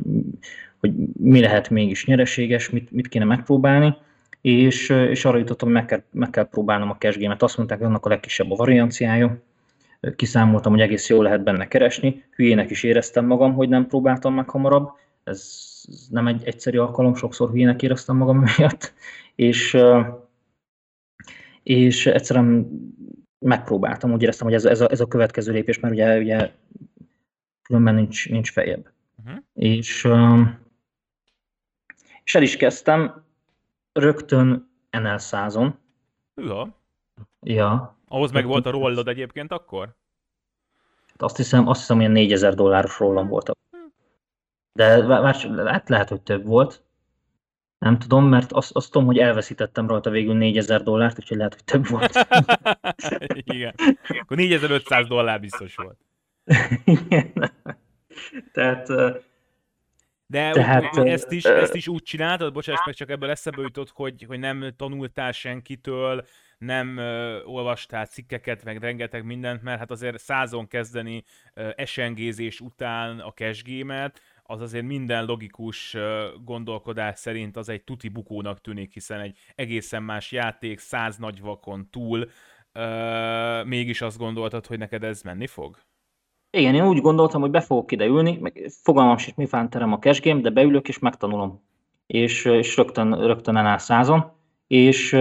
hogy 0.80 0.94
mi 1.14 1.40
lehet 1.40 1.70
mégis 1.70 2.06
nyereséges, 2.06 2.70
mit, 2.70 2.92
mit 2.92 3.08
kéne 3.08 3.26
megpróbálni, 3.26 3.96
és, 4.42 4.90
és 4.90 5.26
arra 5.26 5.38
jutottam, 5.38 5.68
hogy 5.68 5.78
meg 5.78 5.86
kell, 5.86 6.04
meg 6.12 6.30
kell 6.30 6.48
próbálnom 6.48 6.90
a 6.90 6.98
cash 6.98 7.20
game-et. 7.20 7.44
Azt 7.44 7.58
mondták, 7.58 7.78
hogy 7.78 7.88
annak 7.88 8.06
a 8.06 8.10
legkisebb 8.10 8.52
a 8.52 8.56
varianciája, 8.56 9.50
kiszámoltam, 10.16 10.72
hogy 10.72 10.82
egész 10.82 11.10
jól 11.10 11.24
lehet 11.24 11.44
benne 11.44 11.68
keresni. 11.68 12.24
Hülyének 12.36 12.70
is 12.70 12.84
éreztem 12.84 13.26
magam, 13.26 13.54
hogy 13.54 13.70
nem 13.70 13.88
próbáltam 13.88 14.34
meg 14.34 14.50
hamarabb. 14.50 14.90
Ez 15.24 15.70
nem 16.10 16.28
egy 16.28 16.44
egyszerű 16.46 16.78
alkalom, 16.78 17.16
sokszor 17.16 17.50
hülyének 17.50 17.82
éreztem 17.82 18.18
magam 18.18 18.38
miatt. 18.58 18.94
És, 19.36 19.78
és 21.64 22.06
egyszerűen 22.06 22.70
megpróbáltam, 23.40 24.12
úgy 24.12 24.22
éreztem, 24.22 24.48
hogy 24.48 24.56
ez, 24.56 24.66
ez, 24.66 24.82
a, 24.82 24.92
ez 24.92 25.00
a 25.00 25.08
következő 25.08 25.52
lépés, 25.52 25.80
mert 25.80 25.94
ugye, 25.94 26.18
ugye 26.18 26.52
különben 27.62 27.96
nincs, 27.96 28.30
nincs 28.30 28.52
fejebb. 28.52 28.92
Uh-huh. 29.24 29.44
És, 29.54 30.08
és 32.24 32.36
el 32.36 32.42
is 32.42 32.58
kezdtem 32.58 33.24
rögtön 33.92 34.70
NL 34.90 35.18
százon. 35.18 35.78
Ja. 36.36 36.76
Ja. 37.42 38.00
Ahhoz 38.12 38.32
meg 38.32 38.46
volt 38.46 38.66
a 38.66 38.70
rollod 38.70 39.08
egyébként 39.08 39.52
akkor? 39.52 39.96
Azt 41.18 41.38
hiszem, 41.38 41.68
azt 41.68 41.80
hiszem, 41.80 42.00
ilyen 42.00 42.12
4000 42.12 42.54
dolláros 42.54 43.00
rollam 43.00 43.28
volt. 43.28 43.52
De 44.74 45.16
hát 45.66 45.90
lehet, 45.90 46.10
hogy 46.10 46.22
több 46.22 46.46
volt. 46.46 46.84
Nem 47.78 48.00
tudom, 48.00 48.26
mert 48.26 48.52
azt, 48.52 48.76
azt 48.76 48.92
tudom, 48.92 49.08
hogy 49.08 49.18
elveszítettem 49.18 49.88
rajta 49.88 50.10
végül 50.10 50.34
4000 50.34 50.84
dollárt, 50.84 51.20
úgyhogy 51.20 51.38
lehet, 51.38 51.54
hogy 51.54 51.64
több 51.64 51.88
volt. 51.88 52.28
Igen. 53.54 53.74
Akkor 54.22 54.38
4500 54.38 55.08
dollár 55.08 55.40
biztos 55.40 55.76
volt. 55.76 55.98
Igen. 56.86 57.52
Tehát... 58.54 58.88
De 60.26 60.52
Tehát, 60.52 60.98
ezt, 60.98 61.32
is, 61.32 61.44
ezt 61.44 61.76
is 61.76 61.88
úgy 61.88 62.04
csináltad, 62.04 62.54
bocsáss 62.54 62.86
meg, 62.86 62.96
csak 62.96 63.10
ebből 63.10 63.30
eszebe 63.30 63.62
jutott, 63.62 63.90
hogy, 63.90 64.24
hogy 64.28 64.40
nem 64.40 64.74
tanultál 64.78 65.32
senkitől, 65.32 66.26
nem 66.62 66.98
ö, 66.98 67.44
olvastál 67.44 68.06
cikkeket, 68.06 68.64
meg 68.64 68.78
rengeteg 68.78 69.26
mindent, 69.26 69.64
mert 69.64 69.80
hát 69.80 69.92
azért 69.92 70.20
százon 70.20 70.68
kezdeni 70.68 71.24
ö, 71.54 71.70
esengézés 71.76 72.60
után 72.60 73.20
a 73.20 73.32
cashgame-et, 73.32 74.22
az 74.44 74.62
azért 74.62 74.86
minden 74.86 75.26
logikus 75.26 75.98
gondolkodás 76.44 77.20
szerint 77.20 77.58
az 77.58 77.70
egy 77.70 77.84
tuti 77.84 78.10
bukónak 78.10 78.62
tűnik, 78.62 78.94
hiszen 78.94 79.20
egy 79.20 79.38
egészen 79.56 80.04
más 80.04 80.32
játék, 80.32 80.80
száz 80.80 81.18
nagy 81.18 81.42
vakon 81.42 81.90
túl, 81.90 82.30
ö, 82.72 83.64
mégis 83.66 84.02
azt 84.02 84.18
gondoltad, 84.18 84.66
hogy 84.66 84.78
neked 84.78 85.04
ez 85.04 85.22
menni 85.22 85.48
fog? 85.48 85.78
Igen, 86.50 86.76
én 86.76 86.88
úgy 86.88 87.02
gondoltam, 87.02 87.42
hogy 87.42 87.52
be 87.52 87.62
fogok 87.62 87.92
ide 87.92 88.06
ülni, 88.06 88.38
meg 88.42 88.72
fogalmam 88.84 89.18
sincs, 89.18 89.36
mi 89.36 89.48
terem 89.70 89.94
a 89.94 90.00
cash 90.00 90.22
game, 90.22 90.42
de 90.42 90.50
beülök 90.50 90.88
és 90.88 91.00
megtanulom. 91.00 91.62
És, 92.08 92.46
és 92.46 92.78
rögtön, 92.78 93.26
rögtön 93.26 93.56
eláll 93.56 93.78
százon 93.78 94.40
és, 94.72 95.18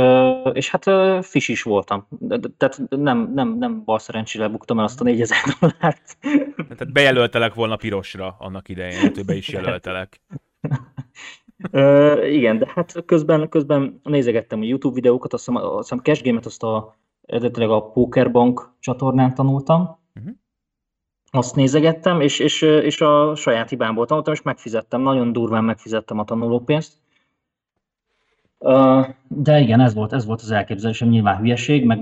és 0.52 0.70
hát 0.70 0.84
fis 1.26 1.48
is 1.48 1.62
voltam. 1.62 2.06
Tehát 2.56 2.80
nem, 2.88 3.30
nem, 3.34 3.58
nem 3.58 3.84
bal 3.84 3.98
szerencsére 3.98 4.48
buktam 4.48 4.78
el 4.78 4.84
azt 4.84 5.00
a 5.00 5.04
4000 5.04 5.38
dollárt. 5.60 6.16
Tehát 6.56 6.92
bejelöltelek 6.92 7.54
volna 7.54 7.76
pirosra 7.76 8.36
annak 8.38 8.68
idején, 8.68 9.00
hogy 9.00 9.24
be 9.24 9.34
is 9.34 9.48
jelöltelek. 9.48 10.20
uh, 11.72 12.32
igen, 12.32 12.58
de 12.58 12.72
hát 12.74 13.02
közben, 13.06 13.48
közben 13.48 14.00
nézegettem 14.02 14.60
a 14.60 14.64
YouTube 14.64 14.94
videókat, 14.94 15.32
azt 15.32 15.46
hiszem, 15.46 15.62
azt 15.62 15.88
hiszem 15.88 15.98
Cash 15.98 16.22
Game-et 16.24 16.46
azt 16.46 16.62
a, 16.62 16.96
eredetileg 17.26 17.70
a 17.70 17.82
Pokerbank 17.82 18.74
csatornán 18.80 19.34
tanultam. 19.34 19.98
Uh-huh. 20.14 20.32
Azt 21.30 21.56
nézegettem, 21.56 22.20
és, 22.20 22.38
és, 22.38 22.62
és 22.62 23.00
a 23.00 23.34
saját 23.34 23.68
hibámból 23.68 24.06
tanultam, 24.06 24.32
és 24.32 24.42
megfizettem, 24.42 25.00
nagyon 25.00 25.32
durván 25.32 25.64
megfizettem 25.64 26.18
a 26.18 26.24
tanulópénzt 26.24 26.98
de 29.28 29.60
igen, 29.60 29.80
ez 29.80 29.94
volt, 29.94 30.12
ez 30.12 30.26
volt 30.26 30.40
az 30.40 30.50
elképzelésem, 30.50 31.08
nyilván 31.08 31.36
hülyeség, 31.36 31.84
meg 31.84 31.98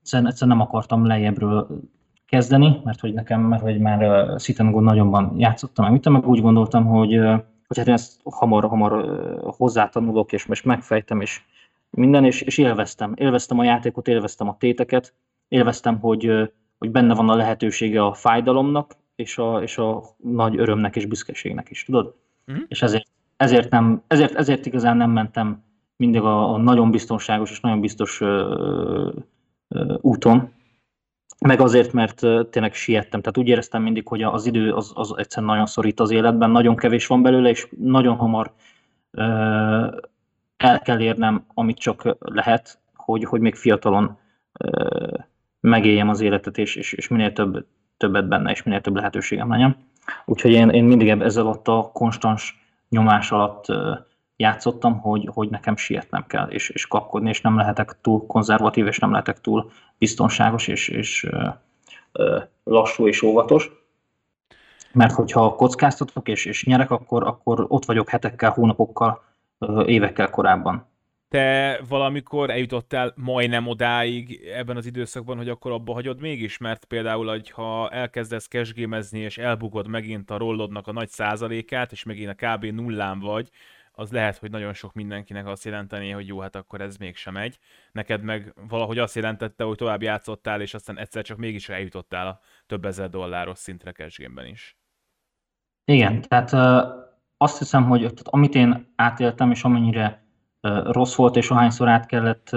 egyszerűen, 0.00 0.30
egyszerűen 0.30 0.56
nem 0.56 0.66
akartam 0.66 1.06
lejjebbről 1.06 1.80
kezdeni, 2.26 2.80
mert 2.84 3.00
hogy 3.00 3.14
nekem, 3.14 3.40
mert 3.40 3.62
hogy 3.62 3.78
már 3.78 4.02
uh, 4.02 4.38
Sit 4.38 4.58
nagyonban 4.58 5.34
játszottam, 5.38 5.92
meg, 5.92 6.08
meg 6.08 6.28
úgy 6.28 6.40
gondoltam, 6.40 6.86
hogy, 6.86 7.16
hogy 7.66 7.78
hát 7.78 7.86
én 7.86 7.92
ezt 7.92 8.20
hamar, 8.24 8.64
hamar 8.64 9.06
hozzátanulok, 9.56 10.32
és 10.32 10.46
most 10.46 10.64
megfejtem, 10.64 11.20
és 11.20 11.40
minden, 11.90 12.24
és, 12.24 12.40
és 12.40 12.58
élveztem. 12.58 13.12
Élveztem 13.16 13.58
a 13.58 13.64
játékot, 13.64 14.08
élveztem 14.08 14.48
a 14.48 14.56
téteket, 14.58 15.14
élveztem, 15.48 15.98
hogy, 15.98 16.50
hogy 16.78 16.90
benne 16.90 17.14
van 17.14 17.28
a 17.28 17.36
lehetősége 17.36 18.04
a 18.04 18.12
fájdalomnak, 18.12 18.96
és 19.16 19.38
a, 19.38 19.62
és 19.62 19.78
a 19.78 20.02
nagy 20.16 20.58
örömnek 20.58 20.96
és 20.96 21.06
büszkeségnek 21.06 21.70
is, 21.70 21.84
tudod? 21.84 22.14
Uh-huh. 22.46 22.64
És 22.68 22.82
ezért, 22.82 23.06
ezért, 23.36 23.70
nem, 23.70 24.02
ezért, 24.06 24.34
ezért 24.34 24.66
igazán 24.66 24.96
nem 24.96 25.10
mentem 25.10 25.63
mindig 25.96 26.20
a, 26.20 26.52
a 26.52 26.56
nagyon 26.56 26.90
biztonságos 26.90 27.50
és 27.50 27.60
nagyon 27.60 27.80
biztos 27.80 28.20
ö, 28.20 29.10
ö, 29.68 29.94
úton, 30.00 30.52
meg 31.38 31.60
azért, 31.60 31.92
mert 31.92 32.20
tényleg 32.50 32.74
siettem. 32.74 33.20
Tehát 33.20 33.38
úgy 33.38 33.48
éreztem 33.48 33.82
mindig, 33.82 34.08
hogy 34.08 34.22
az 34.22 34.46
idő 34.46 34.72
az, 34.72 34.92
az 34.94 35.14
egyszerűen 35.16 35.52
nagyon 35.52 35.66
szorít 35.66 36.00
az 36.00 36.10
életben, 36.10 36.50
nagyon 36.50 36.76
kevés 36.76 37.06
van 37.06 37.22
belőle, 37.22 37.48
és 37.48 37.68
nagyon 37.78 38.16
hamar 38.16 38.52
ö, 39.10 39.22
el 40.56 40.80
kell 40.80 41.00
érnem, 41.00 41.44
amit 41.54 41.78
csak 41.78 42.16
lehet, 42.18 42.78
hogy, 42.94 43.24
hogy 43.24 43.40
még 43.40 43.54
fiatalon 43.54 44.18
ö, 44.52 45.06
megéljem 45.60 46.08
az 46.08 46.20
életet, 46.20 46.58
és, 46.58 46.76
és, 46.76 46.92
és 46.92 47.08
minél 47.08 47.32
több, 47.32 47.66
többet 47.96 48.28
benne, 48.28 48.50
és 48.50 48.62
minél 48.62 48.80
több 48.80 48.94
lehetőségem 48.94 49.50
legyen. 49.50 49.76
Úgyhogy 50.24 50.50
én, 50.50 50.68
én 50.68 50.84
mindig 50.84 51.08
ezzel 51.08 51.46
ott 51.46 51.68
a 51.68 51.90
konstans 51.92 52.62
nyomás 52.88 53.30
alatt 53.30 53.66
játszottam, 54.36 54.98
hogy, 54.98 55.28
hogy 55.32 55.48
nekem 55.48 55.76
sietnem 55.76 56.26
kell, 56.26 56.46
és, 56.48 56.68
és 56.68 56.86
kapkodni, 56.86 57.28
és 57.28 57.40
nem 57.40 57.56
lehetek 57.56 57.96
túl 58.00 58.26
konzervatív, 58.26 58.86
és 58.86 58.98
nem 58.98 59.10
lehetek 59.10 59.40
túl 59.40 59.70
biztonságos, 59.98 60.68
és, 60.68 60.88
és 60.88 61.24
ö, 61.24 61.48
ö, 62.12 62.38
lassú 62.64 63.08
és 63.08 63.22
óvatos. 63.22 63.70
Mert 64.92 65.12
hogyha 65.12 65.54
kockáztatok 65.54 66.28
és, 66.28 66.44
és 66.44 66.64
nyerek, 66.64 66.90
akkor, 66.90 67.26
akkor 67.26 67.64
ott 67.68 67.84
vagyok 67.84 68.08
hetekkel, 68.08 68.50
hónapokkal, 68.50 69.22
ö, 69.58 69.84
évekkel 69.84 70.30
korábban. 70.30 70.92
Te 71.28 71.80
valamikor 71.88 72.50
eljutottál 72.50 73.12
majdnem 73.16 73.66
odáig 73.66 74.40
ebben 74.54 74.76
az 74.76 74.86
időszakban, 74.86 75.36
hogy 75.36 75.48
akkor 75.48 75.72
abba 75.72 75.92
hagyod 75.92 76.20
mégis, 76.20 76.58
mert 76.58 76.84
például, 76.84 77.40
ha 77.50 77.88
elkezdesz 77.88 78.48
cashgémezni, 78.48 79.18
és 79.18 79.38
elbukod 79.38 79.88
megint 79.88 80.30
a 80.30 80.36
rollodnak 80.36 80.86
a 80.86 80.92
nagy 80.92 81.08
százalékát, 81.08 81.92
és 81.92 82.02
megint 82.02 82.30
a 82.30 82.46
kb. 82.46 82.64
nullán 82.64 83.20
vagy, 83.20 83.50
az 83.96 84.10
lehet, 84.10 84.36
hogy 84.36 84.50
nagyon 84.50 84.72
sok 84.72 84.92
mindenkinek 84.92 85.46
azt 85.46 85.64
jelenteni, 85.64 86.10
hogy 86.10 86.26
jó, 86.26 86.40
hát 86.40 86.56
akkor 86.56 86.80
ez 86.80 86.96
mégsem 86.96 87.32
megy. 87.32 87.58
Neked 87.92 88.22
meg 88.22 88.54
valahogy 88.68 88.98
azt 88.98 89.14
jelentette, 89.14 89.64
hogy 89.64 89.76
tovább 89.76 90.02
játszottál, 90.02 90.60
és 90.60 90.74
aztán 90.74 90.98
egyszer 90.98 91.24
csak 91.24 91.36
mégis 91.36 91.68
eljutottál 91.68 92.26
a 92.26 92.40
több 92.66 92.84
ezer 92.84 93.08
dolláros 93.08 93.58
szintre 93.58 93.92
cashgame 93.92 94.46
is. 94.46 94.76
Igen, 95.84 96.22
tehát 96.22 96.52
azt 97.36 97.58
hiszem, 97.58 97.84
hogy 97.84 98.00
tehát, 98.00 98.28
amit 98.28 98.54
én 98.54 98.92
átéltem, 98.96 99.50
és 99.50 99.64
amennyire 99.64 100.24
rossz 100.84 101.14
volt, 101.14 101.36
és 101.36 101.50
ahányszor 101.50 101.88
át 101.88 102.06
kellett 102.06 102.50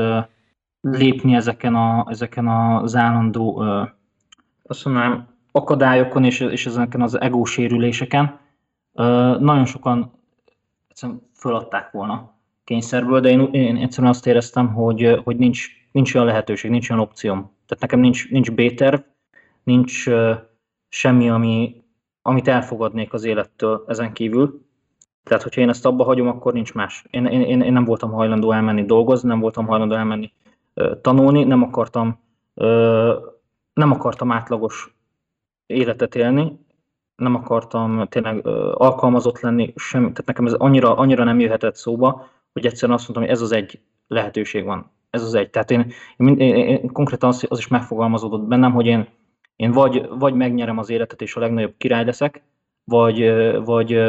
lépni 0.81 1.35
ezeken, 1.35 1.75
a, 1.75 2.05
ezeken 2.09 2.47
az 2.47 2.95
állandó 2.95 3.57
azt 4.63 4.85
mondom, 4.85 5.27
akadályokon 5.51 6.23
és, 6.23 6.39
és 6.39 6.65
ezeken 6.65 7.01
az 7.01 7.21
egósérüléseken, 7.21 8.39
nagyon 9.39 9.65
sokan 9.65 10.11
föladták 11.33 11.91
volna 11.91 12.35
kényszerből, 12.67 13.19
de 13.19 13.29
én, 13.29 13.49
én 13.51 13.77
egyszerűen 13.77 14.11
azt 14.11 14.27
éreztem, 14.27 14.73
hogy, 14.73 15.21
hogy 15.23 15.37
nincs, 15.37 15.67
nincs 15.91 16.13
olyan 16.13 16.27
lehetőség, 16.27 16.71
nincs 16.71 16.89
olyan 16.89 17.01
opcióm. 17.01 17.37
Tehát 17.39 17.79
nekem 17.79 17.99
nincs, 17.99 18.29
nincs 18.29 18.51
B-terv, 18.51 18.99
nincs 19.63 20.07
uh, 20.07 20.37
semmi, 20.89 21.29
ami, 21.29 21.83
amit 22.21 22.47
elfogadnék 22.47 23.13
az 23.13 23.23
élettől 23.23 23.83
ezen 23.87 24.13
kívül. 24.13 24.65
Tehát, 25.23 25.43
hogyha 25.43 25.61
én 25.61 25.69
ezt 25.69 25.85
abba 25.85 26.03
hagyom, 26.03 26.27
akkor 26.27 26.53
nincs 26.53 26.73
más. 26.73 27.05
Én, 27.09 27.25
én, 27.25 27.61
én 27.61 27.73
nem 27.73 27.85
voltam 27.85 28.11
hajlandó 28.11 28.51
elmenni 28.51 28.85
dolgozni, 28.85 29.27
nem 29.29 29.39
voltam 29.39 29.67
hajlandó 29.67 29.95
elmenni 29.95 30.33
uh, 30.73 31.01
tanulni, 31.01 31.43
nem 31.43 31.63
akartam, 31.63 32.19
uh, 32.53 33.13
nem 33.73 33.91
akartam 33.91 34.31
átlagos 34.31 34.95
életet 35.65 36.15
élni, 36.15 36.59
nem 37.17 37.35
akartam 37.35 38.07
tényleg 38.07 38.47
alkalmazott 38.73 39.39
lenni, 39.39 39.73
sem, 39.75 40.01
tehát 40.01 40.25
nekem 40.25 40.45
ez 40.45 40.53
annyira, 40.53 40.95
annyira 40.95 41.23
nem 41.23 41.39
jöhetett 41.39 41.75
szóba, 41.75 42.27
hogy 42.53 42.65
egyszerűen 42.65 42.97
azt 42.97 43.07
mondtam, 43.07 43.23
hogy 43.23 43.37
ez 43.37 43.41
az 43.41 43.51
egy 43.51 43.79
lehetőség 44.07 44.63
van. 44.65 44.91
Ez 45.09 45.23
az 45.23 45.33
egy. 45.33 45.49
Tehát 45.49 45.71
én, 45.71 45.91
én, 46.17 46.39
én, 46.39 46.55
én 46.55 46.91
konkrétan 46.91 47.29
az, 47.29 47.45
az 47.49 47.57
is 47.57 47.67
megfogalmazódott 47.67 48.47
bennem, 48.47 48.71
hogy 48.71 48.85
én, 48.85 49.07
én 49.55 49.71
vagy, 49.71 50.07
vagy 50.09 50.33
megnyerem 50.33 50.77
az 50.77 50.89
életet, 50.89 51.21
és 51.21 51.35
a 51.35 51.39
legnagyobb 51.39 51.73
király 51.77 52.05
leszek, 52.05 52.43
vagy, 52.83 53.31
vagy 53.63 54.01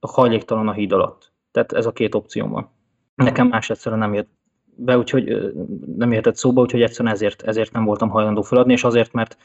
hajléktalan 0.00 0.68
a 0.68 0.72
híd 0.72 0.92
alatt. 0.92 1.32
Tehát 1.50 1.72
ez 1.72 1.86
a 1.86 1.92
két 1.92 2.14
opció 2.14 2.46
van. 2.46 2.70
Nekem 3.14 3.46
más 3.46 3.70
egyszerűen 3.70 4.00
nem 4.00 4.14
jött 4.14 4.30
be, 4.76 4.98
úgyhogy 4.98 5.52
nem 5.96 6.10
jöhetett 6.10 6.36
szóba, 6.36 6.60
úgyhogy 6.60 6.82
egyszerűen 6.82 7.14
ezért, 7.14 7.42
ezért 7.42 7.72
nem 7.72 7.84
voltam 7.84 8.08
hajlandó 8.08 8.42
feladni, 8.42 8.72
és 8.72 8.84
azért, 8.84 9.12
mert 9.12 9.36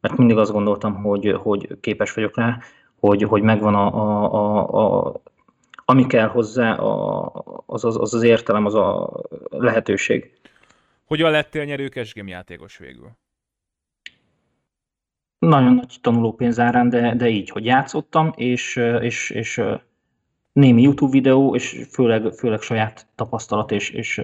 mert 0.00 0.16
mindig 0.16 0.36
azt 0.36 0.52
gondoltam, 0.52 0.94
hogy, 0.94 1.32
hogy 1.42 1.76
képes 1.80 2.12
vagyok 2.12 2.36
rá, 2.36 2.58
hogy, 3.00 3.22
hogy 3.22 3.42
megvan 3.42 3.74
a, 3.74 3.94
a, 3.94 4.32
a, 4.32 5.06
a 5.06 5.20
ami 5.84 6.06
kell 6.06 6.28
hozzá, 6.28 6.74
a, 6.74 7.32
az, 7.66 7.84
az, 7.84 7.96
az 7.96 8.14
az 8.14 8.22
értelem, 8.22 8.66
az 8.66 8.74
a 8.74 9.10
lehetőség. 9.50 10.32
Hogyan 11.04 11.30
lettél 11.30 11.64
nyerő 11.64 11.88
game 12.14 12.30
játékos 12.30 12.76
végül? 12.76 13.10
Nagyon 15.38 15.74
nagy 15.74 15.98
tanulópénzárán, 16.00 16.88
de, 16.88 17.14
de 17.14 17.28
így, 17.28 17.50
hogy 17.50 17.64
játszottam, 17.64 18.32
és, 18.36 18.76
és, 19.00 19.30
és 19.30 19.62
némi 20.52 20.82
YouTube 20.82 21.10
videó, 21.12 21.54
és 21.54 21.86
főleg, 21.90 22.32
főleg 22.32 22.60
saját 22.60 23.06
tapasztalat 23.14 23.70
és, 23.70 23.90
és 23.90 24.22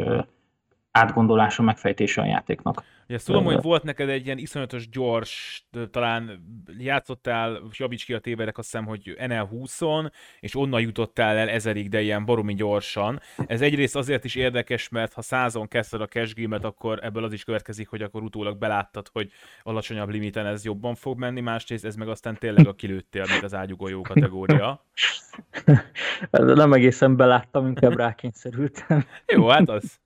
átgondolása, 0.91 1.63
megfejtése 1.63 2.21
a 2.21 2.27
játéknak. 2.27 2.83
Ugye 3.09 3.19
tudom, 3.19 3.45
hogy 3.45 3.63
volt 3.63 3.83
neked 3.83 4.09
egy 4.09 4.25
ilyen 4.25 4.39
iszonyatos 4.39 4.89
gyors, 4.89 5.65
talán 5.91 6.45
játszottál, 6.79 7.63
javíts 7.71 8.05
ki 8.05 8.15
a 8.15 8.19
tévedek, 8.19 8.59
azt 8.59 8.71
hiszem, 8.71 8.87
hogy 8.87 9.17
NL20-on, 9.19 10.11
és 10.41 10.57
onnan 10.57 10.81
jutottál 10.81 11.37
el 11.37 11.49
ezerig, 11.49 11.89
de 11.89 12.01
ilyen 12.01 12.25
baromi 12.25 12.55
gyorsan. 12.55 13.21
Ez 13.47 13.61
egyrészt 13.61 13.97
azért 13.97 14.25
is 14.25 14.35
érdekes, 14.35 14.89
mert 14.89 15.13
ha 15.13 15.23
százon 15.23 15.69
kezdted 15.69 16.01
a 16.01 16.07
cash 16.07 16.35
game 16.35 16.57
akkor 16.57 16.99
ebből 17.03 17.25
az 17.25 17.33
is 17.33 17.45
következik, 17.45 17.89
hogy 17.89 18.03
akkor 18.03 18.23
utólag 18.23 18.59
beláttad, 18.59 19.09
hogy 19.13 19.31
alacsonyabb 19.63 20.09
limiten 20.09 20.47
ez 20.47 20.65
jobban 20.65 20.95
fog 20.95 21.19
menni, 21.19 21.41
másrészt 21.41 21.85
ez 21.85 21.95
meg 21.95 22.09
aztán 22.09 22.37
tényleg 22.39 22.67
a 22.67 22.75
kilőttél, 22.75 23.25
mint 23.31 23.43
az 23.43 23.55
ágyugójó 23.55 24.03
kategória. 24.03 24.85
Nem 26.31 26.73
egészen 26.73 27.17
beláttam, 27.17 27.67
inkább 27.67 27.97
rákényszerültem. 27.97 29.05
Jó, 29.27 29.49
hát 29.49 29.69
az. 29.69 30.01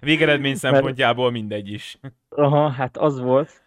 Végeredmény 0.00 0.54
szempontjából 0.54 1.30
mindegy 1.30 1.70
is. 1.70 1.98
Aha, 2.28 2.68
hát 2.68 2.96
az 2.96 3.20
volt, 3.20 3.62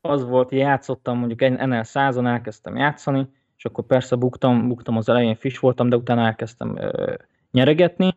az 0.00 0.24
volt, 0.24 0.50
játszottam 0.50 1.18
mondjuk 1.18 1.42
ennél 1.42 1.82
százon, 1.82 2.26
elkezdtem 2.26 2.76
játszani, 2.76 3.28
és 3.56 3.64
akkor 3.64 3.84
persze 3.84 4.16
buktam, 4.16 4.68
buktam 4.68 4.96
az 4.96 5.08
elején, 5.08 5.36
fish 5.36 5.60
voltam, 5.60 5.88
de 5.88 5.96
utána 5.96 6.26
elkezdtem 6.26 6.76
ö, 6.76 7.14
nyeregetni, 7.50 8.16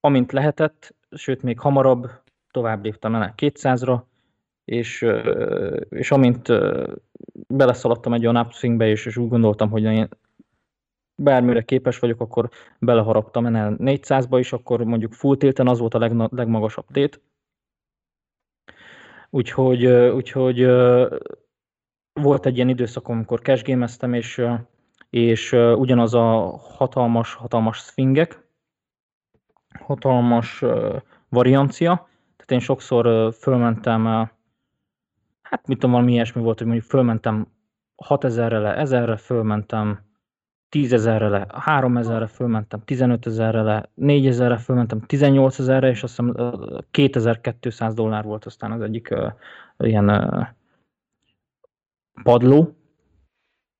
amint 0.00 0.32
lehetett, 0.32 0.94
sőt 1.10 1.42
még 1.42 1.58
hamarabb 1.58 2.10
tovább 2.50 2.84
léptem 2.84 3.14
el 3.14 3.34
200-ra, 3.36 4.00
és, 4.64 5.02
ö, 5.02 5.76
és 5.88 6.10
amint 6.10 6.48
ö, 6.48 6.92
beleszaladtam 7.48 8.12
egy 8.12 8.26
olyan 8.26 8.46
upswingbe, 8.46 8.86
és, 8.86 9.06
és 9.06 9.16
úgy 9.16 9.28
gondoltam, 9.28 9.70
hogy 9.70 9.82
én 9.82 10.08
bármire 11.16 11.62
képes 11.62 11.98
vagyok, 11.98 12.20
akkor 12.20 12.50
beleharaptam 12.78 13.46
ennél 13.46 13.76
400-ba 13.78 14.36
is, 14.38 14.52
akkor 14.52 14.84
mondjuk 14.84 15.12
full 15.12 15.36
tilten 15.36 15.68
az 15.68 15.78
volt 15.78 15.94
a 15.94 15.98
legna- 15.98 16.28
legmagasabb 16.32 16.86
tét. 16.92 17.20
Úgyhogy, 19.30 19.86
úgyhogy 19.86 20.64
volt 22.12 22.46
egy 22.46 22.56
ilyen 22.56 22.68
időszakom, 22.68 23.16
amikor 23.16 23.40
cashgame 23.40 23.88
és, 24.10 24.42
és 25.10 25.52
ugyanaz 25.52 26.14
a 26.14 26.56
hatalmas, 26.56 27.34
hatalmas 27.34 27.78
swingek, 27.78 28.48
hatalmas 29.80 30.64
variancia, 31.28 32.08
tehát 32.36 32.50
én 32.50 32.60
sokszor 32.60 33.32
fölmentem, 33.34 34.04
hát 35.42 35.66
mit 35.66 35.78
tudom, 35.78 35.90
valami 35.90 36.12
ilyesmi 36.12 36.42
volt, 36.42 36.58
hogy 36.58 36.66
mondjuk 36.66 36.88
fölmentem 36.88 37.46
6000-re 37.96 38.58
le, 38.58 38.82
1000-re 38.84 39.16
fölmentem 39.16 40.04
10 40.68 40.92
ezerre 40.92 41.28
le, 41.28 41.46
3 41.50 41.96
ezerre 41.96 42.26
fölmentem, 42.26 42.80
15 42.84 43.26
ezerre 43.26 43.62
le, 43.62 43.90
4 43.94 44.26
ezerre 44.26 44.58
fölmentem, 44.58 45.00
18 45.00 45.58
ezerre, 45.58 45.88
és 45.88 46.02
azt 46.02 46.16
hiszem 46.16 46.34
2200 46.90 47.94
dollár 47.94 48.24
volt 48.24 48.44
aztán 48.44 48.72
az 48.72 48.80
egyik 48.80 49.08
uh, 49.10 49.32
ilyen 49.78 50.08
uh, 50.08 50.46
padló, 52.22 52.76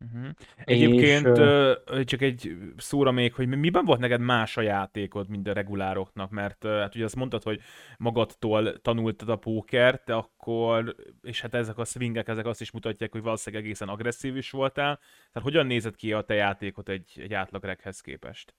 Uh-huh. 0.04 0.30
Egyébként 0.64 1.26
és, 1.26 1.38
uh, 1.38 2.04
csak 2.04 2.22
egy 2.22 2.56
szóra 2.76 3.10
még, 3.10 3.34
hogy 3.34 3.48
miben 3.48 3.84
volt 3.84 4.00
neked 4.00 4.20
más 4.20 4.56
a 4.56 4.60
játékod, 4.60 5.28
mint 5.28 5.48
a 5.48 5.52
regulároknak, 5.52 6.30
mert 6.30 6.64
uh, 6.64 6.70
hát 6.70 6.94
ugye 6.94 7.04
azt 7.04 7.16
mondtad, 7.16 7.42
hogy 7.42 7.60
magadtól 7.98 8.80
tanultad 8.80 9.28
a 9.28 9.36
pókert, 9.36 10.04
de 10.04 10.14
akkor, 10.14 10.94
és 11.22 11.40
hát 11.40 11.54
ezek 11.54 11.78
a 11.78 11.84
swingek, 11.84 12.28
ezek 12.28 12.46
azt 12.46 12.60
is 12.60 12.70
mutatják, 12.70 13.12
hogy 13.12 13.22
valószínűleg 13.22 13.64
egészen 13.64 13.88
agresszív 13.88 14.36
is 14.36 14.50
voltál. 14.50 14.98
Tehát 15.32 15.48
hogyan 15.48 15.66
nézett 15.66 15.96
ki 15.96 16.12
a 16.12 16.20
te 16.20 16.34
játékot 16.34 16.88
egy, 16.88 17.18
egy 17.22 17.34
átlagreghez 17.34 18.00
képest? 18.00 18.54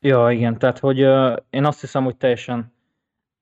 Ja, 0.00 0.30
igen, 0.30 0.58
tehát 0.58 0.78
hogy 0.78 1.02
uh, 1.02 1.36
én 1.50 1.64
azt 1.64 1.80
hiszem, 1.80 2.04
hogy 2.04 2.16
teljesen 2.16 2.75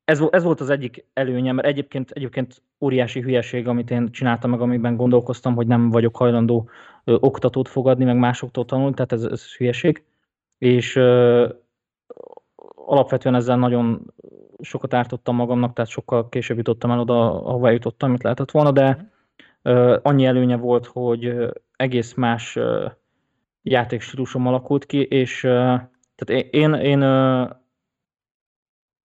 ez, 0.04 0.22
ez 0.30 0.42
volt 0.42 0.60
az 0.60 0.70
egyik 0.70 1.06
előnye, 1.12 1.52
mert 1.52 1.66
egyébként, 1.66 2.10
egyébként 2.10 2.62
óriási 2.80 3.20
hülyeség, 3.20 3.68
amit 3.68 3.90
én 3.90 4.10
csináltam 4.10 4.50
meg, 4.50 4.60
amiben 4.60 4.96
gondolkoztam, 4.96 5.54
hogy 5.54 5.66
nem 5.66 5.90
vagyok 5.90 6.16
hajlandó 6.16 6.68
ö, 7.04 7.16
oktatót 7.20 7.68
fogadni, 7.68 8.04
meg 8.04 8.16
másoktól 8.16 8.64
tanulni, 8.64 8.94
tehát 8.94 9.12
ez, 9.12 9.22
ez 9.22 9.56
hülyeség. 9.56 10.04
És 10.58 10.96
ö, 10.96 11.48
alapvetően 12.74 13.34
ezzel 13.34 13.56
nagyon 13.56 14.14
sokat 14.60 14.94
ártottam 14.94 15.36
magamnak, 15.36 15.72
tehát 15.72 15.90
sokkal 15.90 16.28
később 16.28 16.56
jutottam 16.56 16.90
el 16.90 17.00
oda, 17.00 17.44
ahova 17.44 17.70
jutottam, 17.70 18.08
amit 18.08 18.22
lehetett 18.22 18.50
volna, 18.50 18.70
de 18.70 19.12
ö, 19.62 19.98
annyi 20.02 20.24
előnye 20.24 20.56
volt, 20.56 20.86
hogy 20.86 21.34
egész 21.76 22.14
más 22.14 22.56
ö, 22.56 22.86
játékstílusom 23.62 24.46
alakult 24.46 24.86
ki, 24.86 25.02
és 25.02 25.44
ö, 25.44 25.74
tehát 26.14 26.44
én, 26.44 26.72
én, 26.72 26.74
én 26.74 27.02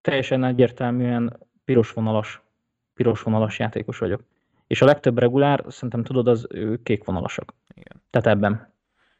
teljesen 0.02 0.43
egyértelműen 0.43 1.39
piros 1.66 1.91
vonalas, 1.91 2.41
piros 2.93 3.22
vonalas 3.22 3.60
játékos 3.60 3.97
vagyok. 3.97 4.24
És 4.68 4.82
a 4.82 4.86
legtöbb 4.86 5.18
regulár, 5.18 5.64
szerintem 5.68 6.04
tudod, 6.04 6.28
az 6.28 6.47
kék 6.84 7.04
vonalasak. 7.04 7.54
Igen. 7.74 8.02
Tehát 8.10 8.28
ebben. 8.28 8.74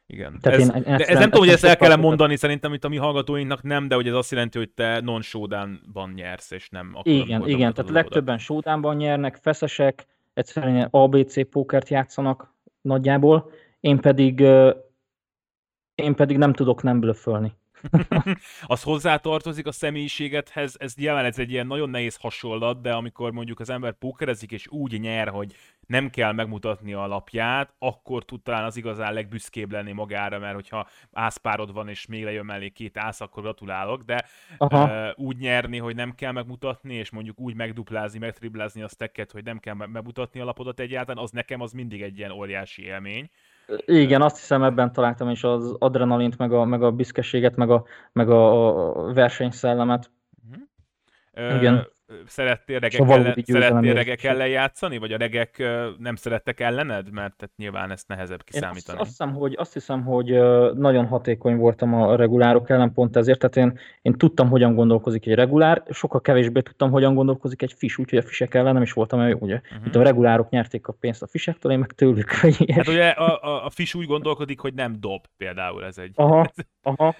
Igen. 0.06 0.38
Tehát 0.40 0.60
ez, 0.60 0.74
én, 0.74 0.82
de 0.82 1.04
ez 1.04 1.18
nem 1.18 1.30
tudom, 1.30 1.44
hogy 1.44 1.54
ezt 1.54 1.64
el 1.64 1.76
kell 1.76 1.96
mondani, 1.96 2.36
szerintem 2.36 2.72
itt 2.72 2.84
a 2.84 2.88
mi 2.88 2.96
hallgatóinknak 2.96 3.62
nem, 3.62 3.88
de 3.88 3.94
hogy 3.94 4.06
ez 4.06 4.14
azt 4.14 4.30
jelenti, 4.30 4.58
hogy 4.58 4.70
te 4.70 5.00
non 5.00 5.22
showdownban 5.22 6.10
nyersz, 6.10 6.50
és 6.50 6.68
nem 6.68 6.90
akkor, 6.94 7.12
Igen, 7.12 7.48
igen, 7.48 7.74
tehát 7.74 7.90
legtöbben 7.90 8.38
showdownban 8.38 8.96
nyernek, 8.96 9.36
feszesek, 9.36 10.06
egyszerűen 10.34 10.88
ABC 10.90 11.48
pókert 11.48 11.88
játszanak 11.88 12.54
nagyjából, 12.80 13.50
én 13.80 14.00
pedig 14.00 14.40
én 15.94 16.14
pedig 16.14 16.36
nem 16.36 16.52
tudok 16.52 16.82
nem 16.82 17.00
blöffölni. 17.00 17.52
az 18.66 18.82
hozzátartozik 18.82 19.66
a 19.66 19.72
személyiségedhez, 19.72 20.74
ez 20.78 20.94
nyilván 20.94 21.24
ez 21.24 21.38
egy 21.38 21.50
ilyen 21.50 21.66
nagyon 21.66 21.90
nehéz 21.90 22.16
hasonlat, 22.16 22.80
de 22.80 22.92
amikor 22.92 23.32
mondjuk 23.32 23.60
az 23.60 23.70
ember 23.70 23.92
pókerezik 23.92 24.52
és 24.52 24.66
úgy 24.68 25.00
nyer, 25.00 25.28
hogy 25.28 25.54
nem 25.86 26.10
kell 26.10 26.32
megmutatni 26.32 26.92
a 26.92 27.06
lapját, 27.06 27.74
akkor 27.78 28.24
tud 28.24 28.42
talán 28.42 28.64
az 28.64 28.76
igazán 28.76 29.12
legbüszkébb 29.12 29.72
lenni 29.72 29.92
magára, 29.92 30.38
mert 30.38 30.54
hogyha 30.54 30.88
ászpárod 31.12 31.72
van 31.72 31.88
és 31.88 32.06
még 32.06 32.24
lejön 32.24 32.44
mellé 32.44 32.68
két 32.68 32.98
ász, 32.98 33.20
akkor 33.20 33.42
gratulálok, 33.42 34.02
de 34.02 34.24
uh, 34.58 35.08
úgy 35.14 35.36
nyerni, 35.36 35.78
hogy 35.78 35.94
nem 35.94 36.14
kell 36.14 36.32
megmutatni, 36.32 36.94
és 36.94 37.10
mondjuk 37.10 37.40
úgy 37.40 37.54
megduplázni, 37.54 38.18
megtriblázni 38.18 38.82
a 38.82 38.88
stacket, 38.88 39.32
hogy 39.32 39.44
nem 39.44 39.58
kell 39.58 39.74
megmutatni 39.74 40.40
a 40.40 40.44
lapodat 40.44 40.80
egyáltalán, 40.80 41.22
az 41.22 41.30
nekem 41.30 41.60
az 41.60 41.72
mindig 41.72 42.02
egy 42.02 42.18
ilyen 42.18 42.30
óriási 42.30 42.82
élmény. 42.82 43.30
Igen, 43.84 44.22
azt 44.22 44.36
hiszem 44.36 44.62
ebben 44.62 44.92
találtam 44.92 45.30
is 45.30 45.44
az 45.44 45.74
adrenalint, 45.78 46.38
meg 46.38 46.52
a, 46.52 46.64
meg 46.64 46.82
a 46.82 46.90
büszkeséget, 46.90 47.56
meg 47.56 47.70
a, 47.70 47.84
meg 48.12 48.30
a 48.30 49.12
versenyszellemet. 49.12 50.10
Uh-huh. 51.34 51.56
Igen. 51.56 51.88
Szerettél 52.26 52.78
regek, 52.78 53.00
ellen, 53.00 53.34
szerettél 53.44 53.94
regek 53.94 54.24
ellen 54.24 54.48
játszani, 54.48 54.98
vagy 54.98 55.12
a 55.12 55.16
regek 55.16 55.62
nem 55.98 56.16
szerettek 56.16 56.60
ellened? 56.60 57.10
Mert 57.12 57.36
tehát 57.36 57.56
nyilván 57.56 57.90
ezt 57.90 58.08
nehezebb 58.08 58.42
kiszámítani. 58.44 58.98
Én 58.98 59.00
azt, 59.00 59.00
azt, 59.00 59.08
hiszem, 59.08 59.34
hogy, 59.34 59.54
azt 59.58 59.72
hiszem, 59.72 60.04
hogy 60.04 60.26
nagyon 60.74 61.06
hatékony 61.06 61.56
voltam 61.56 61.94
a 61.94 62.16
regulárok 62.16 62.70
ellen, 62.70 62.92
pont 62.92 63.16
ezért, 63.16 63.38
tehát 63.38 63.56
én, 63.56 63.78
én 64.02 64.12
tudtam, 64.12 64.48
hogyan 64.48 64.74
gondolkozik 64.74 65.26
egy 65.26 65.34
regulár, 65.34 65.82
sokkal 65.90 66.20
kevésbé 66.20 66.60
tudtam, 66.60 66.90
hogyan 66.90 67.14
gondolkozik 67.14 67.62
egy 67.62 67.72
fis, 67.76 67.98
úgyhogy 67.98 68.18
a 68.18 68.22
fisek 68.22 68.54
ellen 68.54 68.72
nem 68.72 68.82
is 68.82 68.92
voltam 68.92 69.28
jó, 69.28 69.38
ugye. 69.40 69.60
Uh-huh. 69.64 69.86
Itt 69.86 69.94
a 69.94 70.02
regulárok 70.02 70.50
nyerték 70.50 70.86
a 70.86 70.92
pénzt 71.00 71.22
a 71.22 71.26
fisektől, 71.26 71.72
én 71.72 71.78
meg 71.78 71.92
tőlük. 71.92 72.30
Hát 72.30 72.88
ugye 72.88 73.08
a, 73.08 73.42
a, 73.42 73.64
a 73.64 73.70
fis 73.70 73.94
úgy 73.94 74.06
gondolkodik, 74.06 74.60
hogy 74.60 74.74
nem 74.74 74.96
dob 75.00 75.24
például 75.36 75.84
ez 75.84 75.98
egy... 75.98 76.12
Aha, 76.14 76.50
aha. 76.82 77.14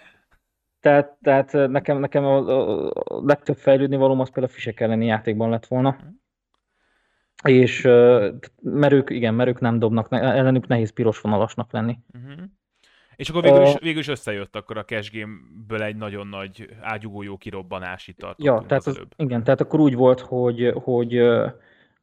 Tehát, 0.80 1.16
tehát 1.22 1.52
nekem, 1.52 1.98
nekem 1.98 2.24
a, 2.24 2.36
a 2.84 2.92
legtöbb 3.24 3.56
fejlődni 3.56 3.96
valóm 3.96 4.20
az 4.20 4.30
például 4.30 4.52
a 4.52 4.54
fisek 4.54 4.80
elleni 4.80 5.06
játékban 5.06 5.50
lett 5.50 5.66
volna. 5.66 5.96
És 7.42 7.82
mert 8.62 8.92
ők, 8.92 9.10
igen, 9.10 9.34
mert 9.34 9.48
ők 9.48 9.60
nem 9.60 9.78
dobnak, 9.78 10.06
ellenük 10.10 10.66
nehéz 10.66 10.90
piros 10.90 11.20
vonalasnak 11.20 11.72
lenni. 11.72 11.98
Uh-huh. 12.14 12.42
És 13.16 13.28
akkor 13.28 13.42
végül 13.42 13.62
is, 13.62 13.74
végül 13.80 14.00
is 14.00 14.08
összejött 14.08 14.56
akkor 14.56 14.78
a 14.78 14.84
cash 14.84 15.12
game-ből 15.12 15.82
egy 15.82 15.96
nagyon 15.96 16.26
nagy 16.26 16.68
ágyugó 16.80 17.22
jó 17.22 17.36
kirobbanás 17.36 18.08
itt 18.08 18.26
Ja, 18.36 18.64
tehát 18.66 18.86
az, 18.86 19.00
igen, 19.16 19.44
tehát 19.44 19.60
akkor 19.60 19.80
úgy 19.80 19.94
volt, 19.94 20.20
hogy, 20.20 20.72
hogy, 20.74 21.20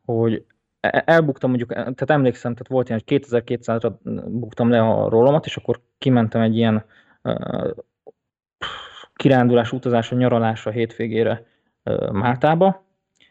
hogy 0.05 0.45
e, 0.79 1.03
elbuktam 1.05 1.49
mondjuk, 1.49 1.73
tehát 1.73 2.09
emlékszem, 2.09 2.51
tehát 2.51 2.67
volt 2.67 2.89
ilyen, 2.89 3.01
hogy 3.05 3.19
2200-ra 3.21 3.93
buktam 4.27 4.69
le 4.69 4.81
a 4.81 5.09
rólomat, 5.09 5.45
és 5.45 5.57
akkor 5.57 5.81
kimentem 5.97 6.41
egy 6.41 6.57
ilyen 6.57 6.85
kirándulás, 9.17 9.71
utazásra, 9.71 10.17
nyaralásra 10.17 10.71
hétvégére 10.71 11.45
Máltába, 12.11 12.85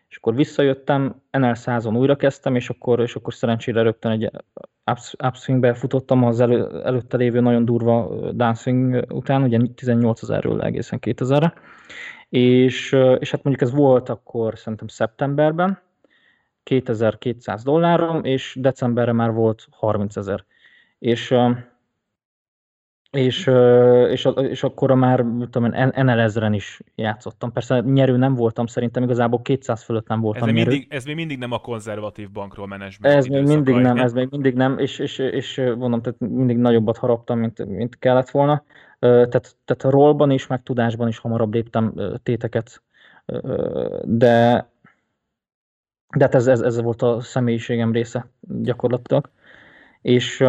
és 0.08 0.16
akkor 0.16 0.34
visszajöttem, 0.34 1.22
NL 1.30 1.52
100-on 1.54 1.98
újra 1.98 2.16
kezdtem, 2.16 2.54
és 2.54 2.68
akkor, 2.68 3.00
és 3.00 3.14
akkor 3.14 3.34
szerencsére 3.34 3.82
rögtön 3.82 4.10
egy 4.10 4.30
upswingbe 5.26 5.74
futottam 5.74 6.24
az 6.24 6.40
elő, 6.40 6.82
előtte 6.84 7.16
lévő 7.16 7.40
nagyon 7.40 7.64
durva 7.64 8.08
downswing 8.32 9.04
után, 9.12 9.42
ugye 9.42 9.60
18 9.74 10.22
ezerről 10.22 10.62
egészen 10.62 10.98
2000-re, 11.02 11.54
és, 12.28 12.92
és 13.18 13.30
hát 13.30 13.42
mondjuk 13.42 13.68
ez 13.68 13.74
volt 13.74 14.08
akkor 14.08 14.58
szerintem 14.58 14.88
szeptemberben, 14.88 15.78
2200 16.62 17.62
dollárom, 17.62 18.24
és 18.24 18.56
decemberre 18.60 19.12
már 19.12 19.32
volt 19.32 19.66
30 19.70 20.16
ezer. 20.16 20.44
És 20.98 21.34
és, 23.16 23.50
és, 24.10 24.28
és 24.50 24.62
akkor 24.62 24.94
már, 24.94 25.24
tudom 25.50 25.72
én, 25.72 25.92
NL 25.94 26.20
ezeren 26.20 26.52
is 26.52 26.80
játszottam. 26.94 27.52
Persze 27.52 27.80
nyerő 27.80 28.16
nem 28.16 28.34
voltam, 28.34 28.66
szerintem 28.66 29.02
igazából 29.02 29.42
200 29.42 29.82
fölött 29.82 30.08
nem 30.08 30.20
voltam 30.20 30.48
ez 30.48 30.54
nyerő. 30.54 30.70
Mindig, 30.70 30.92
ez 30.92 31.04
még 31.04 31.14
mindig 31.14 31.38
nem 31.38 31.52
a 31.52 31.58
konzervatív 31.58 32.30
bankról 32.30 32.66
menedzsment 32.66 33.14
Ez 33.14 33.26
még 33.26 33.46
mindig 33.46 33.74
nem, 33.74 33.96
ez 33.96 34.12
még 34.12 34.28
mindig 34.30 34.54
nem, 34.54 34.78
és, 34.78 34.98
és, 34.98 35.18
és 35.18 35.56
mondom, 35.78 36.02
tehát 36.02 36.18
mindig 36.18 36.56
nagyobbat 36.56 36.96
haraptam, 36.96 37.38
mint, 37.38 37.66
mint 37.66 37.98
kellett 37.98 38.30
volna. 38.30 38.62
Tehát, 38.98 39.56
tehát 39.64 39.84
a 39.84 39.90
rollban 39.90 40.30
is, 40.30 40.46
meg 40.46 40.62
tudásban 40.62 41.08
is 41.08 41.18
hamarabb 41.18 41.54
léptem 41.54 41.94
téteket, 42.22 42.82
de, 44.04 44.68
de 46.16 46.24
hát 46.24 46.34
ez, 46.34 46.46
ez, 46.46 46.60
ez 46.60 46.80
volt 46.80 47.02
a 47.02 47.20
személyiségem 47.20 47.92
része 47.92 48.30
gyakorlatilag. 48.40 49.30
És 50.02 50.44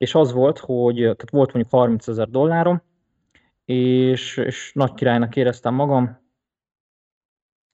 és 0.00 0.14
az 0.14 0.32
volt, 0.32 0.58
hogy 0.58 0.94
tehát 0.94 1.30
volt 1.30 1.52
mondjuk 1.52 1.74
30 1.74 2.08
ezer 2.08 2.28
dollárom, 2.28 2.82
és, 3.64 4.36
és 4.36 4.72
nagy 4.74 4.94
királynak 4.94 5.36
éreztem 5.36 5.74
magam, 5.74 6.18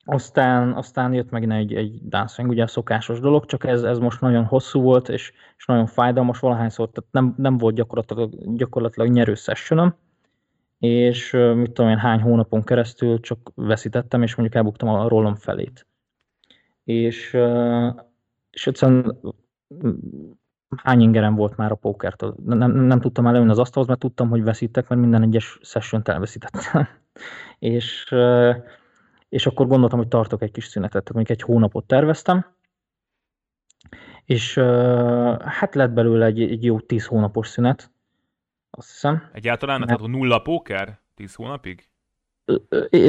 aztán, 0.05 0.73
aztán 0.73 1.13
jött 1.13 1.31
meg 1.31 1.51
egy, 1.51 1.75
egy 1.75 2.09
dancing, 2.09 2.49
ugye 2.49 2.63
a 2.63 2.67
szokásos 2.67 3.21
dolog, 3.21 3.45
csak 3.45 3.65
ez, 3.65 3.83
ez 3.83 3.99
most 3.99 4.21
nagyon 4.21 4.45
hosszú 4.45 4.81
volt, 4.81 5.09
és, 5.09 5.33
és 5.57 5.67
nagyon 5.67 5.87
fájdalmas 5.87 6.39
valahányszor, 6.39 6.91
tehát 6.91 7.13
nem, 7.13 7.35
nem 7.37 7.59
volt 7.59 7.75
gyakorlatilag, 7.75 8.57
gyakorlatilag 8.57 9.11
nyerő 9.11 9.35
sessionom, 9.35 9.95
és 10.79 11.31
mit 11.33 11.73
tudom 11.73 11.91
én, 11.91 11.99
hány 11.99 12.21
hónapon 12.21 12.65
keresztül 12.65 13.21
csak 13.21 13.53
veszítettem, 13.55 14.23
és 14.23 14.35
mondjuk 14.35 14.59
elbuktam 14.59 14.89
a 14.89 15.09
rollom 15.09 15.35
felét. 15.35 15.87
És, 16.85 17.37
és 18.51 18.67
egyszerűen 18.67 19.21
hány 20.77 21.01
ingerem 21.01 21.35
volt 21.35 21.57
már 21.57 21.71
a 21.71 21.75
pókertől. 21.75 22.35
Nem, 22.45 22.71
nem, 22.73 23.01
tudtam 23.01 23.27
előni 23.27 23.51
az 23.51 23.59
asztalhoz, 23.59 23.89
mert 23.89 24.01
tudtam, 24.01 24.29
hogy 24.29 24.43
veszítek, 24.43 24.89
mert 24.89 25.01
minden 25.01 25.23
egyes 25.23 25.59
session 25.63 26.03
elveszítettem. 26.05 26.89
és, 27.59 28.15
és 29.29 29.47
akkor 29.47 29.67
gondoltam, 29.67 29.99
hogy 29.99 30.09
tartok 30.09 30.43
egy 30.43 30.51
kis 30.51 30.67
szünetet, 30.67 31.05
tehát 31.05 31.13
mondjuk 31.13 31.39
egy 31.39 31.45
hónapot 31.45 31.87
terveztem, 31.87 32.47
és 34.25 34.59
hát 35.45 35.75
lett 35.75 35.91
belőle 35.91 36.25
egy, 36.25 36.41
egy 36.41 36.65
jó 36.65 36.81
tíz 36.81 37.07
hónapos 37.07 37.49
szünet, 37.49 37.91
azt 38.71 38.91
hiszem. 38.91 39.31
Egyáltalán? 39.33 39.79
Mert... 39.79 39.91
Tehát 39.91 40.13
nulla 40.13 40.39
póker? 40.39 41.01
Tíz 41.15 41.35
hónapig? 41.35 41.89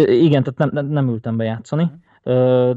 Igen, 0.03 0.43
tehát 0.43 0.72
nem, 0.72 0.86
nem, 0.86 1.10
ültem 1.10 1.38
be 1.38 1.43
játszani, 1.43 1.91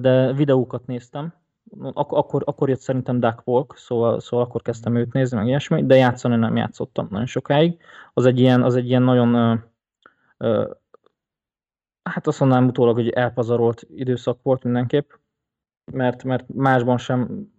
de 0.01 0.33
videókat 0.33 0.87
néztem, 0.87 1.35
Ak- 1.79 2.13
akkor, 2.13 2.43
akkor 2.47 2.69
jött 2.69 2.81
szerintem 2.81 3.21
Duck 3.21 3.47
Walk, 3.47 3.77
szóval, 3.77 4.21
szóval 4.21 4.47
akkor 4.47 4.63
kezdtem 4.63 4.97
őt 4.97 5.13
nézni, 5.13 5.37
meg 5.37 5.47
ilyesmi, 5.47 5.87
de 5.87 5.97
játszani 5.97 6.37
nem 6.37 6.57
játszottam 6.57 7.07
nagyon 7.11 7.27
sokáig. 7.27 7.79
Az 8.15 8.27
egy 8.27 8.41
ilyen, 8.41 8.63
az 8.63 8.77
egy 8.77 8.87
ilyen 8.89 9.03
nagyon, 9.03 9.35
ö, 9.35 9.55
ö, 10.37 10.71
hát 12.03 12.27
azt 12.27 12.41
mondanám 12.41 12.67
utólag, 12.67 12.95
hogy 12.95 13.09
elpazarolt 13.09 13.87
időszak 13.95 14.43
volt 14.43 14.65
mindenképp, 14.65 15.11
mert, 15.93 16.25
mert 16.25 16.49
másban 16.49 16.99
sem, 16.99 17.51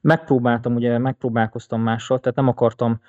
megpróbáltam, 0.00 0.74
ugye 0.74 0.98
megpróbálkoztam 0.98 1.80
mással, 1.80 2.20
tehát 2.20 2.36
nem 2.36 2.48
akartam, 2.48 3.00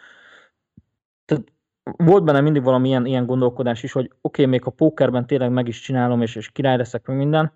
tehát 1.26 1.44
volt 1.84 2.24
benne 2.24 2.42
mindig 2.42 2.64
valami 2.64 2.88
ilyen, 2.88 3.06
ilyen 3.06 3.26
gondolkodás 3.26 3.84
is, 3.84 3.92
hogy 3.92 4.06
oké, 4.06 4.18
okay, 4.22 4.46
még 4.46 4.66
a 4.66 4.70
pókerben 4.70 5.28
tényleg 5.28 5.52
meg 5.52 5.68
is 5.68 5.80
csinálom, 5.80 6.22
és, 6.22 6.36
és 6.36 6.52
király 6.52 6.78
leszek, 6.78 7.06
meg 7.06 7.18
minden, 7.18 7.52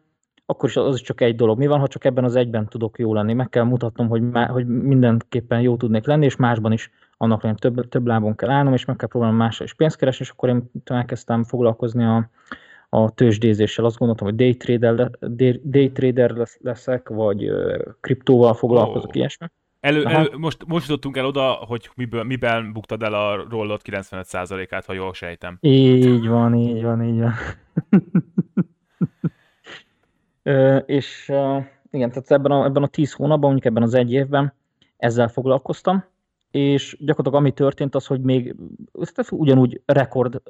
akkor 0.51 0.69
is 0.69 0.77
az 0.77 0.95
is 0.95 1.01
csak 1.01 1.21
egy 1.21 1.35
dolog. 1.35 1.57
Mi 1.57 1.67
van, 1.67 1.79
ha 1.79 1.87
csak 1.87 2.05
ebben 2.05 2.23
az 2.23 2.35
egyben 2.35 2.67
tudok 2.67 2.99
jó 2.99 3.13
lenni? 3.13 3.33
Meg 3.33 3.49
kell 3.49 3.63
mutatnom, 3.63 4.07
hogy, 4.07 4.21
má, 4.21 4.47
hogy 4.47 4.67
mindenképpen 4.67 5.61
jó 5.61 5.77
tudnék 5.77 6.05
lenni, 6.05 6.25
és 6.25 6.35
másban 6.35 6.71
is 6.71 6.91
annak 7.17 7.43
lenni 7.43 7.55
több, 7.59 7.89
több 7.89 8.07
lábon 8.07 8.35
kell 8.35 8.49
állnom, 8.49 8.73
és 8.73 8.85
meg 8.85 8.95
kell 8.95 9.07
próbálnom 9.07 9.37
másra 9.37 9.63
is 9.63 9.73
pénzt 9.73 9.97
keresni, 9.97 10.25
és 10.25 10.31
akkor 10.31 10.49
én 10.49 10.71
elkezdtem 10.83 11.43
foglalkozni 11.43 12.03
a, 12.03 12.29
a 12.89 13.13
tőzsdézéssel. 13.13 13.85
Azt 13.85 13.97
gondoltam, 13.97 14.27
hogy 14.27 14.35
day 14.35 14.57
trader, 14.57 15.09
day 15.63 15.91
trader 15.91 16.47
leszek, 16.61 17.09
vagy 17.09 17.51
kriptóval 18.01 18.53
foglalkozok, 18.53 19.09
oh. 19.09 19.15
ilyesmi. 19.15 19.47
Elő, 19.79 20.05
elő, 20.05 20.37
most, 20.37 20.65
most 20.67 20.87
jutottunk 20.87 21.17
el 21.17 21.25
oda, 21.25 21.51
hogy 21.51 21.89
miből, 21.95 22.23
miben 22.23 22.73
buktad 22.73 23.03
el 23.03 23.13
a 23.13 23.45
rollot 23.49 23.81
95%-át, 23.85 24.85
ha 24.85 24.93
jól 24.93 25.13
sejtem. 25.13 25.57
Így 25.59 26.27
van, 26.27 26.55
így 26.55 26.83
van, 26.83 27.03
így 27.03 27.19
van. 27.19 27.33
és 30.85 31.31
igen, 31.91 32.09
tehát 32.09 32.31
ebben 32.31 32.51
a, 32.51 32.65
ebben 32.65 32.83
a 32.83 32.87
tíz 32.87 33.13
hónapban, 33.13 33.51
mondjuk 33.51 33.65
ebben 33.65 33.83
az 33.83 33.93
egy 33.93 34.11
évben 34.11 34.53
ezzel 34.97 35.27
foglalkoztam, 35.27 36.03
és 36.51 36.97
gyakorlatilag 36.99 37.45
ami 37.45 37.53
történt 37.53 37.95
az, 37.95 38.05
hogy 38.05 38.21
még 38.21 38.55
ugyanúgy 39.31 39.81
rekord 39.85 40.41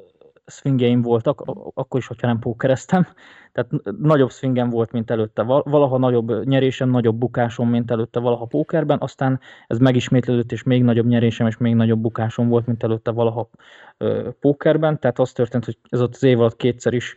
swingjeim 0.46 1.02
voltak, 1.02 1.40
akkor 1.74 2.00
is, 2.00 2.06
hogyha 2.06 2.26
nem 2.26 2.38
pókereztem, 2.38 3.06
tehát 3.52 3.70
nagyobb 3.98 4.30
swingem 4.30 4.70
volt, 4.70 4.92
mint 4.92 5.10
előtte, 5.10 5.42
valaha 5.42 5.98
nagyobb 5.98 6.44
nyerésem, 6.44 6.90
nagyobb 6.90 7.16
bukásom, 7.16 7.68
mint 7.68 7.90
előtte 7.90 8.20
valaha 8.20 8.44
pókerben, 8.44 8.98
aztán 9.00 9.40
ez 9.66 9.78
megismétlődött, 9.78 10.52
és 10.52 10.62
még 10.62 10.82
nagyobb 10.82 11.06
nyerésem, 11.06 11.46
és 11.46 11.56
még 11.56 11.74
nagyobb 11.74 12.00
bukásom 12.00 12.48
volt, 12.48 12.66
mint 12.66 12.82
előtte 12.82 13.10
valaha 13.10 13.48
pókerben, 14.40 14.98
tehát 14.98 15.18
az 15.18 15.32
történt, 15.32 15.64
hogy 15.64 15.78
ez 15.88 16.00
ott 16.00 16.14
az 16.14 16.22
év 16.22 16.40
alatt 16.40 16.56
kétszer 16.56 16.92
is 16.92 17.16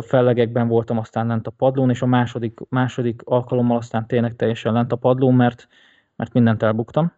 fellegekben 0.00 0.68
voltam, 0.68 0.98
aztán 0.98 1.26
lent 1.26 1.46
a 1.46 1.50
padlón, 1.50 1.90
és 1.90 2.02
a 2.02 2.06
második, 2.06 2.58
második 2.68 3.22
alkalommal 3.24 3.76
aztán 3.76 4.06
tényleg 4.06 4.36
teljesen 4.36 4.72
lent 4.72 4.92
a 4.92 4.96
padlón, 4.96 5.34
mert, 5.34 5.68
mert 6.16 6.32
mindent 6.32 6.62
elbuktam. 6.62 7.12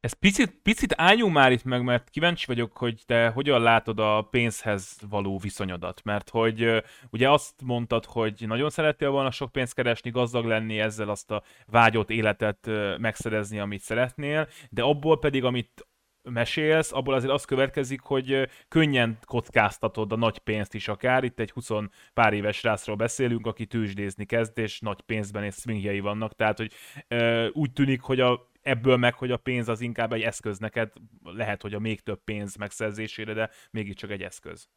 Ez 0.00 0.12
picit, 0.12 0.58
picit 0.62 0.94
álljunk 0.96 1.32
már 1.32 1.52
itt 1.52 1.64
meg, 1.64 1.82
mert 1.82 2.10
kíváncsi 2.10 2.46
vagyok, 2.46 2.76
hogy 2.76 3.02
te 3.06 3.28
hogyan 3.28 3.62
látod 3.62 3.98
a 3.98 4.22
pénzhez 4.30 4.96
való 5.08 5.38
viszonyodat. 5.38 6.00
Mert 6.04 6.30
hogy 6.30 6.82
ugye 7.10 7.30
azt 7.30 7.62
mondtad, 7.64 8.04
hogy 8.04 8.44
nagyon 8.46 8.70
szerettél 8.70 9.10
volna 9.10 9.30
sok 9.30 9.52
pénzt 9.52 9.74
keresni, 9.74 10.10
gazdag 10.10 10.44
lenni, 10.44 10.78
ezzel 10.78 11.08
azt 11.08 11.30
a 11.30 11.42
vágyott 11.66 12.10
életet 12.10 12.70
megszerezni, 12.98 13.58
amit 13.58 13.80
szeretnél, 13.80 14.48
de 14.70 14.82
abból 14.82 15.18
pedig, 15.18 15.44
amit 15.44 15.86
mesélsz, 16.30 16.92
abból 16.92 17.14
azért 17.14 17.32
az 17.32 17.44
következik, 17.44 18.00
hogy 18.00 18.48
könnyen 18.68 19.18
kockáztatod 19.24 20.12
a 20.12 20.16
nagy 20.16 20.38
pénzt 20.38 20.74
is 20.74 20.88
akár. 20.88 21.24
Itt 21.24 21.38
egy 21.40 21.50
20 21.50 21.68
pár 22.14 22.32
éves 22.32 22.62
rászról 22.62 22.96
beszélünk, 22.96 23.46
aki 23.46 23.66
tőzsdézni 23.66 24.24
kezd, 24.24 24.58
és 24.58 24.80
nagy 24.80 25.00
pénzben 25.00 25.44
és 25.44 25.54
swingjei 25.54 26.00
vannak. 26.00 26.34
Tehát, 26.34 26.56
hogy 26.56 26.72
ö, 27.08 27.46
úgy 27.52 27.72
tűnik, 27.72 28.00
hogy 28.00 28.20
a, 28.20 28.50
ebből 28.62 28.96
meg, 28.96 29.14
hogy 29.14 29.30
a 29.30 29.36
pénz 29.36 29.68
az 29.68 29.80
inkább 29.80 30.12
egy 30.12 30.22
eszköz 30.22 30.58
neked, 30.58 30.92
lehet, 31.24 31.62
hogy 31.62 31.74
a 31.74 31.78
még 31.78 32.00
több 32.00 32.20
pénz 32.24 32.56
megszerzésére, 32.56 33.32
de 33.32 33.50
mégiscsak 33.70 34.10
egy 34.10 34.22
eszköz. 34.22 34.68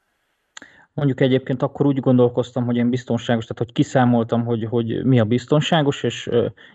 Mondjuk 0.94 1.22
egyébként 1.22 1.62
akkor 1.62 1.86
úgy 1.86 2.00
gondolkoztam, 2.00 2.66
hogy 2.66 2.76
én 2.76 2.90
biztonságos, 2.90 3.46
tehát 3.46 3.58
hogy 3.58 3.74
kiszámoltam, 3.74 4.46
hogy, 4.46 4.66
hogy 4.66 5.06
mi 5.06 5.20
a 5.20 5.26
biztonságos, 5.26 6.04
és, 6.04 6.30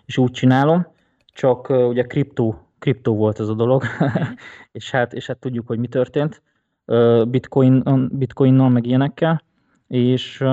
és 0.05 0.17
úgy 0.17 0.31
csinálom, 0.31 0.87
csak 1.33 1.69
ugye 1.69 2.03
kriptó 2.03 2.64
kriptó 2.85 3.15
volt 3.15 3.39
ez 3.39 3.47
a 3.47 3.53
dolog, 3.53 3.83
és, 4.71 4.91
hát, 4.91 5.13
és 5.13 5.27
hát 5.27 5.37
tudjuk, 5.37 5.67
hogy 5.67 5.79
mi 5.79 5.87
történt 5.87 6.41
Bitcoin, 7.27 7.83
bitcoinnal, 8.11 8.69
meg 8.69 8.85
ilyenekkel, 8.85 9.41
és 9.87 10.43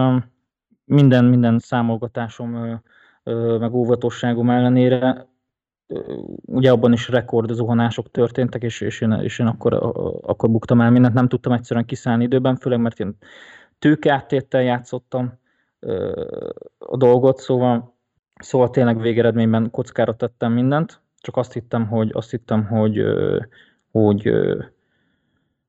minden, 0.84 1.24
minden 1.24 1.58
számolgatásom, 1.58 2.80
meg 3.58 3.74
óvatosságom 3.74 4.50
ellenére 4.50 5.26
ugye 6.46 6.70
abban 6.70 6.92
is 6.92 7.08
rekord 7.08 7.50
zuhanások 7.50 8.10
történtek, 8.10 8.62
és, 8.62 8.80
és, 8.80 9.00
én, 9.00 9.12
és 9.12 9.38
én 9.38 9.46
akkor, 9.46 9.72
akkor 10.22 10.50
buktam 10.50 10.80
el 10.80 10.90
mindent, 10.90 11.14
nem 11.14 11.28
tudtam 11.28 11.52
egyszerűen 11.52 11.86
kiszállni 11.86 12.24
időben, 12.24 12.56
főleg 12.56 12.80
mert 12.80 13.00
én 13.00 13.16
tőkeáttéttel 13.78 14.62
játszottam 14.62 15.32
a 16.78 16.96
dolgot, 16.96 17.38
szóval, 17.38 17.94
szóval 18.38 18.70
tényleg 18.70 19.00
végeredményben 19.00 19.70
kockára 19.70 20.16
tettem 20.16 20.52
mindent, 20.52 21.02
csak 21.22 21.36
azt 21.36 21.52
hittem, 21.52 21.86
hogy, 21.86 22.10
azt 22.12 22.30
hittem, 22.30 22.66
hogy, 22.66 23.02
hogy 23.90 24.32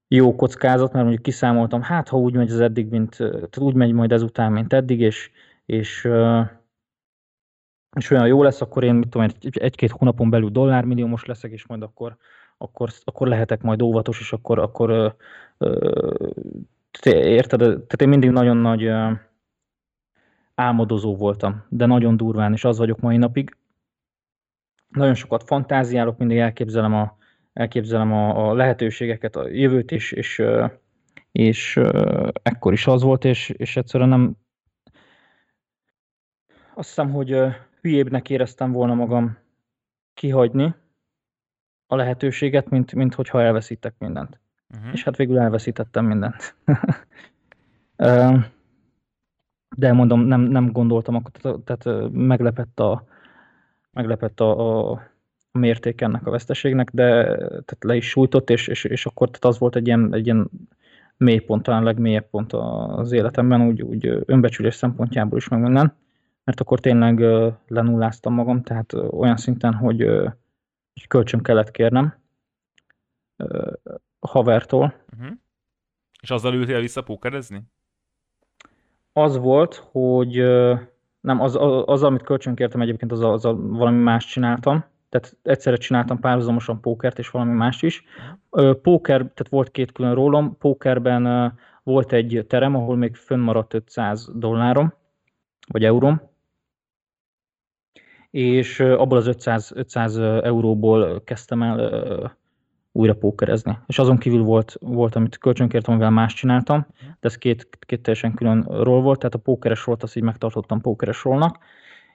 jó 0.08 0.36
kockázat, 0.36 0.92
mert 0.92 1.04
mondjuk 1.04 1.24
kiszámoltam, 1.24 1.82
hát 1.82 2.10
ha 2.10 2.18
úgy 2.18 2.34
megy 2.34 2.52
az 2.52 2.60
eddig, 2.60 2.90
mint, 2.90 3.16
tehát 3.18 3.58
úgy 3.58 3.74
megy 3.74 3.92
majd 3.92 4.12
ezután, 4.12 4.52
mint 4.52 4.74
eddig, 4.74 5.00
és, 5.00 5.32
és, 5.66 6.10
és 7.96 8.10
olyan 8.10 8.28
jó 8.28 8.44
lesz, 8.44 8.62
akkor 8.62 8.84
én 8.84 8.94
mit 8.94 9.10
tudom, 9.10 9.28
egy-két 9.52 9.92
hónapon 9.92 10.30
belül 10.30 10.50
dollármilliómos 10.50 11.26
leszek, 11.26 11.52
és 11.52 11.68
majd 11.68 11.82
akkor, 11.82 12.18
akkor, 12.58 12.90
akkor 13.04 13.28
lehetek 13.28 13.62
majd 13.62 13.82
óvatos, 13.82 14.20
és 14.20 14.34
akkor, 14.34 14.60
akkor 14.60 15.16
érted, 17.04 17.60
tehát 17.60 18.02
én 18.02 18.10
mindig 18.10 18.30
nagyon 18.30 18.58
nagy 18.58 18.90
álmodozó 20.56 21.16
voltam, 21.16 21.64
de 21.70 21.86
nagyon 21.86 22.18
durván, 22.18 22.54
és 22.54 22.66
az 22.66 22.78
vagyok 22.78 23.00
mai 23.00 23.18
napig, 23.18 23.58
nagyon 24.94 25.14
sokat 25.14 25.44
fantáziálok, 25.44 26.18
mindig 26.18 26.38
elképzelem 26.38 26.94
a, 26.94 27.18
elképzelem 27.54 28.14
a, 28.14 28.50
a 28.50 28.54
lehetőségeket, 28.54 29.36
a 29.36 29.48
jövőt 29.48 29.92
is, 29.92 30.12
és, 30.12 30.42
és, 31.32 31.76
és 31.76 31.80
ekkor 32.44 32.74
is 32.74 32.88
az 32.88 33.02
volt, 33.02 33.26
és, 33.26 33.50
és 33.50 33.78
egyszerűen 33.78 34.10
nem 34.10 34.38
azt 36.76 36.88
hiszem, 36.88 37.12
hogy 37.12 37.38
hülyébbnek 37.82 38.30
éreztem 38.30 38.72
volna 38.72 38.94
magam 38.94 39.38
kihagyni 40.14 40.76
a 41.88 41.96
lehetőséget, 41.96 42.70
mint, 42.70 42.94
mint 42.94 43.14
hogyha 43.14 43.42
elveszítek 43.42 43.96
mindent. 43.98 44.40
uh-huh. 44.76 44.94
és 44.94 45.04
hát 45.04 45.16
végül 45.16 45.40
elveszítettem 45.40 46.06
mindent. 46.06 46.56
De 49.76 49.94
mondom, 49.94 50.20
nem, 50.22 50.42
nem 50.42 50.72
gondoltam, 50.72 51.16
akkor, 51.16 51.62
tehát 51.64 52.12
meglepett 52.12 52.80
a, 52.80 53.06
meglepett 53.94 54.40
a, 54.40 54.92
a 54.92 55.02
mérték 55.52 56.02
ennek 56.02 56.28
a 56.28 56.32
veszteségnek, 56.32 56.90
de 56.92 57.24
tehát 57.38 57.78
le 57.80 57.96
is 57.96 58.10
sújtott, 58.10 58.50
és, 58.50 58.68
és, 58.68 58.84
és 58.84 59.06
akkor 59.06 59.28
tehát 59.28 59.46
az 59.46 59.60
volt 59.60 59.76
egy 59.76 59.88
ilyen, 59.88 60.14
egy 60.14 60.26
ilyen 60.26 60.50
mélypont, 61.18 61.64
talán 61.64 61.84
legmélyebb 61.84 62.30
pont 62.30 62.54
az 62.54 63.12
életemben, 63.12 63.62
úgy, 63.62 63.82
úgy 63.82 64.24
önbecsülés 64.26 64.76
szempontjából 64.76 65.38
is 65.38 65.48
meg 65.48 65.62
minden, 65.62 65.96
mert 66.44 66.60
akkor 66.60 66.80
tényleg 66.80 67.20
lenulláztam 67.68 68.34
magam, 68.34 68.62
tehát 68.62 68.94
olyan 68.94 69.38
szinten, 69.38 69.74
hogy, 69.74 70.02
hogy 70.94 71.08
kölcsön 71.08 71.42
kellett 71.42 71.72
kérnem 71.72 72.22
havertól. 74.20 74.94
Uh-huh. 75.14 75.32
És 76.22 76.32
azzal 76.32 76.54
ültél 76.54 76.80
vissza 76.80 77.02
pókerezni? 77.02 77.64
Az 79.14 79.38
volt, 79.38 79.76
hogy 79.76 80.38
nem, 81.24 81.42
az, 81.42 81.56
az, 81.56 81.84
az 81.86 82.04
amit 82.04 82.24
kölcsön 82.24 82.56
kértem 82.56 82.82
egyébként, 82.82 83.12
az, 83.12 83.22
az, 83.22 83.46
az 83.46 83.56
valami 83.60 83.98
más 83.98 84.26
csináltam, 84.26 84.84
tehát 85.10 85.38
egyszerre 85.44 85.78
csináltam 85.78 86.20
párhuzamosan 86.20 86.82
pókert 86.82 87.20
és 87.20 87.30
valami 87.30 87.52
más 87.54 87.82
is. 87.82 88.04
Póker, 88.82 89.18
tehát 89.18 89.50
volt 89.50 89.72
két 89.72 89.92
külön 89.92 90.14
rólom, 90.14 90.58
pókerben 90.58 91.54
volt 91.84 92.12
egy 92.14 92.46
terem, 92.48 92.76
ahol 92.76 92.96
még 92.96 93.16
fönnmaradt 93.16 93.74
500 93.74 94.30
dollárom, 94.34 94.94
vagy 95.68 95.84
euróm, 95.86 96.22
és 98.30 98.80
abból 98.80 99.18
az 99.18 99.28
500, 99.28 99.72
500 99.76 100.18
euróból 100.18 101.24
kezdtem 101.24 101.64
el 101.64 102.38
újra 102.96 103.14
pókerezni. 103.14 103.78
És 103.86 104.00
azon 104.00 104.18
kívül 104.18 104.44
volt, 104.44 104.76
volt 104.80 105.16
amit 105.16 105.38
kölcsönkértem, 105.38 105.94
amivel 105.94 106.12
más 106.12 106.34
csináltam, 106.34 106.86
de 107.00 107.28
ez 107.28 107.38
két, 107.38 107.78
két 107.80 108.02
teljesen 108.02 108.34
külön 108.34 108.62
ról 108.62 109.02
volt, 109.02 109.20
tehát 109.20 109.36
a 109.36 109.40
pókeres 109.40 109.86
rolt 109.86 110.04
azt 110.04 110.16
így 110.16 110.24
megtartottam 110.24 110.82
pókeres 110.82 111.24
rollnak, 111.24 111.58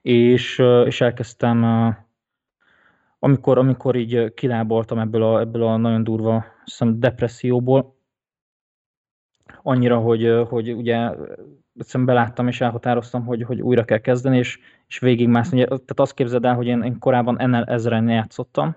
és, 0.03 0.63
és 0.85 1.01
elkezdtem 1.01 1.65
amikor, 3.19 3.59
amikor 3.59 3.97
így 3.97 4.35
kiláboltam 4.35 4.99
ebből 4.99 5.23
a, 5.23 5.41
ebből 5.41 5.63
a 5.63 5.77
nagyon 5.77 6.05
durva 6.05 6.45
szem, 6.65 7.01
depresszióból, 7.01 7.97
annyira, 9.63 9.99
hogy, 9.99 10.45
hogy 10.49 10.73
ugye 10.73 11.11
egyszerűen 11.75 12.07
beláttam 12.07 12.49
és 12.49 12.61
elhatároztam, 12.61 13.25
hogy, 13.25 13.43
hogy 13.43 13.61
újra 13.61 13.85
kell 13.85 13.99
kezdeni, 13.99 14.39
és, 14.39 14.59
és 14.87 14.99
végigmászni. 14.99 15.65
Tehát 15.65 16.01
azt 16.01 16.15
képzeld 16.15 16.45
el, 16.45 16.55
hogy 16.55 16.67
én, 16.67 16.83
én 16.83 16.99
korábban 16.99 17.49
NL 17.51 17.65
ezeren 17.65 18.09
játszottam, 18.09 18.77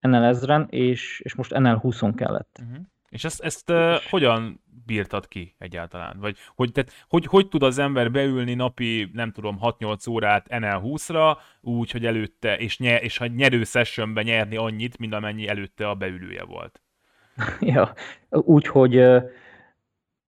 NL 0.00 0.24
ezeren, 0.24 0.66
és, 0.70 1.20
és 1.24 1.34
most 1.34 1.58
NL 1.58 1.76
20 1.76 2.00
kellett. 2.14 2.58
Uh-huh. 2.62 2.84
És 3.08 3.24
ezt, 3.24 3.40
ezt 3.40 3.70
uh, 3.70 3.94
hogyan 4.10 4.62
bírtad 4.86 5.28
ki 5.28 5.54
egyáltalán? 5.58 6.16
Vagy 6.20 6.36
hogy, 6.54 6.72
tehát, 6.72 6.92
hogy, 7.08 7.26
hogy 7.26 7.48
tud 7.48 7.62
az 7.62 7.78
ember 7.78 8.10
beülni 8.10 8.54
napi, 8.54 9.10
nem 9.12 9.32
tudom, 9.32 9.58
6-8 9.62 10.10
órát 10.10 10.46
NL20-ra, 10.48 11.36
úgy, 11.60 11.90
hogy 11.90 12.06
előtte, 12.06 12.56
és, 12.56 12.78
nye, 12.78 13.00
és 13.00 13.16
ha 13.16 13.26
nyerő 13.26 13.64
sessionben 13.64 14.24
nyerni 14.24 14.56
annyit, 14.56 14.98
mint 14.98 15.14
amennyi 15.14 15.48
előtte 15.48 15.88
a 15.88 15.94
beülője 15.94 16.44
volt? 16.44 16.80
ja, 17.60 17.92
úgy, 18.28 18.66
hogy, 18.66 19.04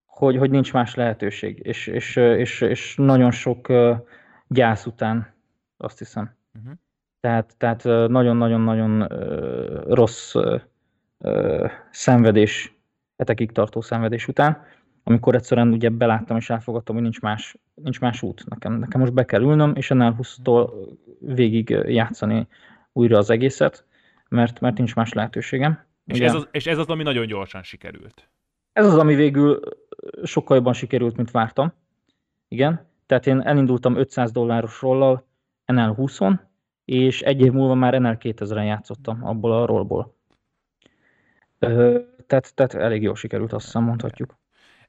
hogy, 0.04 0.36
hogy 0.36 0.50
nincs 0.50 0.72
más 0.72 0.94
lehetőség, 0.94 1.60
és, 1.62 1.86
és, 1.86 2.16
és, 2.16 2.60
és 2.60 2.94
nagyon 2.96 3.30
sok 3.30 3.72
gyász 4.46 4.86
után, 4.86 5.34
azt 5.76 5.98
hiszem. 5.98 6.36
Uh-huh. 6.54 6.72
Tehát, 7.22 7.54
tehát 7.58 7.84
nagyon-nagyon-nagyon 8.08 9.06
rossz 9.88 10.34
szenvedés, 11.90 12.74
hetekig 13.16 13.52
tartó 13.52 13.80
szenvedés 13.80 14.28
után, 14.28 14.64
amikor 15.04 15.34
egyszerűen 15.34 15.68
ugye 15.68 15.88
beláttam 15.88 16.36
és 16.36 16.50
elfogadtam, 16.50 16.94
hogy 16.94 17.04
nincs 17.04 17.20
más, 17.20 17.56
nincs 17.74 18.00
más 18.00 18.22
út. 18.22 18.44
Nekem, 18.48 18.72
nekem 18.72 19.00
most 19.00 19.12
be 19.12 19.24
kell 19.24 19.42
ülnöm, 19.42 19.74
és 19.74 19.90
ennél 19.90 20.16
20-tól 20.18 20.70
végig 21.20 21.68
játszani 21.86 22.46
újra 22.92 23.18
az 23.18 23.30
egészet, 23.30 23.84
mert, 24.28 24.60
mert 24.60 24.76
nincs 24.76 24.94
más 24.94 25.12
lehetőségem. 25.12 25.84
És 26.06 26.20
ez, 26.20 26.34
az, 26.34 26.48
és 26.50 26.66
ez 26.66 26.78
az, 26.78 26.86
ami 26.86 27.02
nagyon 27.02 27.26
gyorsan 27.26 27.62
sikerült. 27.62 28.28
Ez 28.72 28.86
az, 28.86 28.98
ami 28.98 29.14
végül 29.14 29.60
sokkal 30.22 30.56
jobban 30.56 30.72
sikerült, 30.72 31.16
mint 31.16 31.30
vártam. 31.30 31.72
Igen. 32.48 32.86
Tehát 33.06 33.26
én 33.26 33.40
elindultam 33.40 33.96
500 33.96 34.32
dolláros 34.32 34.80
rollal 34.80 35.26
NL 35.66 35.94
20-on, 35.96 36.38
és 36.92 37.22
egy 37.22 37.40
év 37.40 37.52
múlva 37.52 37.74
már 37.74 38.00
NL 38.00 38.16
2000-en 38.20 38.66
játszottam 38.66 39.26
abból 39.26 39.52
a 39.52 39.66
rollból 39.66 40.14
tehát, 42.26 42.54
tehát 42.54 42.74
elég 42.74 43.02
jól 43.02 43.14
sikerült, 43.14 43.52
azt 43.52 43.64
hiszem 43.64 43.82
mondhatjuk. 43.82 44.40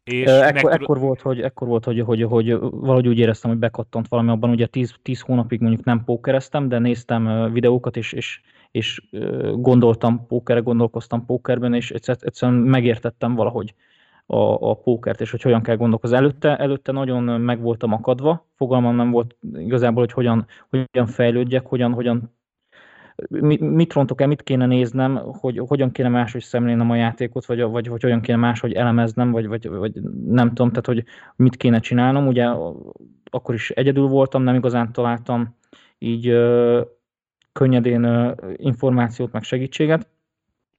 És 0.03 0.25
ekkor, 0.25 0.63
meg... 0.71 0.81
ekkor, 0.81 0.99
volt, 0.99 1.21
hogy, 1.21 1.41
ekkor 1.41 1.67
volt, 1.67 1.85
hogy, 1.85 1.99
hogy, 1.99 2.23
hogy 2.23 2.59
valahogy 2.59 3.07
úgy 3.07 3.17
éreztem, 3.17 3.51
hogy 3.51 3.59
bekattant 3.59 4.07
valami 4.07 4.29
abban, 4.29 4.49
ugye 4.49 4.65
10, 4.65 4.95
10 5.01 5.19
hónapig 5.19 5.59
mondjuk 5.59 5.83
nem 5.83 6.03
pókereztem, 6.03 6.67
de 6.67 6.79
néztem 6.79 7.51
videókat, 7.53 7.97
és, 7.97 8.13
és, 8.13 8.41
és 8.71 9.09
gondoltam 9.55 10.27
pókerre, 10.27 10.59
gondolkoztam 10.59 11.25
pókerben, 11.25 11.73
és 11.73 11.91
egyszerűen 11.91 12.59
megértettem 12.59 13.35
valahogy 13.35 13.73
a, 14.25 14.69
a 14.69 14.73
pókert, 14.73 15.21
és 15.21 15.31
hogy 15.31 15.41
hogyan 15.41 15.61
kell 15.61 15.75
gondolkozni. 15.75 16.17
Előtte, 16.17 16.57
előtte 16.57 16.91
nagyon 16.91 17.41
meg 17.41 17.61
voltam 17.61 17.93
akadva, 17.93 18.47
fogalmam 18.55 18.95
nem 18.95 19.11
volt 19.11 19.35
igazából, 19.53 20.03
hogy 20.03 20.13
hogyan, 20.13 20.45
hogyan 20.69 21.07
fejlődjek, 21.07 21.65
hogyan, 21.65 21.93
hogyan 21.93 22.31
mit 23.59 23.93
rontok 23.93 24.21
el, 24.21 24.27
mit 24.27 24.43
kéne 24.43 24.65
néznem, 24.65 25.15
hogy 25.15 25.57
hogyan 25.67 25.91
kéne 25.91 26.09
máshogy 26.09 26.41
szemlélnem 26.41 26.89
a 26.89 26.95
játékot, 26.95 27.45
vagy, 27.45 27.61
vagy 27.61 27.87
hogy 27.87 28.01
hogyan 28.01 28.21
kéne 28.21 28.37
máshogy 28.37 28.73
elemeznem, 28.73 29.31
vagy, 29.31 29.47
vagy, 29.47 29.69
vagy 29.69 30.01
nem 30.25 30.47
tudom, 30.47 30.69
tehát 30.69 30.85
hogy 30.85 31.03
mit 31.35 31.55
kéne 31.55 31.79
csinálnom. 31.79 32.27
Ugye 32.27 32.45
akkor 33.31 33.53
is 33.53 33.69
egyedül 33.69 34.07
voltam, 34.07 34.43
nem 34.43 34.55
igazán 34.55 34.91
találtam 34.91 35.55
így 35.97 36.27
ö, 36.27 36.81
könnyedén 37.51 38.03
ö, 38.03 38.31
információt, 38.55 39.31
meg 39.31 39.43
segítséget. 39.43 40.07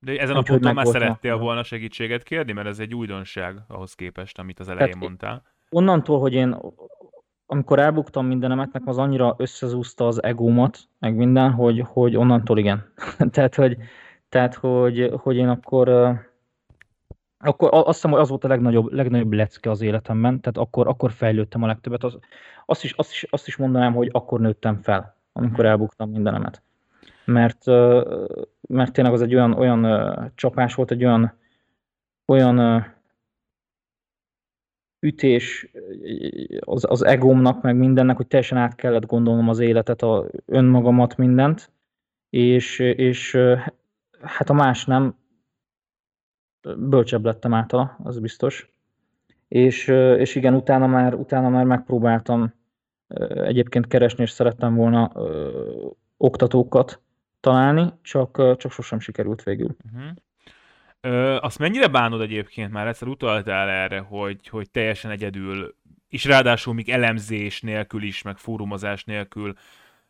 De 0.05 0.19
ezen 0.19 0.37
a 0.37 0.43
ponton 0.43 0.75
már 0.75 0.87
szerettél 0.87 1.37
volna 1.37 1.63
segítséget 1.63 2.23
kérni, 2.23 2.53
mert 2.53 2.67
ez 2.67 2.79
egy 2.79 2.95
újdonság 2.95 3.59
ahhoz 3.69 3.95
képest, 3.95 4.39
amit 4.39 4.61
az 4.61 4.69
elején 4.69 4.93
Tehát 4.93 5.03
mondtál. 5.03 5.43
Onnantól, 5.71 6.21
hogy 6.21 6.33
én 6.33 6.57
amikor 7.47 7.79
elbuktam 7.79 8.27
mindenemet, 8.27 8.73
nekem 8.73 8.89
az 8.89 8.99
annyira 8.99 9.35
összezúzta 9.39 10.07
az 10.07 10.23
egómat, 10.23 10.79
meg 10.99 11.15
minden, 11.15 11.51
hogy, 11.51 11.85
hogy 11.87 12.17
onnantól 12.17 12.59
igen. 12.59 12.93
tehát, 13.33 13.55
hogy, 13.55 13.77
tehát 14.29 14.55
hogy, 14.55 15.13
hogy 15.23 15.37
én 15.37 15.49
akkor, 15.49 15.89
akkor 17.39 17.69
azt 17.73 17.87
hiszem, 17.87 18.11
hogy 18.11 18.21
az 18.21 18.29
volt 18.29 18.45
a 18.45 18.49
legnagyobb, 18.49 18.93
legnagyobb 18.93 19.33
lecke 19.33 19.71
az 19.71 19.81
életemben, 19.81 20.41
tehát 20.41 20.57
akkor, 20.57 20.89
akkor 20.89 21.11
fejlődtem 21.11 21.63
a 21.63 21.67
legtöbbet. 21.67 22.05
Az, 22.05 22.19
azt, 22.67 22.85
is, 22.85 22.93
azt, 22.93 23.11
is, 23.11 23.27
azt 23.31 23.47
is 23.47 23.57
mondanám, 23.57 23.95
hogy 23.95 24.09
akkor 24.13 24.41
nőttem 24.41 24.77
fel, 24.83 25.17
amikor 25.33 25.65
elbuktam 25.67 26.11
mindenemet. 26.11 26.63
Mert, 27.25 27.67
mert 28.69 28.93
tényleg 28.93 29.13
az 29.13 29.23
egy 29.23 29.35
olyan, 29.35 29.53
olyan 29.53 30.33
csapás 30.35 30.75
volt, 30.75 30.91
egy 30.91 31.05
olyan, 31.05 31.39
olyan 32.27 32.85
ütés 35.01 35.71
az, 36.61 36.85
az 36.89 37.05
egómnak, 37.05 37.63
meg 37.63 37.77
mindennek, 37.77 38.17
hogy 38.17 38.27
teljesen 38.27 38.59
át 38.59 38.75
kellett 38.75 39.07
gondolnom 39.07 39.49
az 39.49 39.59
életet, 39.59 40.03
a 40.03 40.27
önmagamat, 40.47 41.17
mindent, 41.17 41.73
és, 42.31 42.79
és 42.79 43.39
hát 44.21 44.51
a 44.51 44.53
más 44.53 44.85
nem, 44.85 45.17
bölcsebb 46.77 47.25
lettem 47.25 47.55
általa, 47.55 47.97
az 48.03 48.19
biztos. 48.19 48.69
És, 49.49 49.89
és 50.19 50.35
igen, 50.35 50.55
utána 50.55 50.87
már, 50.87 51.15
utána 51.15 51.49
már 51.49 51.65
megpróbáltam 51.65 52.53
egyébként 53.35 53.87
keresni, 53.87 54.23
és 54.23 54.31
szerettem 54.31 54.75
volna 54.75 55.11
ö, 55.15 55.89
oktatókat 56.17 57.01
találni, 57.45 57.93
csak, 58.03 58.57
csak 58.57 58.73
sosem 58.73 58.99
sikerült 58.99 59.43
végül. 59.43 59.77
Uh-huh. 59.93 60.11
Ö, 61.01 61.37
azt 61.41 61.59
mennyire 61.59 61.89
bánod 61.89 62.21
egyébként, 62.21 62.73
már 62.73 62.87
egyszer 62.87 63.09
utaltál 63.09 63.69
erre, 63.69 63.99
hogy, 63.99 64.49
hogy 64.49 64.71
teljesen 64.71 65.11
egyedül, 65.11 65.75
és 66.09 66.25
ráadásul 66.25 66.75
még 66.75 66.89
elemzés 66.89 67.61
nélkül 67.61 68.03
is, 68.03 68.23
meg 68.23 68.37
fórumozás 68.37 69.05
nélkül, 69.05 69.53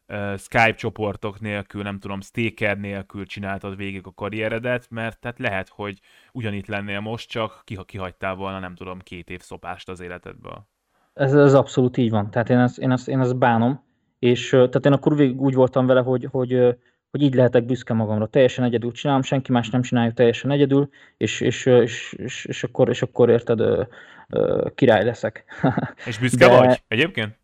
uh, 0.08 0.36
Skype 0.36 0.74
csoportok 0.74 1.40
nélkül, 1.40 1.82
nem 1.82 1.98
tudom, 1.98 2.20
staker 2.20 2.78
nélkül 2.78 3.26
csináltad 3.26 3.76
végig 3.76 4.06
a 4.06 4.12
karrieredet, 4.14 4.86
mert 4.90 5.20
tehát 5.20 5.38
lehet, 5.38 5.68
hogy 5.68 6.00
ugyanitt 6.32 6.66
lennél 6.66 7.00
most, 7.00 7.28
csak 7.28 7.64
kihagytál 7.86 8.34
volna, 8.34 8.58
nem 8.58 8.74
tudom, 8.74 8.98
két 8.98 9.30
év 9.30 9.40
szopást 9.40 9.88
az 9.88 10.00
életedből. 10.00 10.66
Ez, 11.14 11.34
ez 11.34 11.54
abszolút 11.54 11.96
így 11.96 12.10
van. 12.10 12.30
Tehát 12.30 12.50
én 12.50 12.58
ezt, 12.58 12.78
én 12.78 12.90
ezt, 12.90 13.08
én 13.08 13.20
ezt 13.20 13.38
bánom, 13.38 13.82
és 14.18 14.48
tehát 14.48 14.86
én 14.86 14.92
akkor 14.92 15.16
végig 15.16 15.40
úgy 15.40 15.54
voltam 15.54 15.86
vele, 15.86 16.00
hogy, 16.00 16.28
hogy 16.30 16.76
hogy 17.14 17.22
így 17.22 17.34
lehetek 17.34 17.64
büszke 17.64 17.94
magamra. 17.94 18.26
Teljesen 18.26 18.64
egyedül 18.64 18.92
csinálom, 18.92 19.22
senki 19.22 19.52
más 19.52 19.70
nem 19.70 19.82
csinálja 19.82 20.12
teljesen 20.12 20.50
egyedül, 20.50 20.88
és, 21.16 21.40
és, 21.40 21.66
és, 21.66 22.12
és, 22.12 22.44
és, 22.44 22.64
akkor, 22.64 22.88
és 22.88 23.02
akkor 23.02 23.30
érted, 23.30 23.60
ö, 23.60 23.82
ö, 24.28 24.66
király 24.74 25.04
leszek. 25.04 25.44
És 26.06 26.18
büszke 26.18 26.48
de 26.48 26.58
vagy 26.58 26.82
egyébként? 26.88 27.36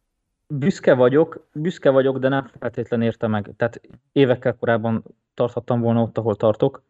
Büszke 0.46 0.94
vagyok, 0.94 1.48
büszke 1.52 1.90
vagyok, 1.90 2.18
de 2.18 2.28
nem 2.28 2.50
feltétlenül 2.58 3.06
érte 3.06 3.26
meg. 3.26 3.50
Tehát 3.56 3.80
évekkel 4.12 4.54
korábban 4.54 5.04
tarthattam 5.34 5.80
volna 5.80 6.02
ott, 6.02 6.18
ahol 6.18 6.36
tartok, 6.36 6.82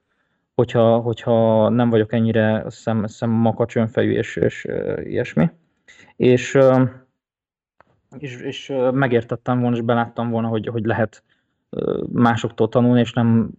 hogyha, 0.55 0.99
hogyha 0.99 1.69
nem 1.69 1.91
vagyok 1.91 2.13
ennyire 2.13 2.65
szem, 2.69 3.07
szem 3.07 3.31
makacs 3.31 3.77
önfejű 3.77 4.13
és, 4.13 4.37
és 4.37 4.67
ilyesmi. 5.05 5.51
És, 6.17 6.59
és, 8.19 8.41
és 8.41 8.73
megértettem 8.93 9.61
volna, 9.61 9.77
és 9.77 9.83
beláttam 9.83 10.31
volna, 10.31 10.49
hogy, 10.49 10.67
hogy 10.67 10.85
lehet 10.85 11.23
másoktól 12.13 12.69
tanulni, 12.69 13.01
és 13.01 13.13
nem, 13.13 13.51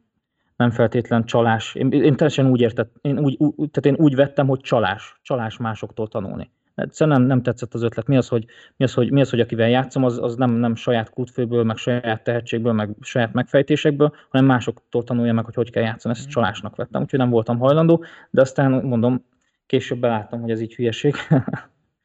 nem 0.55 0.72
feltétlen 0.72 1.26
csalás. 1.26 1.76
Én, 1.76 1.91
én 1.91 2.16
teljesen 2.16 2.49
úgy 2.49 2.62
értett, 2.62 2.95
én 3.01 3.20
úgy, 3.20 3.36
úgy, 3.39 3.70
tehát 3.72 3.86
én 3.97 4.05
úgy 4.05 4.16
vettem, 4.16 4.47
hogy 4.47 4.59
csalás, 4.59 5.20
csalás 5.22 5.57
másoktól 5.57 6.07
tanulni. 6.07 6.51
Egyszerűen 6.76 7.20
nem, 7.20 7.28
nem 7.28 7.41
tetszett 7.41 7.74
az 7.74 7.82
ötlet. 7.84 8.07
Mi 8.07 8.18
az, 8.18 8.28
hogy, 8.28 8.45
mi 8.78 8.86
az, 8.86 8.93
hogy, 8.93 9.12
mi 9.12 9.22
az, 9.22 9.30
hogy 9.30 9.39
akivel 9.39 9.70
játszom, 9.70 10.03
az, 10.03 10.20
az 10.22 10.36
nem, 10.36 10.51
nem 10.51 10.76
saját 10.76 11.09
kútfőből, 11.09 11.64
meg 11.64 11.78
saját 11.78 12.24
tehetségből, 12.24 12.74
meg 12.74 12.89
saját 13.01 13.34
megfejtésekből, 13.34 14.14
hanem 14.30 14.47
másoktól 14.47 15.03
tanulja 15.03 15.34
meg, 15.34 15.45
hogy 15.45 15.55
hogy 15.55 15.72
kell 15.72 15.84
játszani. 15.84 16.14
Ezt 16.18 16.30
csalásnak 16.30 16.76
vettem, 16.76 17.01
úgyhogy 17.01 17.20
nem 17.20 17.30
voltam 17.30 17.59
hajlandó, 17.59 18.03
de 18.30 18.41
aztán 18.41 18.72
mondom, 18.72 19.26
később 19.66 19.99
beláttam, 19.99 20.41
hogy 20.41 20.51
ez 20.51 20.62
így 20.62 20.76
hülyeség. 20.76 21.16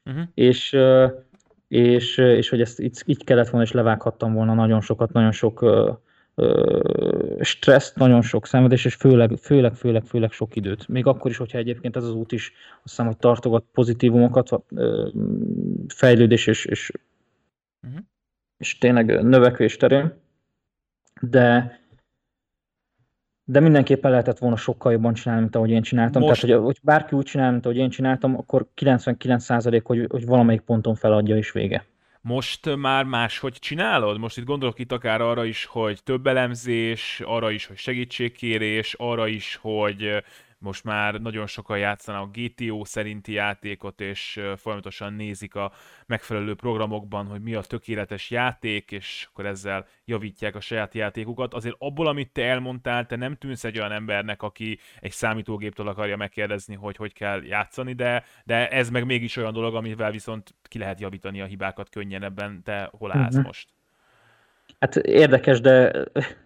uh-huh. 0.05 0.23
és, 0.33 0.77
és, 1.67 2.17
és 2.17 2.49
hogy 2.49 2.61
ezt 2.61 2.79
így, 2.79 3.03
így 3.05 3.23
kellett 3.23 3.49
volna, 3.49 3.65
és 3.65 3.71
levághattam 3.71 4.33
volna 4.33 4.53
nagyon 4.53 4.81
sokat, 4.81 5.11
nagyon 5.11 5.31
sok 5.31 5.65
stresszt, 7.39 7.95
nagyon 7.95 8.21
sok 8.21 8.45
szenvedés, 8.45 8.85
és 8.85 8.95
főleg, 8.95 9.37
főleg, 9.41 9.73
főleg, 9.75 10.05
főleg 10.05 10.31
sok 10.31 10.55
időt. 10.55 10.87
Még 10.87 11.05
akkor 11.05 11.31
is, 11.31 11.37
hogyha 11.37 11.57
egyébként 11.57 11.95
ez 11.95 12.03
az 12.03 12.13
út 12.13 12.31
is 12.31 12.51
azt 12.73 12.81
hiszem, 12.83 13.05
hogy 13.05 13.17
tartogat 13.17 13.65
pozitívumokat, 13.71 14.49
fejlődés 15.87 16.47
és, 16.47 16.65
és, 16.65 16.91
uh-huh. 17.87 17.99
és 18.57 18.77
tényleg 18.77 19.23
növekvés 19.23 19.77
terén, 19.77 20.13
de 21.21 21.79
de 23.49 23.59
mindenképpen 23.59 24.11
lehetett 24.11 24.37
volna 24.37 24.55
sokkal 24.55 24.91
jobban 24.91 25.13
csinálni, 25.13 25.41
mint 25.41 25.55
ahogy 25.55 25.69
én 25.69 25.81
csináltam. 25.81 26.21
Most... 26.21 26.41
Tehát, 26.41 26.55
hogy, 26.55 26.65
hogy 26.65 26.77
bárki 26.81 27.15
úgy 27.15 27.25
csinál, 27.25 27.51
mint 27.51 27.65
ahogy 27.65 27.77
én 27.77 27.89
csináltam, 27.89 28.37
akkor 28.37 28.67
99% 28.81 29.81
hogy, 29.83 30.05
hogy 30.09 30.25
valamelyik 30.25 30.61
ponton 30.61 30.95
feladja 30.95 31.37
és 31.37 31.51
vége. 31.51 31.85
Most 32.21 32.75
már 32.75 33.03
máshogy 33.03 33.53
csinálod? 33.53 34.19
Most 34.19 34.37
itt 34.37 34.45
gondolok 34.45 34.79
itt 34.79 34.91
akár 34.91 35.21
arra 35.21 35.45
is, 35.45 35.65
hogy 35.65 36.03
több 36.03 36.27
elemzés, 36.27 37.21
arra 37.25 37.51
is, 37.51 37.65
hogy 37.65 37.77
segítségkérés, 37.77 38.95
arra 38.97 39.27
is, 39.27 39.59
hogy 39.61 40.23
most 40.59 40.83
már 40.83 41.21
nagyon 41.21 41.47
sokan 41.47 41.77
játszanak 41.77 42.37
GTO 42.37 42.85
szerinti 42.85 43.31
játékot, 43.31 44.01
és 44.01 44.41
folyamatosan 44.55 45.13
nézik 45.13 45.55
a 45.55 45.71
megfelelő 46.05 46.55
programokban, 46.55 47.25
hogy 47.25 47.41
mi 47.41 47.53
a 47.53 47.61
tökéletes 47.61 48.29
játék, 48.29 48.91
és 48.91 49.27
akkor 49.31 49.45
ezzel 49.45 49.85
javítják 50.05 50.55
a 50.55 50.59
saját 50.59 50.93
játékukat. 50.93 51.53
Azért 51.53 51.75
abból, 51.77 52.07
amit 52.07 52.31
te 52.31 52.43
elmondtál, 52.43 53.05
te 53.05 53.15
nem 53.15 53.35
tűnsz 53.35 53.63
egy 53.63 53.79
olyan 53.79 53.91
embernek, 53.91 54.41
aki 54.41 54.79
egy 54.99 55.11
számítógéptől 55.11 55.87
akarja 55.87 56.17
megkérdezni, 56.17 56.75
hogy 56.75 56.95
hogy 56.95 57.13
kell 57.13 57.43
játszani, 57.43 57.93
de, 57.93 58.23
de 58.45 58.69
ez 58.69 58.89
meg 58.89 59.05
mégis 59.05 59.35
olyan 59.35 59.53
dolog, 59.53 59.75
amivel 59.75 60.11
viszont 60.11 60.55
ki 60.63 60.77
lehet 60.77 60.99
javítani 60.99 61.41
a 61.41 61.45
hibákat 61.45 61.89
könnyebben. 61.89 62.63
Te 62.63 62.89
hol 62.91 63.11
állsz 63.11 63.29
uh-huh. 63.29 63.45
most? 63.45 63.76
Hát 64.79 64.95
érdekes, 64.95 65.61
de, 65.61 66.03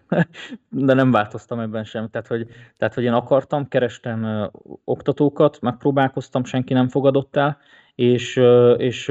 de 0.68 0.94
nem 0.94 1.10
változtam 1.10 1.60
ebben 1.60 1.84
sem. 1.84 2.08
Tehát 2.10 2.26
hogy, 2.26 2.46
tehát, 2.76 2.94
hogy 2.94 3.04
én 3.04 3.12
akartam, 3.12 3.68
kerestem 3.68 4.50
oktatókat, 4.84 5.60
megpróbálkoztam, 5.60 6.44
senki 6.44 6.72
nem 6.72 6.88
fogadott 6.88 7.36
el, 7.36 7.58
és, 7.94 8.40
és 8.76 9.06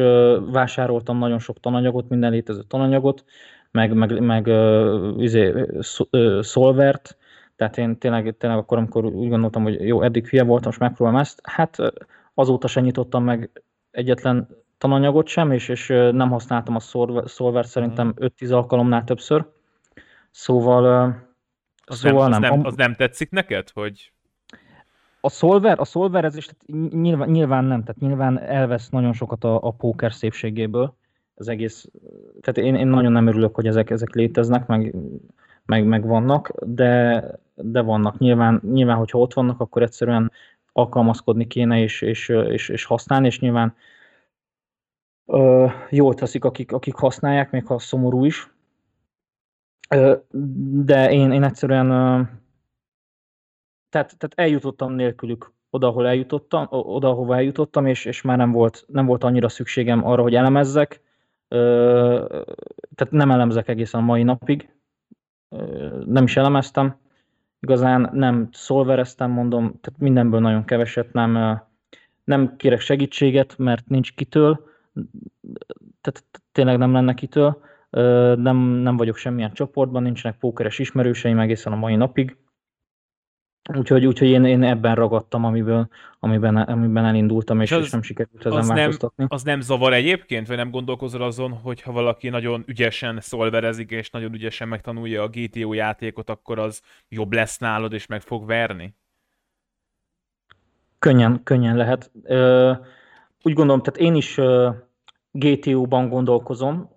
vásároltam 0.51 1.17
nagyon 1.17 1.39
sok 1.39 1.59
tananyagot, 1.59 2.09
minden 2.09 2.31
létező 2.31 2.61
tananyagot, 2.61 3.25
meg, 3.71 3.93
meg, 3.93 4.19
meg 4.19 4.47
izé, 5.17 5.65
szolvert, 6.41 7.17
tehát 7.55 7.77
én 7.77 7.97
tényleg, 7.97 8.35
tényleg 8.37 8.59
akkor, 8.59 8.77
amikor 8.77 9.05
úgy 9.05 9.29
gondoltam, 9.29 9.63
hogy 9.63 9.87
jó, 9.87 10.01
eddig 10.01 10.27
hülye 10.27 10.43
voltam, 10.43 10.65
most 10.65 10.79
megpróbálom 10.79 11.19
ezt, 11.19 11.39
hát 11.43 11.77
azóta 12.33 12.67
sem 12.67 12.83
nyitottam 12.83 13.23
meg 13.23 13.63
egyetlen 13.91 14.47
tananyagot 14.81 15.27
sem, 15.27 15.51
és, 15.51 15.69
és 15.69 15.87
nem 15.87 16.29
használtam 16.29 16.75
a 16.75 16.79
szolvert 17.25 17.67
szerintem 17.67 18.13
5-10 18.17 18.31
mhm. 18.39 18.53
alkalomnál 18.53 19.03
többször. 19.03 19.45
Szóval, 20.31 20.85
az 21.85 21.97
szóval 21.97 22.29
nem, 22.29 22.43
az 22.43 22.49
nem. 22.49 22.65
Az 22.65 22.75
nem 22.75 22.93
tetszik 22.93 23.29
neked, 23.29 23.69
hogy... 23.69 24.11
A 25.19 25.29
szolver, 25.29 25.79
a 25.79 25.85
szolver 25.85 26.25
ez 26.25 26.35
is 26.35 26.45
tehát 26.45 26.91
nyilván, 26.93 27.29
nyilván 27.29 27.63
nem, 27.63 27.79
tehát 27.79 28.01
nyilván 28.01 28.39
elvesz 28.39 28.89
nagyon 28.89 29.13
sokat 29.13 29.43
a, 29.43 29.63
a 29.63 29.71
póker 29.71 30.13
szépségéből. 30.13 30.95
Az 31.35 31.47
egész, 31.47 31.89
tehát 32.41 32.69
én, 32.69 32.75
én 32.75 32.87
nagyon 32.87 33.11
nem 33.11 33.27
örülök, 33.27 33.55
hogy 33.55 33.67
ezek, 33.67 33.89
ezek 33.89 34.13
léteznek, 34.13 34.67
meg, 34.67 34.95
meg, 35.65 35.85
meg 35.85 36.05
vannak, 36.05 36.51
de, 36.65 37.23
de 37.55 37.81
vannak. 37.81 38.17
Nyilván, 38.17 38.61
nyilván, 38.71 38.97
hogyha 38.97 39.19
ott 39.19 39.33
vannak, 39.33 39.59
akkor 39.59 39.81
egyszerűen 39.81 40.31
alkalmazkodni 40.73 41.47
kéne 41.47 41.79
és, 41.79 42.01
és, 42.01 42.29
és, 42.29 42.69
és 42.69 42.85
használni, 42.85 43.27
és 43.27 43.39
nyilván 43.39 43.75
ö, 45.31 45.67
jól 45.89 46.13
teszik, 46.13 46.43
akik, 46.45 46.71
akik 46.71 46.95
használják, 46.95 47.51
még 47.51 47.65
ha 47.65 47.79
szomorú 47.79 48.25
is. 48.25 48.53
De 50.83 51.11
én, 51.11 51.31
én 51.31 51.43
egyszerűen 51.43 51.87
tehát, 53.91 54.17
tehát 54.17 54.33
eljutottam 54.35 54.93
nélkülük 54.93 55.53
oda, 55.69 55.87
ahol 55.87 56.07
eljutottam, 56.07 56.67
oda, 56.69 57.09
ahova 57.09 57.35
eljutottam, 57.35 57.85
és, 57.85 58.05
és 58.05 58.21
már 58.21 58.37
nem 58.37 58.51
volt, 58.51 58.85
nem 58.87 59.05
volt 59.05 59.23
annyira 59.23 59.49
szükségem 59.49 60.05
arra, 60.05 60.21
hogy 60.21 60.35
elemezzek. 60.35 61.01
Tehát 61.47 63.09
nem 63.09 63.31
elemzek 63.31 63.67
egészen 63.67 64.01
a 64.01 64.03
mai 64.03 64.23
napig. 64.23 64.69
Nem 66.05 66.23
is 66.23 66.37
elemeztem. 66.37 66.99
Igazán 67.59 68.09
nem 68.13 68.49
szolvereztem, 68.51 69.31
mondom, 69.31 69.79
tehát 69.81 69.99
mindenből 69.99 70.39
nagyon 70.39 70.65
keveset, 70.65 71.13
nem, 71.13 71.61
nem 72.23 72.55
kérek 72.55 72.79
segítséget, 72.79 73.57
mert 73.57 73.87
nincs 73.87 74.13
kitől 74.13 74.70
tehát 76.01 76.23
tényleg 76.51 76.77
nem 76.77 76.93
lenne 76.93 77.13
kitől. 77.13 77.61
Nem, 78.35 78.57
nem 78.57 78.97
vagyok 78.97 79.17
semmilyen 79.17 79.53
csoportban, 79.53 80.03
nincsenek 80.03 80.37
pókeres 80.37 80.79
ismerőseim 80.79 81.39
egészen 81.39 81.73
a 81.73 81.75
mai 81.75 81.95
napig. 81.95 82.37
Úgyhogy, 83.77 84.05
úgyhogy 84.05 84.27
én, 84.27 84.45
én 84.45 84.63
ebben 84.63 84.95
ragadtam, 84.95 85.45
amiből, 85.45 85.87
amiben, 86.19 86.55
amiben 86.55 87.05
elindultam, 87.05 87.61
és, 87.61 87.71
és, 87.71 87.77
és 87.77 87.89
nem 87.89 88.01
sikerült 88.01 88.45
ezen 88.45 88.57
az 88.57 88.67
változtatni. 88.67 89.13
Nem, 89.15 89.27
az 89.31 89.43
nem 89.43 89.61
zavar 89.61 89.93
egyébként, 89.93 90.47
vagy 90.47 90.57
nem 90.57 90.71
gondolkozol 90.71 91.21
azon, 91.21 91.51
hogy 91.51 91.81
ha 91.81 91.91
valaki 91.91 92.29
nagyon 92.29 92.63
ügyesen 92.67 93.19
szolverezik, 93.19 93.91
és 93.91 94.09
nagyon 94.09 94.33
ügyesen 94.33 94.67
megtanulja 94.67 95.23
a 95.23 95.27
GTO 95.27 95.73
játékot, 95.73 96.29
akkor 96.29 96.59
az 96.59 96.81
jobb 97.09 97.33
lesz 97.33 97.57
nálad, 97.57 97.93
és 97.93 98.05
meg 98.05 98.21
fog 98.21 98.45
verni? 98.45 98.95
Könnyen, 100.99 101.43
könnyen 101.43 101.75
lehet. 101.75 102.11
Ö, 102.23 102.73
úgy 103.43 103.53
gondolom, 103.53 103.81
tehát 103.81 103.99
én 103.99 104.15
is 104.15 104.39
GTO-ban 105.31 106.09
gondolkozom, 106.09 106.89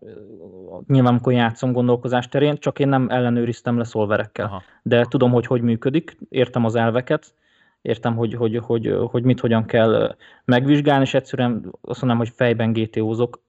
nyilván 0.86 1.12
amikor 1.12 1.32
játszom 1.32 1.72
gondolkozás 1.72 2.28
terén, 2.28 2.58
csak 2.58 2.78
én 2.78 2.88
nem 2.88 3.08
ellenőriztem 3.08 3.78
le 3.78 3.84
szolverekkel. 3.84 4.46
Aha. 4.46 4.62
De 4.82 5.04
tudom, 5.04 5.30
hogy 5.30 5.46
hogy 5.46 5.62
működik, 5.62 6.16
értem 6.28 6.64
az 6.64 6.74
elveket, 6.74 7.34
értem, 7.82 8.16
hogy, 8.16 8.34
hogy, 8.34 8.56
hogy, 8.56 8.96
hogy 9.10 9.22
mit 9.22 9.40
hogyan 9.40 9.64
kell 9.64 10.16
megvizsgálni, 10.44 11.02
és 11.02 11.14
egyszerűen 11.14 11.74
azt 11.80 12.00
mondom, 12.00 12.18
hogy 12.18 12.32
fejben 12.34 12.72
GTO-zok, 12.72 13.42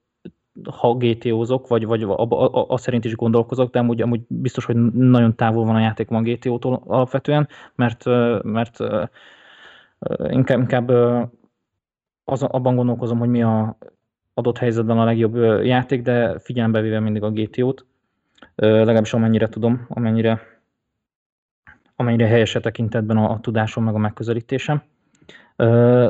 ha 0.71 0.93
GTO-zok, 0.93 1.67
vagy, 1.67 1.85
vagy 1.85 2.05
azt 2.51 2.83
szerint 2.83 3.05
is 3.05 3.15
gondolkozok, 3.15 3.71
de 3.71 3.79
amúgy, 3.79 4.01
amúgy 4.01 4.21
biztos, 4.27 4.65
hogy 4.65 4.75
nagyon 4.93 5.35
távol 5.35 5.65
van 5.65 5.75
a 5.75 5.79
játék 5.79 6.09
van 6.09 6.23
GTO-tól 6.23 6.81
alapvetően, 6.85 7.47
mert, 7.75 8.05
mert 8.43 8.77
inkább, 10.29 10.59
inkább 10.59 10.91
az, 12.25 12.43
abban 12.43 12.75
gondolkozom, 12.75 13.19
hogy 13.19 13.29
mi 13.29 13.43
a 13.43 13.77
adott 14.33 14.57
helyzetben 14.57 14.99
a 14.99 15.03
legjobb 15.03 15.35
játék, 15.63 16.01
de 16.01 16.39
figyelembe 16.39 16.81
véve 16.81 16.99
mindig 16.99 17.23
a 17.23 17.31
GTO-t, 17.31 17.85
legalábbis 18.55 19.13
amennyire 19.13 19.49
tudom, 19.49 19.85
amennyire, 19.89 20.41
amennyire 21.95 22.27
helyes 22.27 22.51
tekintetben 22.51 23.17
a, 23.17 23.31
a 23.31 23.39
tudásom 23.39 23.83
meg 23.83 23.95
a 23.95 23.97
megközelítésem. 23.97 24.83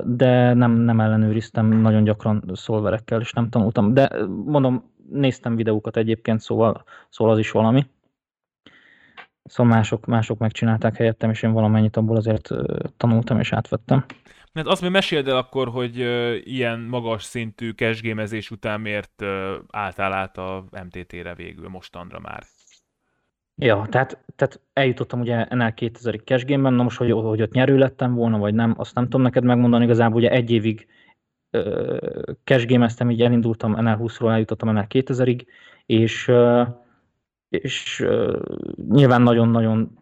De 0.03 0.53
nem, 0.53 0.71
nem 0.71 0.99
ellenőriztem 0.99 1.65
nagyon 1.65 2.03
gyakran 2.03 2.43
szolverekkel, 2.53 3.21
és 3.21 3.33
nem 3.33 3.49
tanultam. 3.49 3.93
De 3.93 4.25
mondom, 4.45 4.91
néztem 5.09 5.55
videókat 5.55 5.97
egyébként, 5.97 6.39
szóval, 6.39 6.83
szóval 7.09 7.33
az 7.33 7.39
is 7.39 7.51
valami. 7.51 7.85
Szóval 9.43 9.73
mások, 9.73 10.05
mások 10.05 10.37
megcsinálták 10.37 10.95
helyettem, 10.95 11.29
és 11.29 11.43
én 11.43 11.51
valamennyit 11.51 11.97
abból 11.97 12.17
azért 12.17 12.49
tanultam 12.97 13.39
és 13.39 13.53
átvettem. 13.53 14.05
Mert 14.55 14.67
azt 14.67 14.81
még 14.81 14.91
meséld 14.91 15.27
el 15.27 15.37
akkor, 15.37 15.67
hogy 15.67 16.01
uh, 16.01 16.35
ilyen 16.43 16.79
magas 16.79 17.23
szintű 17.23 17.71
cashgémezés 17.71 18.51
után 18.51 18.81
miért 18.81 19.21
uh, 19.21 19.53
álltál 19.71 20.13
át 20.13 20.37
a 20.37 20.65
MTT-re 20.83 21.35
végül, 21.35 21.69
mostanra 21.69 22.19
már? 22.19 22.43
Ja, 23.55 23.85
tehát, 23.89 24.23
tehát 24.35 24.59
eljutottam 24.73 25.19
ugye 25.19 25.45
NL 25.49 25.73
2000-ig 25.75 26.23
cashgame-ben, 26.23 26.73
na 26.73 26.83
most, 26.83 26.97
hogy, 26.97 27.11
hogy 27.11 27.41
ott 27.41 27.51
nyerő 27.51 27.77
lettem 27.77 28.13
volna, 28.13 28.37
vagy 28.37 28.53
nem, 28.53 28.73
azt 28.77 28.95
nem 28.95 29.03
tudom 29.03 29.21
neked 29.21 29.43
megmondani, 29.43 29.83
igazából 29.83 30.17
ugye 30.17 30.29
egy 30.29 30.51
évig 30.51 30.87
cashgame-eztem, 32.43 33.11
így 33.11 33.21
elindultam 33.21 33.71
NL 33.71 33.97
20-ról, 33.99 34.31
eljutottam 34.31 34.73
NL 34.73 34.85
2000-ig, 34.89 35.45
és, 35.85 36.31
és 37.49 38.05
nyilván 38.89 39.21
nagyon-nagyon 39.21 39.97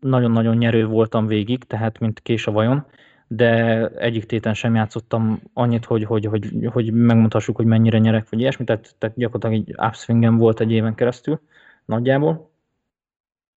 nagyon-nagyon 0.00 0.56
nyerő 0.56 0.86
voltam 0.86 1.26
végig, 1.26 1.64
tehát 1.64 1.98
mint 1.98 2.20
kés 2.20 2.46
a 2.46 2.50
vajon, 2.50 2.86
de 3.28 3.86
egyik 3.88 4.24
téten 4.24 4.54
sem 4.54 4.74
játszottam 4.74 5.40
annyit, 5.52 5.84
hogy, 5.84 6.04
hogy, 6.04 6.24
hogy, 6.24 6.68
hogy 6.72 6.92
megmutassuk, 6.92 7.56
hogy 7.56 7.66
mennyire 7.66 7.98
nyerek, 7.98 8.28
vagy 8.28 8.40
ilyesmi, 8.40 8.64
tehát, 8.64 8.94
tehát 8.98 9.16
gyakorlatilag 9.16 9.68
egy 9.68 9.74
upswingem 9.86 10.36
volt 10.36 10.60
egy 10.60 10.72
éven 10.72 10.94
keresztül, 10.94 11.40
nagyjából. 11.84 12.50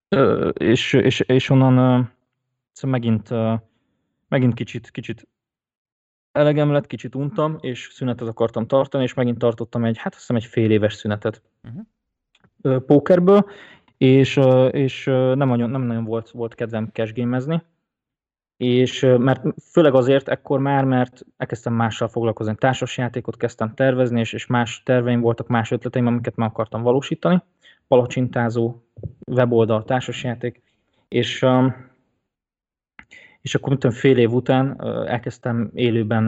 Ö, 0.09 0.47
és, 0.49 0.93
és, 0.93 1.19
és 1.19 1.49
onnan 1.49 2.11
szóval 2.71 2.99
megint, 2.99 3.29
megint 4.27 4.53
kicsit, 4.53 4.91
kicsit 4.91 5.27
elegem 6.31 6.71
lett, 6.71 6.87
kicsit 6.87 7.15
untam, 7.15 7.57
és 7.61 7.89
szünetet 7.91 8.27
akartam 8.27 8.67
tartani, 8.67 9.03
és 9.03 9.13
megint 9.13 9.37
tartottam 9.37 9.85
egy, 9.85 9.97
hát 9.97 10.11
azt 10.11 10.19
hiszem 10.19 10.35
egy 10.35 10.45
fél 10.45 10.71
éves 10.71 10.93
szünetet 10.93 11.41
uh-huh. 11.63 12.85
pókerből, 12.85 13.49
és, 13.97 14.39
és 14.71 15.05
nem, 15.05 15.47
nagyon, 15.47 15.69
nem 15.69 15.81
nagyon 15.81 16.03
volt, 16.03 16.29
volt 16.29 16.55
kedvem 16.55 16.89
cashgamezni, 16.93 17.61
és 18.61 19.07
mert 19.17 19.41
főleg 19.71 19.93
azért 19.93 20.27
ekkor 20.27 20.59
már, 20.59 20.85
mert 20.85 21.25
elkezdtem 21.37 21.73
mással 21.73 22.07
foglalkozni, 22.07 22.55
társasjátékot 22.55 23.37
kezdtem 23.37 23.73
tervezni, 23.73 24.19
és, 24.19 24.33
és 24.33 24.45
más 24.45 24.83
terveim 24.83 25.21
voltak, 25.21 25.47
más 25.47 25.71
ötleteim, 25.71 26.07
amiket 26.07 26.35
meg 26.35 26.49
akartam 26.49 26.81
valósítani, 26.81 27.41
palacsintázó, 27.87 28.75
weboldal, 29.31 29.83
társasjáték, 29.83 30.61
és 31.07 31.45
és 33.41 33.55
akkor 33.55 33.69
mint 33.69 33.93
fél 33.93 34.17
év 34.17 34.33
után 34.33 34.81
elkezdtem 35.07 35.71
élőben 35.73 36.27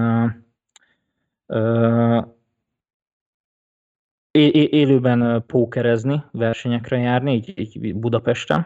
élőben 4.31 5.43
pókerezni, 5.47 6.23
versenyekre 6.31 6.97
járni, 6.97 7.33
így, 7.33 7.53
így 7.85 7.95
Budapesten. 7.95 8.61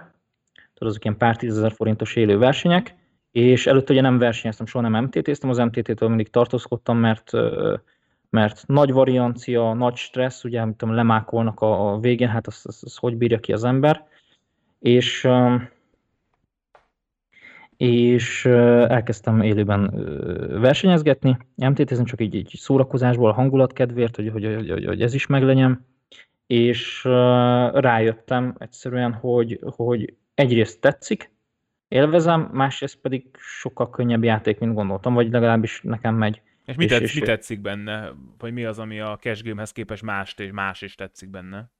Tehát 0.53 0.77
azok 0.79 1.03
ilyen 1.03 1.17
pár 1.17 1.35
tízezer 1.35 1.71
forintos 1.71 2.15
élő 2.15 2.37
versenyek, 2.37 2.95
és 3.31 3.67
előtte 3.67 3.93
ugye 3.93 4.01
nem 4.01 4.17
versenyeztem, 4.17 4.65
soha 4.65 4.87
nem 4.87 5.03
MTT-ztem, 5.03 5.49
az 5.49 5.57
MTT-től 5.57 6.07
mindig 6.07 6.29
tartózkodtam, 6.29 6.97
mert, 6.97 7.31
mert 8.29 8.63
nagy 8.67 8.91
variancia, 8.91 9.73
nagy 9.73 9.95
stressz, 9.95 10.43
ugye, 10.43 10.61
amit 10.61 10.83
lemákolnak 10.87 11.59
a, 11.59 11.93
a 11.93 11.99
végén, 11.99 12.27
hát 12.27 12.47
azt, 12.47 12.67
azt, 12.67 12.83
azt 12.83 12.99
hogy 12.99 13.17
bírja 13.17 13.39
ki 13.39 13.53
az 13.53 13.63
ember. 13.63 14.07
És 14.79 15.27
és 17.77 18.45
elkezdtem 18.45 19.41
élőben 19.41 19.91
versenyezgetni, 20.61 21.37
MTT-zni 21.55 22.03
csak 22.03 22.21
így, 22.21 22.35
így 22.35 22.53
szórakozásból, 22.55 23.29
a 23.29 23.33
hangulat 23.33 23.73
kedvéért, 23.73 24.15
hogy, 24.15 24.29
hogy, 24.29 24.45
hogy, 24.69 24.85
hogy 24.85 25.01
ez 25.01 25.13
is 25.13 25.27
meglegyen, 25.27 25.85
és 26.47 27.03
rájöttem 27.73 28.55
egyszerűen, 28.57 29.13
hogy, 29.13 29.59
hogy 29.75 30.13
egyrészt 30.33 30.81
tetszik, 30.81 31.31
élvezem, 31.87 32.49
másrészt 32.53 32.99
pedig 33.01 33.25
sokkal 33.39 33.89
könnyebb 33.89 34.23
játék, 34.23 34.59
mint 34.59 34.73
gondoltam, 34.73 35.13
vagy 35.13 35.31
legalábbis 35.31 35.81
nekem 35.81 36.15
megy. 36.15 36.41
És 36.65 36.75
mi, 36.75 36.85
tetsz, 36.85 37.01
és, 37.01 37.19
mi 37.19 37.25
tetszik 37.25 37.61
benne? 37.61 38.13
Vagy 38.37 38.53
mi 38.53 38.65
az, 38.65 38.79
ami 38.79 38.99
a 38.99 39.17
cash 39.21 39.43
game-hez 39.43 39.71
képest 39.71 40.03
más, 40.03 40.35
más 40.51 40.81
is 40.81 40.95
tetszik 40.95 41.29
benne? 41.29 41.71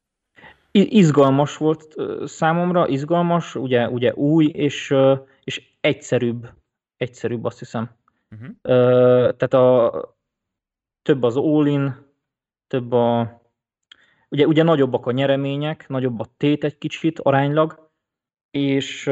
Izgalmas 0.71 1.57
volt 1.57 1.95
számomra, 2.25 2.87
izgalmas, 2.87 3.55
ugye, 3.55 3.89
ugye 3.89 4.13
új, 4.13 4.45
és, 4.45 4.95
és 5.43 5.69
egyszerűbb, 5.81 6.49
egyszerűbb 6.97 7.43
azt 7.43 7.59
hiszem. 7.59 7.89
Uh-huh. 8.31 8.55
Tehát 9.35 9.53
a, 9.53 9.91
több 11.01 11.23
az 11.23 11.37
all-in, 11.37 11.95
több 12.67 12.91
a, 12.91 13.41
ugye, 14.29 14.45
ugye 14.45 14.63
nagyobbak 14.63 15.05
a 15.05 15.11
nyeremények, 15.11 15.87
nagyobb 15.87 16.19
a 16.19 16.27
tét 16.37 16.63
egy 16.63 16.77
kicsit 16.77 17.19
aránylag, 17.19 17.89
és 18.51 19.09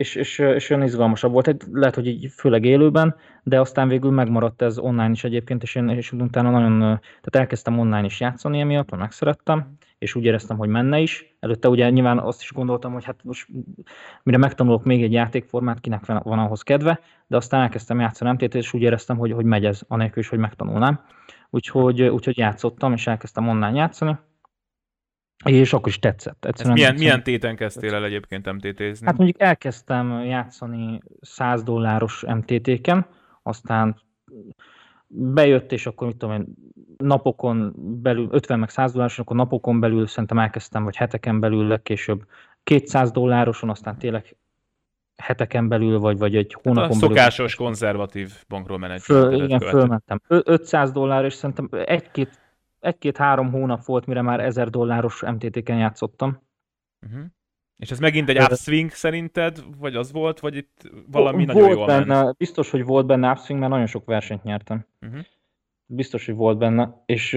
és, 0.00 0.14
és, 0.14 0.38
és 0.38 0.70
olyan 0.70 0.82
izgalmasabb 0.82 1.32
volt. 1.32 1.66
Lehet, 1.72 1.94
hogy 1.94 2.06
így 2.06 2.32
főleg 2.36 2.64
élőben, 2.64 3.16
de 3.42 3.60
aztán 3.60 3.88
végül 3.88 4.10
megmaradt 4.10 4.62
ez 4.62 4.78
online 4.78 5.10
is 5.10 5.24
egyébként, 5.24 5.62
és 5.62 5.74
én 5.74 5.88
és 5.88 6.12
utána 6.12 6.50
nagyon, 6.50 6.78
tehát 6.78 7.30
elkezdtem 7.30 7.78
online 7.78 8.04
is 8.04 8.20
játszani 8.20 8.60
emiatt, 8.60 8.90
mert 8.90 9.02
megszerettem, 9.02 9.76
és 9.98 10.14
úgy 10.14 10.24
éreztem, 10.24 10.56
hogy 10.56 10.68
menne 10.68 10.98
is. 10.98 11.36
Előtte 11.40 11.68
ugye 11.68 11.90
nyilván 11.90 12.18
azt 12.18 12.42
is 12.42 12.52
gondoltam, 12.52 12.92
hogy 12.92 13.04
hát 13.04 13.24
most 13.24 13.46
mire 14.22 14.38
megtanulok 14.38 14.84
még 14.84 15.02
egy 15.02 15.12
játékformát, 15.12 15.80
kinek 15.80 16.06
van 16.06 16.38
ahhoz 16.38 16.62
kedve, 16.62 17.00
de 17.26 17.36
aztán 17.36 17.60
elkezdtem 17.60 18.00
játszani 18.00 18.30
MTT, 18.30 18.54
és 18.54 18.72
úgy 18.72 18.82
éreztem, 18.82 19.16
hogy, 19.16 19.32
hogy 19.32 19.44
megy 19.44 19.64
ez, 19.64 19.82
anélkül 19.88 20.22
is, 20.22 20.28
hogy 20.28 20.38
megtanulnám. 20.38 21.00
Úgyhogy, 21.50 22.02
úgyhogy 22.02 22.38
játszottam, 22.38 22.92
és 22.92 23.06
elkezdtem 23.06 23.48
online 23.48 23.76
játszani 23.76 24.18
és 25.44 25.72
akkor 25.72 25.88
is 25.88 25.98
tetszett. 25.98 26.44
Egyszerűen 26.44 26.74
milyen, 26.74 26.94
milyen 26.94 27.22
téten 27.22 27.56
kezdtél 27.56 27.94
el 27.94 28.04
egyébként 28.04 28.52
MTT-zni? 28.52 29.06
Hát 29.06 29.16
mondjuk 29.16 29.40
elkezdtem 29.40 30.24
játszani 30.24 31.00
100 31.20 31.62
dolláros 31.62 32.24
MTT-ken, 32.26 33.06
aztán 33.42 34.00
bejött, 35.06 35.72
és 35.72 35.86
akkor 35.86 36.06
mit 36.06 36.16
tudom 36.16 36.34
én, 36.34 36.46
napokon 36.96 37.74
belül, 37.76 38.28
50 38.30 38.58
meg 38.58 38.70
100 38.70 38.92
dolláros, 38.92 39.18
akkor 39.18 39.36
napokon 39.36 39.80
belül 39.80 40.06
szerintem 40.06 40.38
elkezdtem, 40.38 40.84
vagy 40.84 40.96
heteken 40.96 41.40
belül 41.40 41.66
legkésőbb 41.66 42.26
200 42.62 43.10
dollároson, 43.10 43.70
aztán 43.70 43.98
tényleg 43.98 44.36
heteken 45.16 45.68
belül, 45.68 45.98
vagy, 45.98 46.18
vagy 46.18 46.36
egy 46.36 46.52
hát 46.52 46.62
hónapon 46.62 46.98
belül. 46.98 47.14
A 47.14 47.18
szokásos 47.18 47.56
belül. 47.56 47.66
konzervatív 47.66 48.32
bankról 48.48 48.78
menedzsment. 48.78 49.22
Föl, 49.22 49.42
igen, 49.44 49.60
fölmentem. 49.60 50.20
500 50.26 50.92
dollár, 50.92 51.24
és 51.24 51.34
szerintem 51.34 51.68
egy-két 51.84 52.38
egy-két-három 52.80 53.50
hónap 53.50 53.84
volt, 53.84 54.06
mire 54.06 54.22
már 54.22 54.40
1000 54.40 54.70
dolláros 54.70 55.22
MTT-ken 55.22 55.78
játszottam. 55.78 56.42
Uh-huh. 57.06 57.24
És 57.76 57.90
ez 57.90 57.98
megint 57.98 58.28
egy 58.28 58.38
upswing 58.40 58.90
szerinted, 58.90 59.64
vagy 59.78 59.96
az 59.96 60.12
volt, 60.12 60.40
vagy 60.40 60.56
itt 60.56 60.90
valami 61.06 61.44
volt 61.44 61.58
nagyon 61.58 61.76
jól 61.76 61.86
benne, 61.86 62.22
ment? 62.22 62.36
Biztos, 62.36 62.70
hogy 62.70 62.84
volt 62.84 63.06
benne 63.06 63.30
upswing, 63.30 63.60
mert 63.60 63.72
nagyon 63.72 63.86
sok 63.86 64.04
versenyt 64.04 64.42
nyertem. 64.42 64.86
Uh-huh. 65.00 65.20
Biztos, 65.86 66.26
hogy 66.26 66.34
volt 66.34 66.58
benne, 66.58 67.02
és 67.06 67.32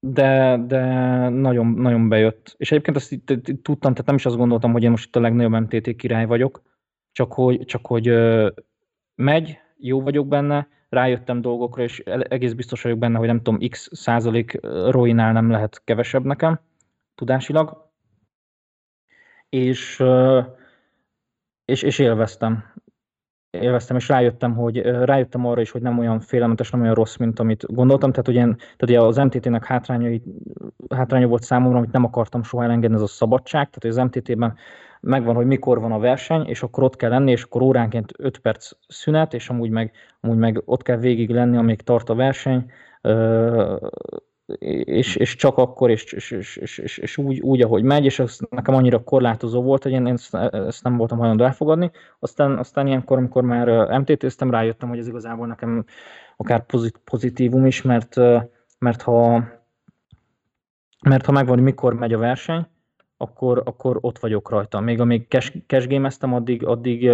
de, 0.00 0.58
de 0.66 0.82
nagyon, 1.28 1.66
nagyon 1.66 2.08
bejött. 2.08 2.54
És 2.56 2.70
egyébként 2.70 2.96
azt 2.96 3.12
itt, 3.12 3.30
itt, 3.30 3.62
tudtam, 3.62 3.92
tehát 3.92 4.06
nem 4.06 4.14
is 4.14 4.26
azt 4.26 4.36
gondoltam, 4.36 4.72
hogy 4.72 4.82
én 4.82 4.90
most 4.90 5.06
itt 5.06 5.16
a 5.16 5.20
legnagyobb 5.20 5.60
MTT 5.60 5.96
király 5.96 6.26
vagyok, 6.26 6.62
csak 7.12 7.32
hogy, 7.32 7.64
csak 7.64 7.86
hogy 7.86 8.12
megy, 9.14 9.58
jó 9.76 10.02
vagyok 10.02 10.28
benne, 10.28 10.68
rájöttem 10.88 11.40
dolgokra, 11.40 11.82
és 11.82 11.98
egész 12.04 12.52
biztos 12.52 12.82
vagyok 12.82 12.98
benne, 12.98 13.18
hogy 13.18 13.26
nem 13.26 13.42
tudom, 13.42 13.68
x 13.68 13.88
százalék 13.92 14.58
roinál 14.90 15.32
nem 15.32 15.50
lehet 15.50 15.80
kevesebb 15.84 16.24
nekem 16.24 16.60
tudásilag. 17.14 17.90
És, 19.48 20.04
és, 21.64 21.82
és 21.82 21.98
élveztem. 21.98 22.74
Élveztem, 23.50 23.96
és 23.96 24.08
rájöttem, 24.08 24.54
hogy 24.54 24.80
rájöttem 24.80 25.46
arra 25.46 25.60
is, 25.60 25.70
hogy 25.70 25.82
nem 25.82 25.98
olyan 25.98 26.20
félelmetes, 26.20 26.70
nem 26.70 26.80
olyan 26.80 26.94
rossz, 26.94 27.16
mint 27.16 27.38
amit 27.38 27.74
gondoltam. 27.74 28.10
Tehát, 28.10 28.26
hogy 28.26 28.34
tehát 28.34 28.82
ugye 28.82 29.00
az 29.00 29.16
MTT-nek 29.16 29.64
hátrányai, 29.64 30.22
hátránya 30.88 31.26
volt 31.26 31.42
számomra, 31.42 31.78
amit 31.78 31.92
nem 31.92 32.04
akartam 32.04 32.42
soha 32.42 32.64
elengedni, 32.64 32.96
ez 32.96 33.02
a 33.02 33.06
szabadság. 33.06 33.70
Tehát, 33.70 33.80
hogy 33.80 33.90
az 33.90 33.96
MTT-ben 33.96 34.54
megvan, 35.00 35.34
hogy 35.34 35.46
mikor 35.46 35.80
van 35.80 35.92
a 35.92 35.98
verseny, 35.98 36.46
és 36.46 36.62
akkor 36.62 36.84
ott 36.84 36.96
kell 36.96 37.10
lenni, 37.10 37.30
és 37.30 37.42
akkor 37.42 37.62
óránként 37.62 38.12
5 38.16 38.38
perc 38.38 38.70
szünet, 38.88 39.34
és 39.34 39.48
amúgy 39.48 39.70
meg, 39.70 39.92
amúgy 40.20 40.38
meg 40.38 40.62
ott 40.64 40.82
kell 40.82 40.96
végig 40.96 41.30
lenni, 41.30 41.56
amíg 41.56 41.80
tart 41.80 42.08
a 42.08 42.14
verseny, 42.14 42.70
és, 44.58 45.16
és 45.16 45.34
csak 45.34 45.56
akkor, 45.56 45.90
és, 45.90 46.12
és, 46.12 46.30
és, 46.30 46.56
és, 46.78 46.98
és 46.98 47.16
úgy, 47.16 47.40
úgy, 47.40 47.62
ahogy 47.62 47.82
megy, 47.82 48.04
és 48.04 48.18
ez 48.18 48.38
nekem 48.50 48.74
annyira 48.74 49.04
korlátozó 49.04 49.62
volt, 49.62 49.82
hogy 49.82 49.92
én 49.92 50.06
ezt, 50.06 50.34
ezt 50.34 50.82
nem 50.82 50.96
voltam 50.96 51.18
hajlandó 51.18 51.44
elfogadni. 51.44 51.90
Aztán, 52.18 52.58
aztán 52.58 52.86
ilyenkor, 52.86 53.18
amikor 53.18 53.42
már 53.42 53.98
MTT-ztem, 54.00 54.50
rájöttem, 54.50 54.88
hogy 54.88 54.98
ez 54.98 55.08
igazából 55.08 55.46
nekem 55.46 55.84
akár 56.36 56.66
pozit, 56.66 57.00
pozitívum 57.04 57.66
is, 57.66 57.82
mert, 57.82 58.16
mert 58.78 59.02
ha 59.02 59.44
mert 61.00 61.26
ha 61.26 61.32
megvan, 61.32 61.54
hogy 61.54 61.64
mikor 61.64 61.94
megy 61.94 62.12
a 62.12 62.18
verseny, 62.18 62.66
akkor, 63.16 63.62
akkor 63.64 63.98
ott 64.00 64.18
vagyok 64.18 64.50
rajta. 64.50 64.80
Még 64.80 65.00
amíg 65.00 65.26
cash, 65.28 66.20
addig, 66.20 66.64
addig, 66.64 67.10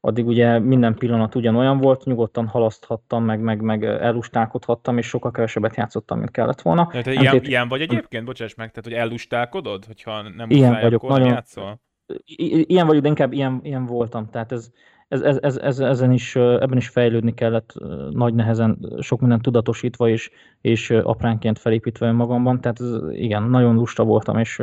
addig 0.00 0.26
ugye 0.26 0.58
minden 0.58 0.94
pillanat 0.94 1.34
ugyanolyan 1.34 1.78
volt, 1.78 2.04
nyugodtan 2.04 2.46
halaszthattam, 2.46 3.24
meg, 3.24 3.40
meg, 3.40 3.60
meg 3.60 3.84
ellustálkodhattam, 3.84 4.98
és 4.98 5.06
sokkal 5.06 5.30
kevesebbet 5.30 5.76
játszottam, 5.76 6.18
mint 6.18 6.30
kellett 6.30 6.60
volna. 6.60 6.86
Tehát, 6.86 7.06
ilyen, 7.06 7.32
tét... 7.32 7.48
ilyen 7.48 7.68
vagy 7.68 7.80
egyébként, 7.80 8.24
bocsáss 8.24 8.54
meg, 8.54 8.70
tehát 8.70 8.84
hogy 8.84 9.08
ellustálkodod, 9.08 9.84
hogyha 9.84 10.22
nem 10.22 10.50
ilyen 10.50 10.80
vagyok, 10.80 11.02
akkor 11.02 11.18
nagyon, 11.18 11.32
játszol? 11.32 11.80
Ilyen 12.26 12.86
vagyok, 12.86 13.02
de 13.02 13.08
inkább 13.08 13.32
ilyen, 13.32 13.60
ilyen 13.62 13.86
voltam. 13.86 14.30
Tehát 14.30 14.52
ez, 14.52 14.70
ez, 15.08 15.20
ez, 15.20 15.36
ez, 15.36 15.56
ez, 15.56 15.78
ezen 15.78 16.12
is, 16.12 16.36
ebben 16.36 16.76
is 16.76 16.88
fejlődni 16.88 17.34
kellett 17.34 17.74
nagy 18.10 18.34
nehezen, 18.34 18.96
sok 19.00 19.20
minden 19.20 19.40
tudatosítva 19.40 20.08
és, 20.08 20.30
és 20.60 20.90
apránként 20.90 21.58
felépítve 21.58 22.12
magamban. 22.12 22.60
Tehát 22.60 22.80
ez, 22.80 22.90
igen, 23.10 23.42
nagyon 23.42 23.74
lusta 23.74 24.04
voltam, 24.04 24.38
és 24.38 24.62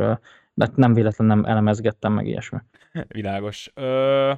de 0.53 0.69
nem 0.75 0.93
véletlenül 0.93 1.35
nem 1.35 1.45
elemezgettem 1.45 2.13
meg 2.13 2.27
ilyesmi. 2.27 2.57
Világos. 3.07 3.71
Ö, 3.75 4.31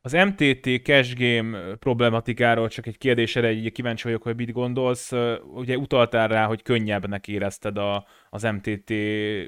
Az 0.00 0.12
MTT 0.12 0.82
cash 0.82 1.14
game 1.14 1.74
problematikáról 1.74 2.68
csak 2.68 2.86
egy 2.86 2.98
kérdésre 2.98 3.46
egy 3.46 3.72
kíváncsi 3.72 4.02
vagyok, 4.02 4.22
hogy 4.22 4.36
mit 4.36 4.52
gondolsz. 4.52 5.12
Ugye 5.54 5.76
utaltál 5.76 6.28
rá, 6.28 6.46
hogy 6.46 6.62
könnyebbnek 6.62 7.28
érezted 7.28 7.78
a, 7.78 8.06
az 8.30 8.42
MTT 8.42 8.92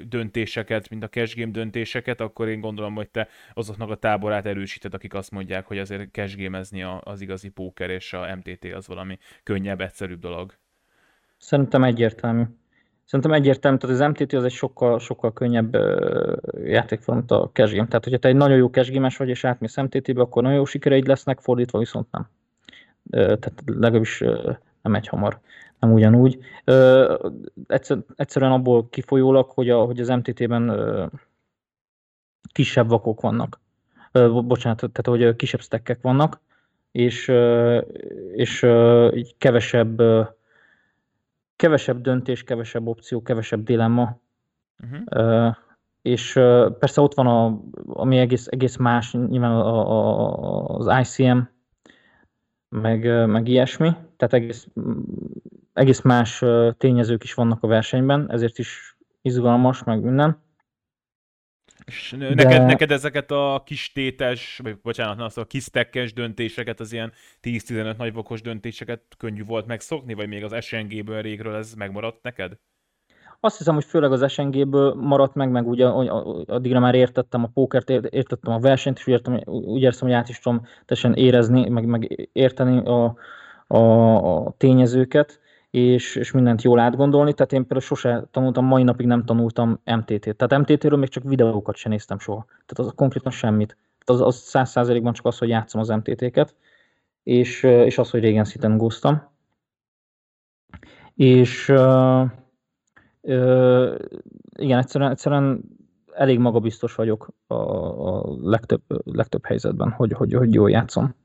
döntéseket, 0.07 0.89
mint 0.89 1.03
a 1.03 1.09
cash 1.09 1.37
game 1.37 1.51
döntéseket, 1.51 2.21
akkor 2.21 2.47
én 2.47 2.59
gondolom, 2.59 2.95
hogy 2.95 3.09
te 3.09 3.27
azoknak 3.53 3.89
a 3.89 3.95
táborát 3.95 4.45
erősíted, 4.45 4.93
akik 4.93 5.13
azt 5.13 5.31
mondják, 5.31 5.65
hogy 5.65 5.77
azért 5.77 6.11
cash 6.11 6.37
game 6.37 6.61
az 6.99 7.21
igazi 7.21 7.49
póker, 7.49 7.89
és 7.89 8.13
a 8.13 8.35
MTT 8.35 8.73
az 8.73 8.87
valami 8.87 9.17
könnyebb, 9.43 9.81
egyszerűbb 9.81 10.19
dolog. 10.19 10.53
Szerintem 11.37 11.83
egyértelmű. 11.83 12.43
Szerintem 13.05 13.33
egyértelmű, 13.33 13.77
tehát 13.77 13.95
az 13.95 14.07
MTT 14.07 14.33
az 14.33 14.43
egy 14.43 14.51
sokkal, 14.51 14.99
sokkal 14.99 15.33
könnyebb 15.33 15.77
játékform, 16.63 17.17
mint 17.17 17.31
a 17.31 17.49
cash 17.53 17.73
game. 17.73 17.87
Tehát, 17.87 18.03
hogyha 18.03 18.19
te 18.19 18.27
egy 18.27 18.35
nagyon 18.35 18.57
jó 18.57 18.67
cash 18.67 18.91
game 18.91 19.11
vagy, 19.17 19.29
és 19.29 19.43
átmész 19.43 19.77
MTT-be, 19.77 20.21
akkor 20.21 20.41
nagyon 20.41 20.57
jó 20.57 20.65
sikereid 20.65 21.07
lesznek, 21.07 21.39
fordítva 21.39 21.79
viszont 21.79 22.07
nem. 22.11 22.27
Tehát 23.09 23.63
legalábbis 23.65 24.23
nem 24.81 24.95
egy 24.95 25.07
hamar, 25.07 25.39
nem 25.79 25.93
ugyanúgy. 25.93 26.39
Egyszer, 27.67 27.97
egyszerűen 28.15 28.51
abból 28.51 28.89
kifolyólag, 28.89 29.49
hogy, 29.49 29.69
a, 29.69 29.83
hogy 29.83 29.99
az 29.99 30.07
MTT-ben 30.07 30.71
kisebb 32.51 32.89
vakok 32.89 33.21
vannak. 33.21 33.59
Bocsánat, 34.45 34.77
tehát 34.77 35.07
hogy 35.07 35.35
kisebb 35.35 35.61
stekkek 35.61 36.01
vannak, 36.01 36.39
és, 36.91 37.31
és 38.31 38.65
így 39.13 39.35
kevesebb 39.37 40.01
kevesebb 41.55 42.01
döntés, 42.01 42.43
kevesebb 42.43 42.87
opció, 42.87 43.21
kevesebb 43.21 43.63
dilemma. 43.63 44.19
Uh-huh. 44.83 45.45
Uh, 45.47 45.55
és 46.01 46.33
persze 46.79 47.01
ott 47.01 47.13
van, 47.13 47.27
a, 47.27 47.61
ami 47.85 48.17
egész, 48.17 48.47
egész 48.47 48.75
más, 48.75 49.13
nyilván 49.13 49.51
a, 49.51 49.91
a, 49.91 50.65
az 50.65 50.99
ICM, 51.01 51.39
meg, 52.69 53.27
meg 53.27 53.47
ilyesmi, 53.47 53.91
tehát 54.17 54.33
egész, 54.33 54.67
egész 55.73 56.01
más 56.01 56.43
tényezők 56.77 57.23
is 57.23 57.33
vannak 57.33 57.63
a 57.63 57.67
versenyben, 57.67 58.31
ezért 58.31 58.57
is 58.57 58.97
izgalmas, 59.21 59.83
meg 59.83 60.01
minden. 60.01 60.43
És 61.85 62.15
de... 62.17 62.33
neked, 62.33 62.65
neked 62.65 62.91
ezeket 62.91 63.31
a 63.31 63.61
kis 63.65 63.91
tétes, 63.91 64.59
vagy 64.63 64.79
bocsánat, 64.81 65.19
az 65.19 65.37
a 65.37 65.45
kis 65.45 65.65
tekkes 65.65 66.13
döntéseket, 66.13 66.79
az 66.79 66.93
ilyen 66.93 67.11
10-15 67.43 67.97
nagyvokos 67.97 68.41
döntéseket 68.41 69.01
könnyű 69.17 69.43
volt 69.43 69.65
megszokni, 69.65 70.13
vagy 70.13 70.27
még 70.27 70.43
az 70.43 70.65
SNG-ből 70.65 71.21
régről 71.21 71.55
ez 71.55 71.73
megmaradt 71.73 72.23
neked? 72.23 72.57
Azt 73.39 73.57
hiszem, 73.57 73.73
hogy 73.73 73.83
főleg 73.83 74.11
az 74.11 74.31
SNG-ből 74.31 74.93
maradt 74.93 75.33
meg, 75.33 75.49
meg 75.49 75.67
ugye 75.67 75.85
addigra 75.85 76.79
már 76.79 76.95
értettem 76.95 77.43
a 77.43 77.49
pókert, 77.53 77.89
értettem 77.89 78.53
a 78.53 78.59
versenyt, 78.59 78.97
és 78.97 79.07
úgy, 79.07 79.13
értem, 79.13 79.41
úgy 79.45 79.81
érzem, 79.81 80.07
hogy 80.07 80.17
át 80.17 80.29
is 80.29 80.39
tudom 80.39 80.65
teljesen 80.85 81.13
érezni, 81.13 81.69
meg, 81.69 81.85
meg 81.85 82.29
érteni 82.33 82.77
a, 82.85 83.15
a, 83.67 83.77
a 83.77 84.53
tényezőket 84.57 85.39
és, 85.75 86.15
és 86.15 86.31
mindent 86.31 86.61
jól 86.61 86.79
átgondolni, 86.79 87.33
tehát 87.33 87.51
én 87.53 87.59
például 87.59 87.81
sose 87.81 88.27
tanultam, 88.31 88.65
mai 88.65 88.83
napig 88.83 89.05
nem 89.05 89.25
tanultam 89.25 89.79
MTT-t. 89.85 90.35
Tehát 90.35 90.67
MTT-ről 90.67 90.97
még 90.97 91.09
csak 91.09 91.23
videókat 91.23 91.75
sem 91.75 91.91
néztem 91.91 92.19
soha. 92.19 92.45
Tehát 92.45 92.79
az 92.79 92.91
konkrétan 92.95 93.31
semmit. 93.31 93.77
Tehát 94.05 94.21
az, 94.21 94.27
az 94.27 94.35
száz 94.35 94.69
százalékban 94.69 95.13
csak 95.13 95.25
az, 95.25 95.37
hogy 95.37 95.49
játszom 95.49 95.81
az 95.81 95.87
MTT-ket, 95.87 96.55
és, 97.23 97.63
és 97.63 97.97
az, 97.97 98.09
hogy 98.09 98.19
régen 98.19 98.43
sziten 98.43 98.77
gúztam. 98.77 99.21
És 101.13 101.69
uh, 101.69 102.29
uh, 103.21 103.95
igen, 104.55 104.77
egyszerűen, 104.77 105.11
egyszerűen 105.11 105.63
elég 106.13 106.39
magabiztos 106.39 106.95
vagyok 106.95 107.29
a, 107.47 107.55
a 107.55 108.35
legtöbb, 108.41 108.81
legtöbb 109.03 109.45
helyzetben, 109.45 109.91
hogy, 109.91 110.11
hogy, 110.11 110.33
hogy 110.33 110.53
jól 110.53 110.69
játszom. 110.69 111.15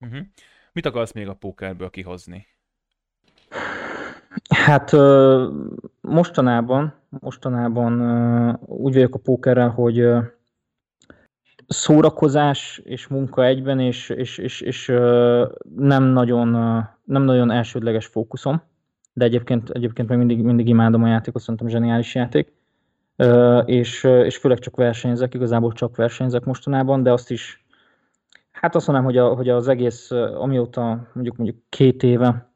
Uh-huh. 0.00 0.20
Mit 0.72 0.86
akarsz 0.86 1.12
még 1.12 1.28
a 1.28 1.34
pókerből 1.34 1.90
kihozni? 1.90 2.46
Hát 4.48 4.92
mostanában, 6.00 6.94
mostanában 7.08 7.92
úgy 8.66 8.92
vagyok 8.92 9.14
a 9.14 9.18
pókerrel, 9.18 9.68
hogy 9.68 10.06
szórakozás 11.66 12.80
és 12.84 13.06
munka 13.06 13.44
egyben, 13.44 13.80
és, 13.80 14.08
és, 14.08 14.38
és, 14.38 14.60
és 14.60 14.86
nem, 15.76 16.02
nagyon, 16.02 16.48
nem 17.04 17.22
nagyon 17.22 17.50
elsődleges 17.50 18.06
fókuszom, 18.06 18.62
de 19.12 19.24
egyébként, 19.24 19.70
egyébként 19.70 20.08
meg 20.08 20.18
mindig, 20.18 20.42
mindig 20.42 20.68
imádom 20.68 21.02
a 21.02 21.08
játékot, 21.08 21.42
szerintem 21.42 21.68
zseniális 21.68 22.14
játék, 22.14 22.52
és, 23.64 24.04
és 24.04 24.36
főleg 24.36 24.58
csak 24.58 24.76
versenyzek, 24.76 25.34
igazából 25.34 25.72
csak 25.72 25.96
versenyzek 25.96 26.44
mostanában, 26.44 27.02
de 27.02 27.12
azt 27.12 27.30
is, 27.30 27.64
hát 28.50 28.74
azt 28.74 28.86
mondanám, 28.86 29.10
hogy, 29.10 29.18
a, 29.18 29.34
hogy 29.34 29.48
az 29.48 29.68
egész, 29.68 30.10
amióta 30.10 31.08
mondjuk 31.12 31.36
mondjuk 31.36 31.58
két 31.68 32.02
éve 32.02 32.53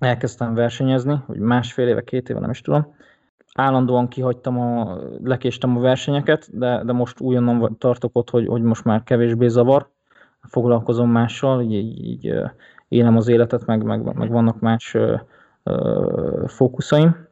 elkezdtem 0.00 0.54
versenyezni, 0.54 1.22
hogy 1.26 1.38
másfél 1.38 1.88
éve, 1.88 2.02
két 2.04 2.28
éve, 2.28 2.40
nem 2.40 2.50
is 2.50 2.60
tudom. 2.60 2.94
Állandóan 3.54 4.08
kihagytam, 4.08 4.58
a, 4.60 4.98
lekéstem 5.22 5.76
a 5.76 5.80
versenyeket, 5.80 6.58
de, 6.58 6.82
de 6.84 6.92
most 6.92 7.20
újonnan 7.20 7.76
tartok 7.78 8.10
ott, 8.16 8.30
hogy, 8.30 8.46
hogy 8.46 8.62
most 8.62 8.84
már 8.84 9.02
kevésbé 9.02 9.48
zavar, 9.48 9.90
foglalkozom 10.40 11.10
mással, 11.10 11.62
így, 11.62 11.72
így, 11.72 12.04
így 12.04 12.34
élem 12.88 13.16
az 13.16 13.28
életet, 13.28 13.66
meg, 13.66 13.82
meg, 13.82 14.16
meg 14.16 14.30
vannak 14.30 14.60
más 14.60 14.94
ö, 14.94 15.14
ö, 15.62 16.44
fókuszaim. 16.46 17.26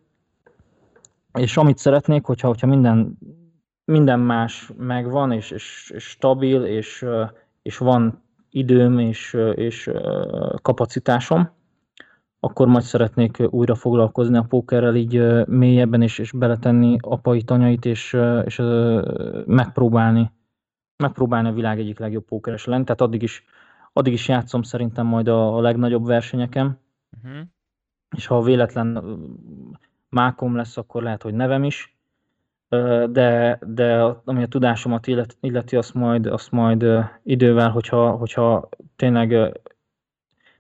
És 1.33 1.57
amit 1.57 1.79
szeretnék, 1.79 2.25
hogyha, 2.25 2.49
hogyha 2.49 2.67
minden, 2.67 3.19
minden 3.85 4.21
más 4.21 4.73
megvan, 4.79 5.33
és, 5.33 5.51
és, 5.51 5.93
és 5.95 6.05
stabil, 6.05 6.65
és, 6.65 7.07
és 7.63 7.79
van 7.79 8.23
időm, 8.51 8.99
és, 8.99 9.37
és 9.55 9.91
kapacitásom, 10.63 11.51
akkor 12.45 12.67
majd 12.69 12.85
szeretnék 12.85 13.43
újra 13.51 13.75
foglalkozni 13.75 14.37
a 14.37 14.47
pókerrel 14.49 14.95
így 14.95 15.47
mélyebben, 15.47 16.03
és, 16.03 16.19
és 16.19 16.33
beletenni 16.33 16.97
apai 17.01 17.43
tanyait, 17.43 17.85
és, 17.85 18.17
és 18.45 18.63
megpróbálni, 19.47 20.31
megpróbálni 20.97 21.49
a 21.49 21.53
világ 21.53 21.79
egyik 21.79 21.99
legjobb 21.99 22.25
pókeres 22.25 22.65
lenni. 22.65 22.85
Tehát 22.85 23.01
addig 23.01 23.23
is, 23.23 23.45
addig 23.93 24.13
is 24.13 24.29
játszom 24.29 24.63
szerintem 24.63 25.07
majd 25.07 25.29
a, 25.29 25.57
a 25.57 25.61
legnagyobb 25.61 26.07
versenyeken, 26.07 26.79
uh-huh. 27.23 27.47
és 28.17 28.27
ha 28.27 28.43
véletlen 28.43 29.19
mákom 30.09 30.57
lesz, 30.57 30.77
akkor 30.77 31.03
lehet, 31.03 31.23
hogy 31.23 31.35
nevem 31.35 31.65
is, 31.65 31.97
de, 33.11 33.59
de 33.67 34.03
ami 34.25 34.43
a 34.43 34.49
tudásomat 34.49 35.07
illeti, 35.41 35.77
azt 35.77 35.95
majd, 35.95 36.27
azt 36.27 36.51
majd 36.51 36.85
idővel, 37.23 37.71
hogyha, 37.71 38.11
hogyha 38.11 38.69
tényleg, 38.97 39.61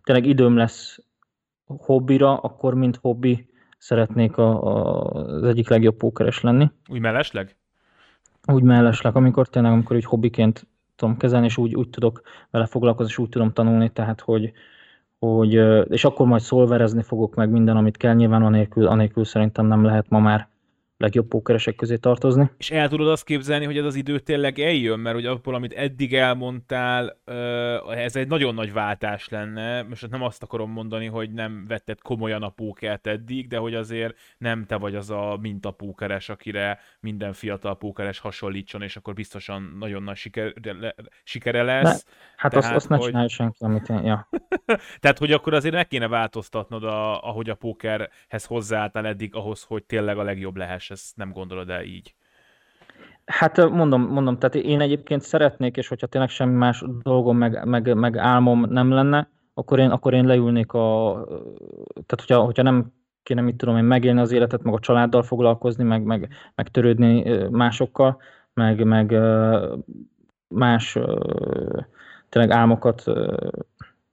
tényleg 0.02 0.26
időm 0.26 0.56
lesz 0.56 0.98
hobbira, 1.80 2.36
akkor 2.36 2.74
mint 2.74 2.98
hobbi 3.02 3.46
szeretnék 3.78 4.36
a, 4.36 4.62
a, 4.62 5.02
az 5.12 5.42
egyik 5.42 5.68
legjobb 5.68 5.96
pókeres 5.96 6.40
lenni. 6.40 6.70
Úgy 6.88 7.00
mellesleg? 7.00 7.56
Úgy 8.52 8.62
mellesleg, 8.62 9.16
amikor 9.16 9.48
tényleg, 9.48 9.72
amikor 9.72 9.96
úgy 9.96 10.04
hobbiként 10.04 10.66
tudom 10.96 11.16
kezelni, 11.16 11.46
és 11.46 11.56
úgy, 11.56 11.74
úgy 11.74 11.90
tudok 11.90 12.22
vele 12.50 12.66
foglalkozni, 12.66 13.12
és 13.12 13.18
úgy 13.18 13.28
tudom 13.28 13.52
tanulni, 13.52 13.90
tehát 13.90 14.20
hogy, 14.20 14.52
hogy 15.18 15.52
és 15.90 16.04
akkor 16.04 16.26
majd 16.26 16.42
szolverezni 16.42 17.02
fogok 17.02 17.34
meg 17.34 17.50
minden, 17.50 17.76
amit 17.76 17.96
kell, 17.96 18.14
nyilván 18.14 18.42
anélkül, 18.42 18.86
anélkül 18.86 19.24
szerintem 19.24 19.66
nem 19.66 19.84
lehet 19.84 20.08
ma 20.08 20.18
már 20.18 20.48
legjobb 20.96 21.28
pókeresek 21.28 21.74
közé 21.74 21.96
tartozni. 21.96 22.50
És 22.56 22.70
el 22.70 22.88
tudod 22.88 23.08
azt 23.08 23.24
képzelni, 23.24 23.64
hogy 23.64 23.78
ez 23.78 23.84
az 23.84 23.94
idő 23.94 24.18
tényleg 24.18 24.58
eljön, 24.58 24.98
mert 24.98 25.14
hogy 25.14 25.26
abból, 25.26 25.54
amit 25.54 25.72
eddig 25.72 26.14
elmondtál, 26.14 27.20
ez 27.90 28.16
egy 28.16 28.28
nagyon 28.28 28.54
nagy 28.54 28.72
váltás 28.72 29.28
lenne. 29.28 29.82
Most 29.82 30.10
nem 30.10 30.22
azt 30.22 30.42
akarom 30.42 30.70
mondani, 30.70 31.06
hogy 31.06 31.32
nem 31.32 31.64
vetted 31.68 32.00
komolyan 32.00 32.42
a 32.42 32.48
pókert 32.48 33.06
eddig, 33.06 33.48
de 33.48 33.56
hogy 33.56 33.74
azért 33.74 34.16
nem 34.38 34.64
te 34.64 34.76
vagy 34.76 34.94
az 34.94 35.10
a 35.10 35.38
mintapókeres, 35.40 36.28
akire 36.28 36.78
minden 37.00 37.32
fiatal 37.32 37.78
pókeres 37.78 38.18
hasonlítson, 38.18 38.82
és 38.82 38.96
akkor 38.96 39.14
biztosan 39.14 39.76
nagyon 39.78 40.02
nagy 40.02 40.16
sikere, 40.16 40.94
sikere 41.24 41.62
lesz. 41.62 42.04
Ne, 42.04 42.12
hát 42.36 42.52
Tehát, 42.52 42.54
azt, 42.54 42.74
azt 42.74 42.88
ne 42.88 42.96
hogy... 42.96 43.06
csinálja 43.06 43.28
senki, 43.28 43.64
amit 43.64 43.88
én, 43.88 44.04
ja. 44.04 44.28
Tehát, 45.00 45.18
hogy 45.18 45.32
akkor 45.32 45.54
azért 45.54 45.74
meg 45.74 45.86
kéne 45.86 46.08
változtatnod, 46.08 46.84
a, 46.84 47.22
ahogy 47.22 47.50
a 47.50 47.54
pókerhez 47.54 48.44
hozzáálltál 48.44 49.06
eddig, 49.06 49.34
ahhoz, 49.34 49.62
hogy 49.62 49.84
tényleg 49.84 50.18
a 50.18 50.22
legjobb 50.22 50.56
lehess 50.56 50.90
ezt 51.00 51.16
nem 51.16 51.32
gondolod 51.32 51.70
el 51.70 51.84
így? 51.84 52.14
Hát 53.24 53.68
mondom, 53.70 54.02
mondom, 54.02 54.38
tehát 54.38 54.54
én 54.54 54.80
egyébként 54.80 55.22
szeretnék, 55.22 55.76
és 55.76 55.88
hogyha 55.88 56.06
tényleg 56.06 56.30
semmi 56.30 56.56
más 56.56 56.84
dolgom, 57.02 57.36
meg, 57.36 57.64
meg, 57.64 57.94
meg 57.94 58.16
álmom 58.16 58.60
nem 58.60 58.90
lenne, 58.90 59.30
akkor 59.54 59.78
én, 59.78 59.90
akkor 59.90 60.14
én 60.14 60.26
leülnék 60.26 60.72
a... 60.72 61.14
Tehát 61.92 62.20
hogyha, 62.26 62.40
hogyha 62.40 62.62
nem 62.62 62.92
kéne, 63.22 63.40
mit 63.40 63.56
tudom 63.56 63.76
én, 63.76 63.84
megélni 63.84 64.20
az 64.20 64.32
életet, 64.32 64.62
meg 64.62 64.74
a 64.74 64.78
családdal 64.78 65.22
foglalkozni, 65.22 65.84
meg, 65.84 66.02
meg, 66.02 66.28
meg 66.54 66.68
törődni 66.68 67.38
másokkal, 67.48 68.20
meg, 68.54 68.84
meg 68.84 69.14
más 70.48 70.98
tényleg 72.28 72.50
álmokat 72.50 73.04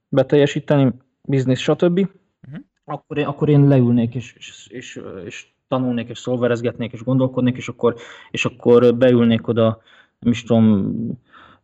beteljesíteni, 0.08 0.92
biznisz, 1.22 1.60
stb., 1.60 1.98
uh-huh. 1.98 2.64
akkor, 2.84 3.18
én, 3.18 3.26
akkor 3.26 3.48
én 3.48 3.68
leülnék, 3.68 4.14
és, 4.14 4.34
és, 4.36 4.66
és, 4.70 5.00
és 5.24 5.51
tanulnék, 5.72 6.08
és 6.08 6.18
szolverezgetnék, 6.18 6.92
és 6.92 7.02
gondolkodnék, 7.02 7.56
és 7.56 7.68
akkor, 7.68 7.94
és 8.30 8.44
akkor 8.44 8.94
beülnék 8.94 9.48
oda, 9.48 9.80
nem 10.18 10.32
is 10.32 10.42
tudom, 10.42 10.92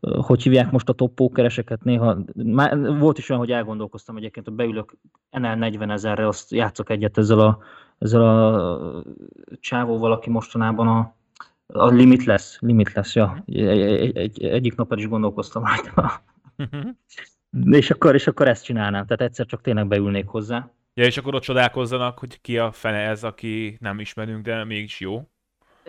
hogy 0.00 0.42
hívják 0.42 0.70
most 0.70 0.88
a 0.88 0.92
top 0.92 1.14
pókereseket 1.14 1.84
néha. 1.84 2.18
Már 2.34 2.98
volt 2.98 3.18
is 3.18 3.28
olyan, 3.28 3.42
hogy 3.42 3.52
elgondolkoztam 3.52 4.16
egyébként, 4.16 4.46
hogy 4.46 4.54
beülök 4.54 4.96
NL 5.30 5.54
40 5.54 5.90
ezerre, 5.90 6.26
azt 6.26 6.50
játszok 6.52 6.90
egyet 6.90 7.18
ezzel 7.18 7.38
a, 7.38 7.58
ezzel 7.98 8.22
a 8.22 9.04
csávóval, 9.60 10.12
aki 10.12 10.30
mostanában 10.30 10.88
a, 10.88 11.14
a 11.66 11.86
limit 12.60 12.92
lesz, 12.94 13.14
ja. 13.14 13.42
Egy, 13.46 13.58
egy, 13.68 14.16
egy, 14.16 14.42
egyik 14.44 14.76
napot 14.76 14.98
is 14.98 15.08
gondolkoztam 15.08 15.64
rajta. 15.64 16.22
És, 17.64 17.90
akkor, 17.90 18.14
és 18.14 18.26
akkor 18.26 18.48
ezt 18.48 18.64
csinálnám, 18.64 19.06
tehát 19.06 19.22
egyszer 19.22 19.46
csak 19.46 19.60
tényleg 19.60 19.86
beülnék 19.86 20.26
hozzá. 20.26 20.70
Ja, 20.94 21.04
és 21.04 21.16
akkor 21.16 21.34
ott 21.34 21.42
csodálkozzanak, 21.42 22.18
hogy 22.18 22.40
ki 22.40 22.58
a 22.58 22.72
fene 22.72 22.98
ez, 22.98 23.24
aki 23.24 23.76
nem 23.80 24.00
ismerünk, 24.00 24.44
de 24.44 24.64
mégis 24.64 25.00
jó. 25.00 25.28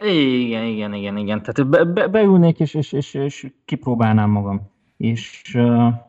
Igen, 0.02 0.64
igen, 0.64 0.94
igen, 0.94 1.18
igen. 1.18 1.42
Tehát 1.42 1.70
be, 1.70 1.84
be, 1.84 2.08
beülnék, 2.08 2.60
és, 2.60 2.74
és, 2.74 2.92
és, 2.92 3.14
és 3.14 3.48
kipróbálnám 3.66 4.30
magam. 4.30 4.72
És, 4.98 5.42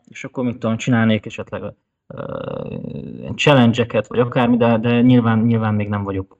és 0.08 0.24
akkor 0.24 0.44
mit 0.44 0.58
tudom, 0.58 0.76
csinálnék 0.76 1.26
esetleg 1.26 1.62
uh, 1.62 1.74
challenge-eket, 3.34 4.06
vagy 4.06 4.18
akármi, 4.18 4.56
de, 4.56 4.78
de 4.78 5.00
nyilván, 5.00 5.38
nyilván 5.38 5.74
még 5.74 5.88
nem 5.88 6.02
vagyok, 6.02 6.38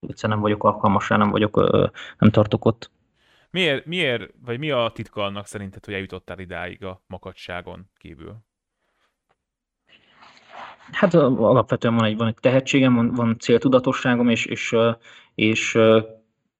egyszerűen 0.00 0.38
nem 0.38 0.48
vagyok 0.48 0.64
alkalmas 0.64 1.08
rá, 1.08 1.16
nem 1.16 1.30
vagyok, 1.30 1.56
uh, 1.56 1.88
nem 2.18 2.30
tartok 2.30 2.64
ott. 2.64 2.90
Miért, 3.50 3.86
miért, 3.86 4.32
vagy 4.44 4.58
mi 4.58 4.70
a 4.70 4.90
titka 4.94 5.24
annak 5.24 5.46
szerinted, 5.46 5.84
hogy 5.84 5.94
eljutottál 5.94 6.38
idáig 6.38 6.84
a 6.84 7.02
makadságon 7.06 7.90
kívül? 7.98 8.36
Hát 10.92 11.14
alapvetően 11.14 11.94
van 11.94 12.04
egy, 12.04 12.16
van 12.16 12.26
egy 12.26 12.38
tehetségem, 12.40 12.94
van, 12.94 13.10
van 13.10 13.38
céltudatosságom, 13.38 14.28
és, 14.28 14.46
és, 14.46 14.76
és 15.34 15.78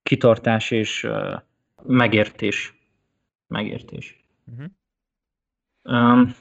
kitartás 0.02 0.70
és 0.70 1.09
megértés. 1.82 2.74
Megértés. 3.47 4.24
Uh-huh. 4.47 4.70
Um, 5.82 6.34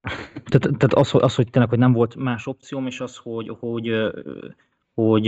tehát, 0.50 0.76
tehát 0.76 0.94
az, 0.94 1.14
az, 1.14 1.34
hogy 1.34 1.50
tényleg, 1.50 1.70
hogy 1.70 1.78
nem 1.78 1.92
volt 1.92 2.16
más 2.16 2.46
opcióm, 2.46 2.86
és 2.86 3.00
az, 3.00 3.16
hogy, 3.16 3.56
hogy, 3.58 4.12
hogy 4.94 5.24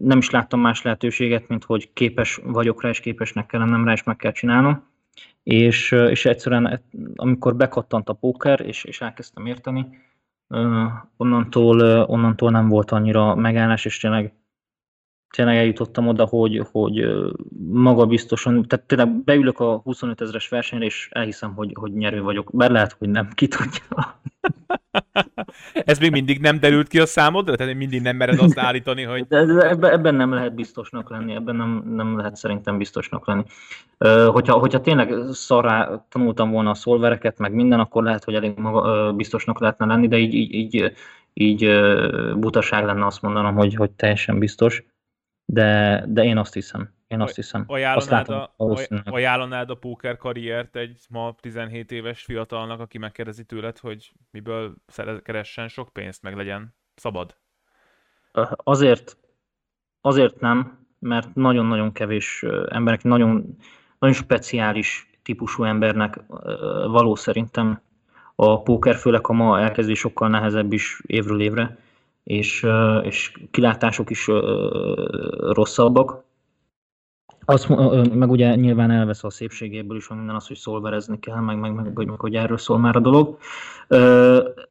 nem 0.00 0.18
is 0.18 0.30
láttam 0.30 0.60
más 0.60 0.82
lehetőséget, 0.82 1.48
mint 1.48 1.64
hogy 1.64 1.92
képes 1.92 2.40
vagyok 2.44 2.82
rá, 2.82 2.88
és 2.88 3.00
képesnek 3.00 3.46
kell 3.46 3.60
lennem 3.60 3.84
rá, 3.84 3.92
és 3.92 4.02
meg 4.02 4.16
kell 4.16 4.32
csinálnom. 4.32 4.86
És, 5.42 5.92
és 5.92 6.24
egyszerűen, 6.24 6.82
amikor 7.14 7.56
bekattant 7.56 8.08
a 8.08 8.12
póker, 8.12 8.60
és, 8.60 8.84
és 8.84 9.00
elkezdtem 9.00 9.46
érteni, 9.46 9.86
onnantól, 11.16 11.80
onnantól 12.02 12.50
nem 12.50 12.68
volt 12.68 12.90
annyira 12.90 13.34
megállás, 13.34 13.84
és 13.84 13.98
tényleg 13.98 14.32
tényleg 15.30 15.56
eljutottam 15.56 16.08
oda, 16.08 16.24
hogy, 16.24 16.62
hogy 16.72 17.06
maga 17.72 18.06
biztosan, 18.06 18.66
tehát 18.68 18.86
tényleg 18.86 19.24
beülök 19.24 19.60
a 19.60 19.80
25 19.84 20.20
ezeres 20.20 20.48
versenyre, 20.48 20.84
és 20.84 21.08
elhiszem, 21.12 21.54
hogy, 21.54 21.72
hogy 21.74 21.92
nyerő 21.92 22.22
vagyok. 22.22 22.50
Bár 22.52 22.70
lehet, 22.70 22.96
hogy 22.98 23.08
nem, 23.08 23.28
ki 23.34 23.48
tudja. 23.48 24.20
Ez 25.84 25.98
még 25.98 26.10
mindig 26.10 26.40
nem 26.40 26.60
derült 26.60 26.88
ki 26.88 26.98
a 26.98 27.06
számodra? 27.06 27.56
Tehát 27.56 27.74
mindig 27.74 28.02
nem 28.02 28.16
mered 28.16 28.38
azt 28.38 28.58
állítani, 28.58 29.02
hogy... 29.02 29.26
De 29.26 29.38
ebben, 29.68 29.92
ebben 29.92 30.14
nem 30.14 30.32
lehet 30.32 30.54
biztosnak 30.54 31.10
lenni, 31.10 31.34
ebben 31.34 31.56
nem, 31.56 31.82
nem 31.94 32.16
lehet 32.16 32.36
szerintem 32.36 32.78
biztosnak 32.78 33.26
lenni. 33.26 33.42
Hogyha, 34.26 34.58
hogyha 34.58 34.80
tényleg 34.80 35.14
szarrá 35.30 36.04
tanultam 36.08 36.50
volna 36.50 36.70
a 36.70 36.74
szolvereket, 36.74 37.38
meg 37.38 37.52
minden, 37.52 37.80
akkor 37.80 38.02
lehet, 38.02 38.24
hogy 38.24 38.34
elég 38.34 38.58
maga, 38.58 39.12
biztosnak 39.12 39.60
lehetne 39.60 39.86
lenni, 39.86 40.08
de 40.08 40.18
így, 40.18 40.34
így, 40.34 40.54
így, 40.54 40.92
így 41.32 41.70
butaság 42.36 42.84
lenne 42.84 43.06
azt 43.06 43.22
mondanom, 43.22 43.54
hogy, 43.54 43.74
hogy 43.74 43.90
teljesen 43.90 44.38
biztos 44.38 44.84
de, 45.50 46.04
de 46.06 46.24
én 46.24 46.36
azt 46.36 46.54
hiszem. 46.54 46.96
Én 47.06 47.20
azt 47.20 47.34
hiszem. 47.34 47.64
Ajánlanád, 47.66 47.96
azt 47.96 48.10
látom, 48.10 48.36
a, 48.56 49.12
ajánlanád 49.14 49.70
a 49.70 49.74
póker 49.74 50.16
karriert 50.16 50.76
egy 50.76 51.00
ma 51.08 51.34
17 51.40 51.92
éves 51.92 52.22
fiatalnak, 52.22 52.80
aki 52.80 52.98
megkérdezi 52.98 53.44
tőled, 53.44 53.78
hogy 53.78 54.12
miből 54.30 54.74
keressen 55.22 55.68
sok 55.68 55.92
pénzt, 55.92 56.22
meg 56.22 56.36
legyen 56.36 56.74
szabad? 56.94 57.36
Azért, 58.54 59.16
azért 60.00 60.40
nem, 60.40 60.86
mert 60.98 61.34
nagyon-nagyon 61.34 61.92
kevés 61.92 62.44
embernek, 62.68 63.02
nagyon, 63.02 63.56
nagyon 63.98 64.16
speciális 64.16 65.10
típusú 65.22 65.64
embernek 65.64 66.20
való 66.86 67.14
szerintem 67.14 67.80
a 68.34 68.62
póker, 68.62 68.96
főleg 68.96 69.28
a 69.28 69.32
ma 69.32 69.60
elkezdés 69.60 69.98
sokkal 69.98 70.28
nehezebb 70.28 70.72
is 70.72 71.00
évről 71.06 71.40
évre 71.40 71.78
és, 72.28 72.66
és 73.02 73.32
kilátások 73.50 74.10
is 74.10 74.30
rosszabbak. 75.38 76.24
Azt, 77.44 77.68
meg 78.14 78.30
ugye 78.30 78.54
nyilván 78.54 78.90
elvesz 78.90 79.24
a 79.24 79.30
szépségéből 79.30 79.96
is, 79.96 80.08
minden 80.08 80.34
az, 80.34 80.46
hogy 80.46 80.56
szolverezni 80.56 81.18
kell, 81.18 81.40
meg, 81.40 81.58
meg, 81.58 81.74
meg, 81.74 81.94
meg, 81.94 82.20
hogy 82.20 82.34
erről 82.34 82.56
szól 82.56 82.78
már 82.78 82.96
a 82.96 83.00
dolog. 83.00 83.38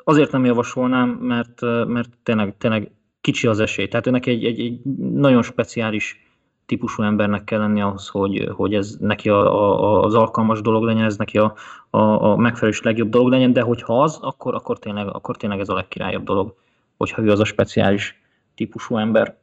Azért 0.03 0.31
nem 0.31 0.45
javasolnám, 0.45 1.09
mert, 1.09 1.61
mert 1.87 2.09
tényleg, 2.23 2.57
tényleg 2.57 2.91
kicsi 3.21 3.47
az 3.47 3.59
esély. 3.59 3.87
Tehát 3.87 4.07
ennek 4.07 4.25
egy, 4.25 4.45
egy, 4.45 4.59
egy 4.59 4.81
nagyon 5.13 5.41
speciális 5.41 6.25
típusú 6.65 7.03
embernek 7.03 7.43
kell 7.43 7.59
lenni 7.59 7.81
ahhoz, 7.81 8.07
hogy, 8.07 8.49
hogy 8.55 8.73
ez 8.73 8.97
neki 8.99 9.29
a, 9.29 9.39
a, 9.39 10.03
az 10.03 10.15
alkalmas 10.15 10.61
dolog 10.61 10.83
legyen, 10.83 11.03
ez 11.03 11.17
neki 11.17 11.37
a, 11.37 11.53
a, 11.89 11.99
a 11.99 12.35
megfelelő 12.35 12.71
és 12.71 12.81
legjobb 12.81 13.09
dolog 13.09 13.29
legyen, 13.29 13.53
de 13.53 13.61
hogyha 13.61 14.01
az, 14.01 14.19
akkor, 14.21 14.55
akkor, 14.55 14.79
tényleg, 14.79 15.07
akkor 15.07 15.37
tényleg 15.37 15.59
ez 15.59 15.69
a 15.69 15.73
legkirályabb 15.73 16.23
dolog 16.23 16.55
hogyha 16.97 17.21
ő 17.21 17.31
az 17.31 17.39
a 17.39 17.45
speciális 17.45 18.21
típusú 18.55 18.97
ember, 18.97 19.37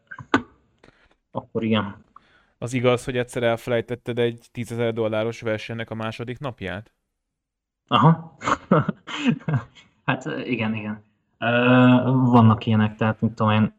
akkor 1.30 1.64
igen. 1.64 2.04
Az 2.58 2.72
igaz, 2.72 3.04
hogy 3.04 3.16
egyszer 3.16 3.42
elfelejtetted 3.42 4.18
egy 4.18 4.48
10.000 4.54 4.90
dolláros 4.94 5.40
versenynek 5.40 5.90
a 5.90 5.94
második 5.94 6.38
napját? 6.38 6.92
Aha. 7.86 8.36
hát 10.06 10.24
igen, 10.44 10.74
igen. 10.74 11.02
Vannak 12.30 12.66
ilyenek, 12.66 12.96
tehát 12.96 13.20
mint 13.20 13.34
tudom 13.34 13.52
én, 13.52 13.74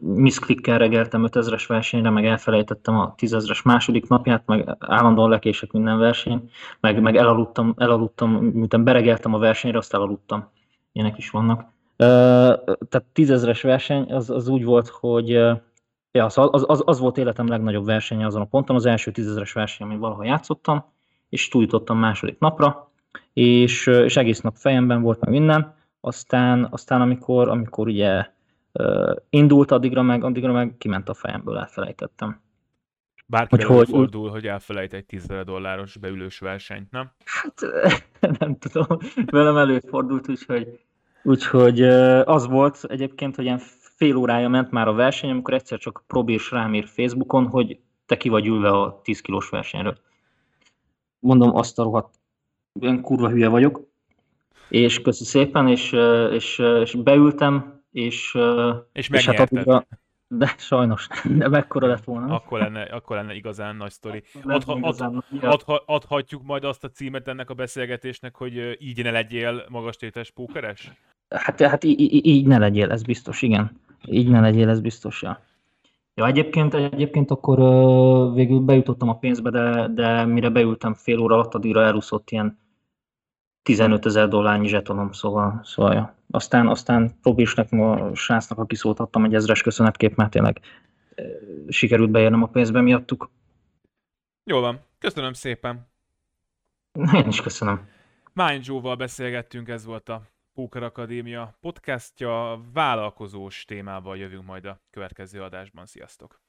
miszklikkel 0.00 0.78
regeltem 0.78 1.26
5000-es 1.28 1.64
versenyre, 1.68 2.10
meg 2.10 2.26
elfelejtettem 2.26 2.98
a 2.98 3.14
10.000-es 3.14 3.64
második 3.64 4.08
napját, 4.08 4.46
meg 4.46 4.76
állandóan 4.78 5.30
lekések 5.30 5.72
minden 5.72 5.98
verseny, 5.98 6.50
meg, 6.80 7.00
meg 7.00 7.16
elaludtam, 7.16 7.74
elaludtam, 7.76 8.30
miután 8.30 8.84
beregeltem 8.84 9.34
a 9.34 9.38
versenyre, 9.38 9.78
azt 9.78 9.94
elaludtam. 9.94 10.48
Ilyenek 10.92 11.18
is 11.18 11.30
vannak 11.30 11.74
tehát 11.96 13.04
tízezres 13.12 13.62
verseny 13.62 14.12
az, 14.12 14.30
az 14.30 14.48
úgy 14.48 14.64
volt, 14.64 14.88
hogy 14.88 15.28
ja, 16.10 16.24
az, 16.24 16.36
az, 16.36 16.82
az, 16.84 16.98
volt 16.98 17.18
életem 17.18 17.48
legnagyobb 17.48 17.84
versenye 17.84 18.26
azon 18.26 18.40
a 18.40 18.44
ponton, 18.44 18.76
az 18.76 18.86
első 18.86 19.10
tízezres 19.10 19.52
verseny, 19.52 19.86
amit 19.86 19.98
valaha 19.98 20.24
játszottam, 20.24 20.84
és 21.28 21.48
túljutottam 21.48 21.98
második 21.98 22.38
napra, 22.38 22.90
és, 23.32 23.86
és 23.86 24.16
egész 24.16 24.40
nap 24.40 24.56
fejemben 24.56 25.02
volt 25.02 25.20
meg 25.20 25.30
minden, 25.30 25.74
aztán, 26.00 26.68
aztán 26.70 27.00
amikor, 27.00 27.48
amikor 27.48 27.86
ugye 27.86 28.26
indult 29.30 29.70
addigra 29.70 30.02
meg, 30.02 30.24
addigra 30.24 30.52
meg 30.52 30.74
kiment 30.78 31.08
a 31.08 31.14
fejemből, 31.14 31.58
elfelejtettem. 31.58 32.40
Bárki 33.28 33.62
hogy, 33.62 33.88
fordul, 33.88 34.30
hogy 34.30 34.46
elfelejt 34.46 34.92
egy 34.92 35.06
10 35.06 35.26
dolláros 35.44 35.96
beülős 35.96 36.38
versenyt, 36.38 36.90
nem? 36.90 37.10
Hát 37.24 37.60
nem 38.38 38.58
tudom, 38.58 38.98
velem 39.26 39.56
előfordult, 39.56 40.28
úgyhogy 40.28 40.85
Úgyhogy 41.26 41.82
az 42.24 42.46
volt 42.46 42.84
egyébként, 42.88 43.36
hogy 43.36 43.44
ilyen 43.44 43.60
fél 43.96 44.16
órája 44.16 44.48
ment 44.48 44.70
már 44.70 44.88
a 44.88 44.92
verseny, 44.92 45.30
amikor 45.30 45.54
egyszer 45.54 45.78
csak 45.78 46.04
Probés 46.06 46.50
rám 46.50 46.74
ír 46.74 46.86
Facebookon, 46.86 47.46
hogy 47.46 47.78
te 48.06 48.16
ki 48.16 48.28
vagy 48.28 48.46
ülve 48.46 48.68
a 48.68 49.00
10 49.02 49.20
kilós 49.20 49.48
versenyről. 49.48 49.98
Mondom, 51.18 51.56
azt 51.56 51.78
a 51.78 51.82
rohadt, 51.82 52.14
olyan 52.80 53.00
kurva 53.00 53.28
hülye 53.28 53.48
vagyok, 53.48 53.80
és 54.68 55.00
köszi 55.02 55.24
szépen, 55.24 55.68
és, 55.68 55.92
és, 56.32 56.58
és 56.58 56.94
beültem, 56.94 57.82
és, 57.92 58.38
és, 58.92 59.08
és 59.08 59.26
hát 59.26 59.38
addigra, 59.38 59.86
de 60.28 60.54
sajnos, 60.58 61.06
de 61.38 61.48
mekkora 61.48 61.86
lett 61.86 62.04
volna. 62.04 62.34
Akkor 62.34 62.58
lenne, 62.58 62.82
akkor 62.82 63.16
lenne 63.16 63.34
igazán 63.34 63.76
nagy 63.76 63.90
sztori. 63.90 64.22
Adha, 64.42 64.78
ad, 64.80 65.00
ad, 65.40 65.82
adhatjuk 65.86 66.42
majd 66.42 66.64
azt 66.64 66.84
a 66.84 66.90
címet 66.90 67.28
ennek 67.28 67.50
a 67.50 67.54
beszélgetésnek, 67.54 68.36
hogy 68.36 68.76
így 68.78 69.02
ne 69.02 69.10
legyél 69.10 69.64
magastétes 69.68 70.30
pókeres? 70.30 70.92
Hát, 71.28 71.60
hát 71.60 71.84
így, 71.84 72.26
így 72.26 72.46
ne 72.46 72.58
legyél, 72.58 72.90
ez 72.90 73.02
biztos, 73.02 73.42
igen. 73.42 73.80
Így 74.08 74.28
ne 74.28 74.40
legyél, 74.40 74.68
ez 74.68 74.80
biztos, 74.80 75.22
ja. 75.22 75.40
Ja, 76.14 76.26
egyébként, 76.26 76.74
egyébként 76.74 77.30
akkor 77.30 77.58
uh, 77.58 78.34
végül 78.34 78.60
bejutottam 78.60 79.08
a 79.08 79.18
pénzbe, 79.18 79.50
de, 79.50 79.88
de 79.88 80.24
mire 80.24 80.48
beültem 80.48 80.94
fél 80.94 81.18
óra 81.18 81.34
alatt, 81.34 81.54
addigra 81.54 81.82
elúszott 81.82 82.30
ilyen 82.30 82.58
15 83.62 84.06
ezer 84.06 84.28
dollárnyi 84.28 84.68
zsetonom, 84.68 85.12
szóval, 85.12 85.60
szóval 85.64 85.94
ja. 85.94 86.14
Aztán, 86.30 86.68
aztán 86.68 87.18
Robisnek, 87.22 87.72
a 87.72 88.14
srácnak, 88.14 88.58
aki 88.58 88.74
szólt 88.74 89.00
adtam 89.00 89.24
egy 89.24 89.34
ezres 89.34 89.62
köszönetkép, 89.62 90.16
mert 90.16 90.30
tényleg 90.30 90.60
uh, 91.16 91.26
sikerült 91.68 92.10
beérnem 92.10 92.42
a 92.42 92.48
pénzbe 92.48 92.80
miattuk. 92.80 93.30
Jó 94.44 94.60
van, 94.60 94.80
köszönöm 94.98 95.32
szépen. 95.32 95.86
Én 97.12 97.26
is 97.26 97.40
köszönöm. 97.40 97.88
Mind 98.32 98.66
Joe-val 98.66 98.96
beszélgettünk, 98.96 99.68
ez 99.68 99.84
volt 99.84 100.08
a 100.08 100.22
Póker 100.56 100.82
Akadémia 100.82 101.56
podcastja, 101.60 102.60
vállalkozós 102.72 103.64
témával 103.64 104.16
jövünk 104.16 104.44
majd 104.44 104.64
a 104.64 104.80
következő 104.90 105.42
adásban. 105.42 105.86
Sziasztok! 105.86 106.40